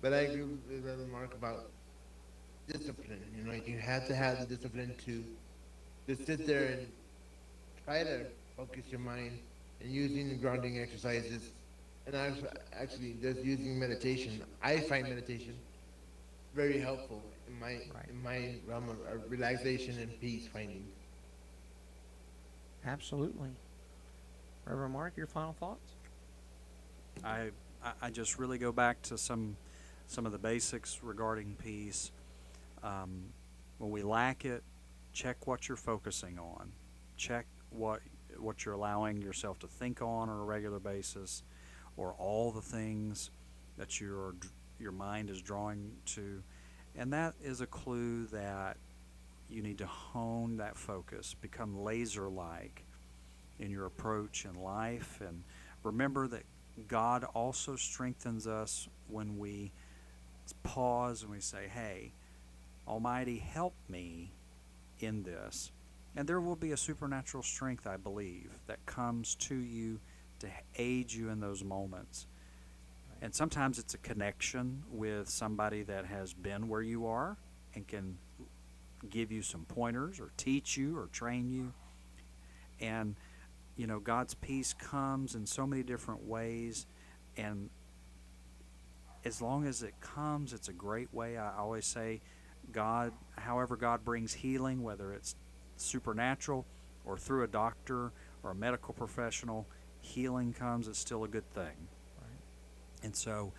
But 0.00 0.12
I 0.12 0.20
agree 0.20 0.42
with 0.42 0.82
Brother 0.82 1.06
Marc 1.06 1.34
about 1.34 1.70
discipline. 2.66 3.20
You 3.36 3.44
know, 3.44 3.52
you 3.52 3.78
have 3.78 4.06
to 4.06 4.14
have 4.14 4.38
the 4.38 4.46
discipline 4.46 4.94
to 5.06 5.24
to 6.06 6.16
sit 6.16 6.46
there 6.46 6.64
and 6.66 6.86
try 7.84 8.02
to 8.04 8.26
focus 8.56 8.84
your 8.90 9.00
mind 9.00 9.38
and 9.80 9.90
using 9.90 10.28
the 10.28 10.34
grounding 10.36 10.78
exercises. 10.78 11.52
And 12.06 12.16
I 12.16 12.32
actually 12.72 13.16
just 13.20 13.42
using 13.42 13.78
meditation. 13.78 14.42
I 14.62 14.80
find 14.80 15.08
meditation 15.08 15.54
very 16.54 16.78
helpful 16.78 17.22
in 17.48 17.58
my 17.58 17.74
Right. 17.94 18.08
in 18.08 18.22
my 18.22 18.54
realm 18.66 18.88
of 18.88 18.96
uh, 19.00 19.18
relaxation 19.28 19.98
and 19.98 20.18
peace 20.20 20.46
finding. 20.46 20.86
Absolutely. 22.84 23.50
Reverend 24.64 24.92
Marc, 24.92 25.16
your 25.16 25.26
final 25.26 25.52
thoughts? 25.52 25.92
I, 27.24 27.50
I 27.84 27.92
I 28.02 28.10
just 28.10 28.38
really 28.38 28.58
go 28.58 28.72
back 28.72 29.02
to 29.02 29.18
some 29.18 29.56
some 30.06 30.26
of 30.26 30.32
the 30.32 30.38
basics 30.38 31.00
regarding 31.02 31.56
peace. 31.62 32.10
Um, 32.82 33.24
when 33.78 33.90
we 33.90 34.02
lack 34.02 34.44
it, 34.44 34.62
check 35.12 35.46
what 35.46 35.68
you're 35.68 35.76
focusing 35.76 36.38
on. 36.38 36.72
Check 37.16 37.46
what 37.70 38.00
what 38.38 38.64
you're 38.64 38.74
allowing 38.74 39.20
yourself 39.20 39.58
to 39.60 39.66
think 39.66 40.00
on 40.00 40.28
on 40.28 40.38
a 40.40 40.44
regular 40.44 40.78
basis, 40.78 41.42
or 41.96 42.14
all 42.18 42.50
the 42.50 42.62
things 42.62 43.30
that 43.76 44.00
your 44.00 44.34
your 44.80 44.92
mind 44.92 45.30
is 45.30 45.40
drawing 45.40 45.92
to, 46.06 46.42
and 46.96 47.12
that 47.12 47.34
is 47.42 47.60
a 47.60 47.66
clue 47.66 48.26
that 48.26 48.76
you 49.48 49.62
need 49.62 49.78
to 49.78 49.86
hone 49.86 50.56
that 50.58 50.76
focus, 50.76 51.34
become 51.40 51.82
laser 51.82 52.28
like, 52.28 52.84
in 53.58 53.70
your 53.70 53.86
approach 53.86 54.44
in 54.44 54.54
life. 54.54 55.20
And 55.20 55.42
remember 55.82 56.26
that 56.28 56.44
God 56.88 57.24
also 57.34 57.76
strengthens 57.76 58.46
us 58.46 58.88
when 59.08 59.38
we 59.38 59.72
pause 60.62 61.22
and 61.22 61.30
we 61.30 61.40
say, 61.40 61.68
Hey, 61.68 62.12
Almighty, 62.88 63.38
help 63.38 63.74
me 63.88 64.32
in 65.00 65.22
this. 65.22 65.70
And 66.16 66.28
there 66.28 66.40
will 66.40 66.56
be 66.56 66.72
a 66.72 66.76
supernatural 66.76 67.42
strength, 67.42 67.86
I 67.86 67.96
believe, 67.96 68.50
that 68.66 68.84
comes 68.86 69.36
to 69.36 69.54
you 69.54 70.00
to 70.40 70.48
aid 70.76 71.12
you 71.12 71.28
in 71.28 71.40
those 71.40 71.62
moments. 71.62 72.26
And 73.22 73.34
sometimes 73.34 73.78
it's 73.78 73.94
a 73.94 73.98
connection 73.98 74.82
with 74.90 75.28
somebody 75.28 75.82
that 75.82 76.06
has 76.06 76.32
been 76.32 76.68
where 76.68 76.82
you 76.82 77.06
are 77.06 77.36
and 77.74 77.86
can 77.86 78.16
give 79.08 79.30
you 79.30 79.42
some 79.42 79.64
pointers 79.66 80.20
or 80.20 80.30
teach 80.36 80.76
you 80.76 80.96
or 80.96 81.06
train 81.06 81.50
you. 81.50 81.72
And, 82.80 83.16
you 83.76 83.86
know, 83.86 84.00
God's 84.00 84.34
peace 84.34 84.72
comes 84.72 85.34
in 85.34 85.46
so 85.46 85.66
many 85.66 85.82
different 85.82 86.26
ways. 86.26 86.86
And 87.36 87.68
as 89.24 89.42
long 89.42 89.66
as 89.66 89.82
it 89.82 89.94
comes, 90.00 90.52
it's 90.52 90.68
a 90.68 90.72
great 90.72 91.12
way. 91.12 91.36
I 91.36 91.56
always 91.58 91.84
say, 91.84 92.20
God, 92.72 93.12
however, 93.36 93.76
God 93.76 94.04
brings 94.04 94.32
healing, 94.32 94.82
whether 94.82 95.12
it's 95.12 95.34
supernatural 95.76 96.64
or 97.04 97.18
through 97.18 97.44
a 97.44 97.48
doctor 97.48 98.12
or 98.42 98.52
a 98.52 98.54
medical 98.54 98.94
professional, 98.94 99.66
healing 100.00 100.52
comes, 100.54 100.88
it's 100.88 100.98
still 100.98 101.24
a 101.24 101.28
good 101.28 101.48
thing. 101.52 101.89
And 103.02 103.14
so, 103.14 103.52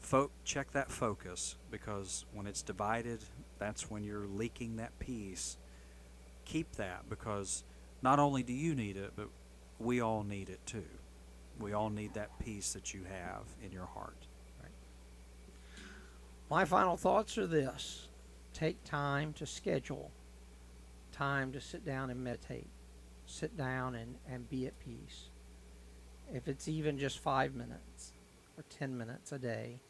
fo- 0.00 0.30
check 0.44 0.72
that 0.72 0.90
focus 0.90 1.56
because 1.70 2.24
when 2.32 2.46
it's 2.46 2.62
divided, 2.62 3.20
that's 3.58 3.90
when 3.90 4.04
you're 4.04 4.26
leaking 4.26 4.76
that 4.76 4.98
peace. 4.98 5.56
Keep 6.44 6.72
that 6.76 7.08
because 7.08 7.64
not 8.02 8.18
only 8.18 8.42
do 8.42 8.52
you 8.52 8.74
need 8.74 8.96
it, 8.96 9.12
but 9.14 9.28
we 9.78 10.00
all 10.00 10.22
need 10.22 10.48
it 10.48 10.64
too. 10.66 10.84
We 11.58 11.72
all 11.72 11.90
need 11.90 12.14
that 12.14 12.38
peace 12.38 12.72
that 12.72 12.94
you 12.94 13.02
have 13.04 13.44
in 13.62 13.72
your 13.72 13.86
heart. 13.86 14.26
My 16.50 16.64
final 16.64 16.96
thoughts 16.96 17.38
are 17.38 17.46
this 17.46 18.08
take 18.52 18.82
time 18.82 19.32
to 19.34 19.46
schedule 19.46 20.10
time 21.12 21.52
to 21.52 21.60
sit 21.60 21.84
down 21.84 22.10
and 22.10 22.24
meditate, 22.24 22.66
sit 23.26 23.56
down 23.56 23.94
and, 23.94 24.16
and 24.28 24.50
be 24.50 24.66
at 24.66 24.78
peace. 24.80 25.28
If 26.34 26.48
it's 26.48 26.66
even 26.66 26.98
just 26.98 27.20
five 27.20 27.54
minutes 27.54 28.12
or 28.60 28.64
10 28.68 28.96
minutes 28.98 29.32
a 29.32 29.38
day, 29.38 29.80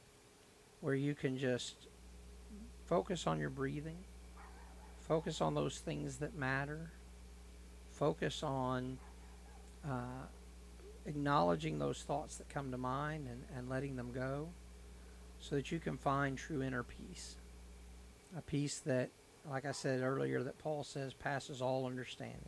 where 0.80 0.94
you 0.94 1.12
can 1.12 1.36
just 1.36 1.74
focus 2.86 3.26
on 3.26 3.40
your 3.40 3.50
breathing, 3.50 3.98
focus 5.00 5.40
on 5.40 5.54
those 5.54 5.78
things 5.78 6.18
that 6.18 6.36
matter, 6.36 6.92
focus 7.90 8.44
on 8.44 8.96
uh, 9.84 10.24
acknowledging 11.04 11.80
those 11.80 12.02
thoughts 12.02 12.36
that 12.36 12.48
come 12.48 12.70
to 12.70 12.78
mind 12.78 13.26
and, 13.28 13.42
and 13.56 13.68
letting 13.68 13.96
them 13.96 14.12
go 14.12 14.48
so 15.40 15.56
that 15.56 15.72
you 15.72 15.80
can 15.80 15.96
find 15.96 16.38
true 16.38 16.62
inner 16.62 16.84
peace. 16.84 17.34
A 18.38 18.40
peace 18.42 18.78
that, 18.86 19.10
like 19.50 19.64
I 19.64 19.72
said 19.72 20.00
earlier, 20.00 20.44
that 20.44 20.58
Paul 20.58 20.84
says 20.84 21.12
passes 21.12 21.60
all 21.60 21.86
understanding. 21.86 22.38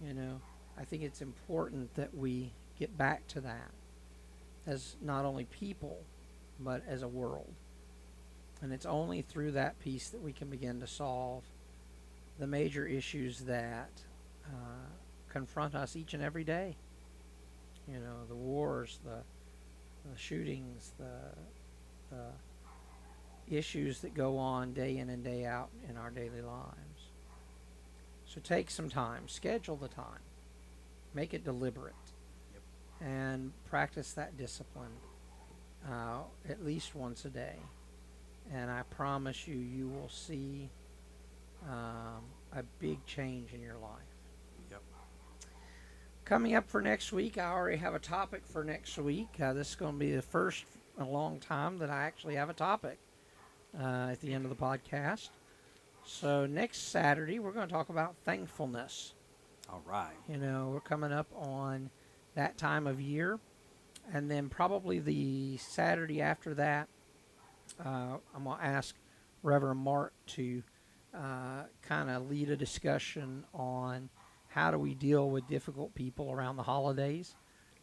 You 0.00 0.14
know, 0.14 0.40
I 0.78 0.84
think 0.84 1.02
it's 1.02 1.22
important 1.22 1.92
that 1.96 2.16
we 2.16 2.52
get 2.78 2.96
back 2.96 3.26
to 3.28 3.40
that 3.40 3.70
as 4.66 4.96
not 5.02 5.24
only 5.24 5.44
people, 5.44 5.98
but 6.60 6.82
as 6.86 7.02
a 7.02 7.08
world. 7.08 7.52
And 8.60 8.72
it's 8.72 8.86
only 8.86 9.22
through 9.22 9.52
that 9.52 9.78
peace 9.80 10.10
that 10.10 10.22
we 10.22 10.32
can 10.32 10.48
begin 10.48 10.80
to 10.80 10.86
solve 10.86 11.42
the 12.38 12.46
major 12.46 12.86
issues 12.86 13.40
that 13.40 13.90
uh, 14.46 14.86
confront 15.28 15.74
us 15.74 15.96
each 15.96 16.14
and 16.14 16.22
every 16.22 16.44
day. 16.44 16.76
You 17.88 17.98
know, 17.98 18.24
the 18.28 18.36
wars, 18.36 19.00
the, 19.04 19.18
the 20.10 20.18
shootings, 20.18 20.92
the, 20.98 22.16
the 22.16 23.56
issues 23.56 24.00
that 24.00 24.14
go 24.14 24.38
on 24.38 24.72
day 24.72 24.98
in 24.98 25.10
and 25.10 25.24
day 25.24 25.44
out 25.44 25.70
in 25.88 25.96
our 25.96 26.10
daily 26.10 26.42
lives. 26.42 27.10
So 28.26 28.40
take 28.42 28.70
some 28.70 28.88
time, 28.88 29.28
schedule 29.28 29.76
the 29.76 29.88
time, 29.88 30.20
make 31.14 31.34
it 31.34 31.44
deliberate. 31.44 31.94
And 33.04 33.52
practice 33.64 34.12
that 34.12 34.36
discipline 34.36 34.92
uh, 35.90 36.20
at 36.48 36.64
least 36.64 36.94
once 36.94 37.24
a 37.24 37.30
day. 37.30 37.56
And 38.52 38.70
I 38.70 38.82
promise 38.90 39.46
you, 39.46 39.56
you 39.56 39.88
will 39.88 40.08
see 40.08 40.70
um, 41.68 42.22
a 42.54 42.62
big 42.78 43.04
change 43.06 43.52
in 43.52 43.62
your 43.62 43.78
life. 43.78 43.90
Yep. 44.70 44.82
Coming 46.24 46.54
up 46.54 46.68
for 46.68 46.80
next 46.80 47.12
week, 47.12 47.38
I 47.38 47.50
already 47.50 47.78
have 47.78 47.94
a 47.94 47.98
topic 48.00 48.42
for 48.44 48.64
next 48.64 48.98
week. 48.98 49.28
Uh, 49.40 49.52
this 49.52 49.70
is 49.70 49.74
going 49.74 49.94
to 49.94 49.98
be 49.98 50.12
the 50.12 50.22
first 50.22 50.64
in 50.96 51.04
a 51.04 51.08
long 51.08 51.40
time 51.40 51.78
that 51.78 51.90
I 51.90 52.04
actually 52.04 52.34
have 52.34 52.50
a 52.50 52.54
topic 52.54 52.98
uh, 53.78 54.08
at 54.10 54.20
the 54.20 54.32
end 54.32 54.44
of 54.44 54.50
the 54.50 54.56
podcast. 54.56 55.30
So 56.04 56.46
next 56.46 56.90
Saturday, 56.90 57.38
we're 57.38 57.52
going 57.52 57.68
to 57.68 57.72
talk 57.72 57.88
about 57.88 58.16
thankfulness. 58.16 59.14
All 59.70 59.82
right. 59.86 60.12
You 60.28 60.36
know, 60.36 60.70
we're 60.72 60.80
coming 60.80 61.12
up 61.12 61.28
on 61.34 61.90
that 62.34 62.58
time 62.58 62.86
of 62.86 63.00
year. 63.00 63.38
And 64.12 64.30
then 64.30 64.48
probably 64.48 64.98
the 64.98 65.56
Saturday 65.58 66.20
after 66.20 66.54
that, 66.54 66.88
uh, 67.84 68.16
I'm 68.34 68.44
going 68.44 68.58
to 68.58 68.64
ask 68.64 68.94
Reverend 69.42 69.80
Marc 69.80 70.12
to 70.28 70.62
uh, 71.14 71.64
kind 71.82 72.10
of 72.10 72.28
lead 72.28 72.50
a 72.50 72.56
discussion 72.56 73.44
on 73.54 74.08
how 74.48 74.70
do 74.70 74.78
we 74.78 74.94
deal 74.94 75.30
with 75.30 75.46
difficult 75.48 75.94
people 75.94 76.30
around 76.30 76.56
the 76.56 76.62
holidays. 76.62 77.34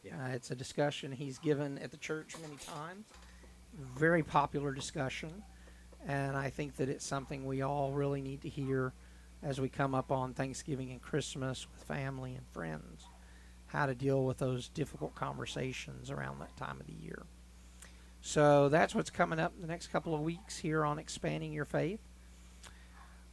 Yeah. 0.03 0.13
Uh, 0.23 0.27
it's 0.29 0.51
a 0.51 0.55
discussion 0.55 1.11
he's 1.11 1.37
given 1.39 1.77
at 1.79 1.91
the 1.91 1.97
church 1.97 2.35
many 2.41 2.55
times. 2.57 3.05
Very 3.97 4.23
popular 4.23 4.71
discussion. 4.71 5.43
And 6.07 6.37
I 6.37 6.49
think 6.49 6.75
that 6.77 6.89
it's 6.89 7.05
something 7.05 7.45
we 7.45 7.61
all 7.61 7.91
really 7.91 8.21
need 8.21 8.41
to 8.41 8.49
hear 8.49 8.93
as 9.43 9.59
we 9.59 9.69
come 9.69 9.93
up 9.93 10.11
on 10.11 10.33
Thanksgiving 10.33 10.91
and 10.91 11.01
Christmas 11.01 11.67
with 11.71 11.83
family 11.83 12.35
and 12.35 12.45
friends. 12.47 13.08
How 13.69 13.85
to 13.85 13.95
deal 13.95 14.25
with 14.25 14.37
those 14.37 14.67
difficult 14.67 15.15
conversations 15.15 16.11
around 16.11 16.39
that 16.39 16.55
time 16.57 16.79
of 16.79 16.87
the 16.87 16.93
year. 16.93 17.23
So 18.21 18.67
that's 18.69 18.93
what's 18.93 19.09
coming 19.09 19.39
up 19.39 19.53
in 19.55 19.61
the 19.61 19.67
next 19.67 19.87
couple 19.87 20.13
of 20.13 20.21
weeks 20.21 20.57
here 20.57 20.83
on 20.83 20.99
Expanding 20.99 21.53
Your 21.53 21.65
Faith. 21.65 22.01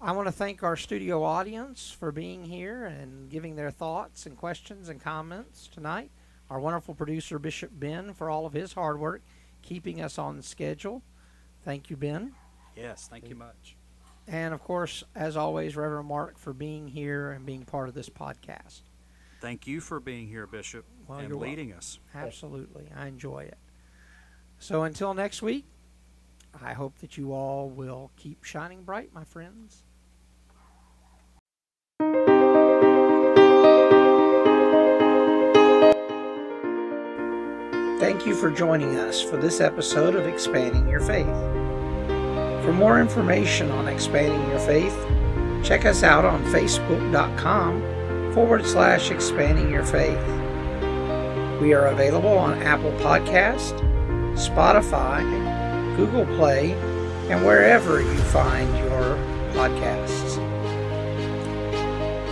I 0.00 0.12
want 0.12 0.28
to 0.28 0.32
thank 0.32 0.62
our 0.62 0.76
studio 0.76 1.24
audience 1.24 1.90
for 1.90 2.12
being 2.12 2.44
here 2.44 2.84
and 2.84 3.30
giving 3.30 3.56
their 3.56 3.70
thoughts 3.70 4.26
and 4.26 4.36
questions 4.36 4.88
and 4.90 5.00
comments 5.00 5.68
tonight. 5.68 6.10
Our 6.50 6.60
wonderful 6.60 6.94
producer, 6.94 7.38
Bishop 7.38 7.70
Ben, 7.72 8.12
for 8.12 8.30
all 8.30 8.46
of 8.46 8.52
his 8.52 8.74
hard 8.74 9.00
work 9.00 9.22
keeping 9.62 10.00
us 10.00 10.18
on 10.18 10.42
schedule. 10.42 11.02
Thank 11.64 11.90
you, 11.90 11.96
Ben. 11.96 12.32
Yes. 12.76 13.08
Thank 13.10 13.28
you 13.28 13.34
much. 13.34 13.76
And 14.28 14.54
of 14.54 14.62
course, 14.62 15.02
as 15.14 15.36
always, 15.36 15.76
Reverend 15.76 16.08
Marc 16.08 16.38
for 16.38 16.52
being 16.52 16.88
here 16.88 17.32
and 17.32 17.44
being 17.46 17.64
part 17.64 17.88
of 17.88 17.94
this 17.94 18.08
podcast. 18.08 18.82
Thank 19.40 19.66
you 19.66 19.80
for 19.80 20.00
being 20.00 20.28
here, 20.28 20.46
Bishop, 20.46 20.84
Well, 21.06 21.18
and 21.18 21.28
you're 21.28 21.36
welcome. 21.36 21.50
leading 21.56 21.72
us. 21.74 21.98
Absolutely. 22.14 22.90
I 22.96 23.06
enjoy 23.06 23.40
it. 23.40 23.58
So 24.58 24.82
until 24.82 25.12
next 25.14 25.42
week, 25.42 25.66
I 26.60 26.72
hope 26.72 26.98
that 27.00 27.18
you 27.18 27.32
all 27.32 27.68
will 27.68 28.10
keep 28.16 28.44
shining 28.44 28.82
bright, 28.82 29.12
my 29.12 29.24
friends. 29.24 29.82
Thank 37.98 38.26
you 38.26 38.34
for 38.34 38.50
joining 38.50 38.96
us 38.98 39.22
for 39.22 39.36
this 39.36 39.60
episode 39.60 40.14
of 40.14 40.26
Expanding 40.26 40.86
Your 40.88 41.00
Faith. 41.00 41.26
For 42.64 42.72
more 42.72 43.00
information 43.00 43.70
on 43.70 43.88
Expanding 43.88 44.48
Your 44.50 44.58
Faith, 44.60 44.94
check 45.64 45.84
us 45.86 46.02
out 46.02 46.24
on 46.24 46.44
facebook.com 46.44 47.82
forward 48.36 48.66
slash 48.66 49.10
expanding 49.10 49.70
your 49.70 49.82
faith. 49.82 50.22
We 51.58 51.72
are 51.72 51.86
available 51.86 52.36
on 52.36 52.62
Apple 52.62 52.92
Podcast, 52.98 53.72
Spotify, 54.34 55.24
Google 55.96 56.26
Play, 56.36 56.74
and 57.30 57.46
wherever 57.46 58.02
you 58.02 58.18
find 58.24 58.68
your 58.76 59.16
podcasts. 59.54 60.36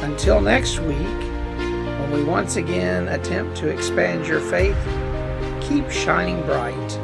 Until 0.03 0.43
next 0.43 0.79
week, 0.81 0.99
when 0.99 2.13
we 2.13 2.23
once 2.23 2.57
again 2.57 3.09
attempt 3.09 3.57
to 3.57 3.69
expand 3.69 4.27
your 4.27 4.41
faith, 4.41 4.77
keep 5.63 5.91
shining 5.91 6.43
bright 6.43 6.99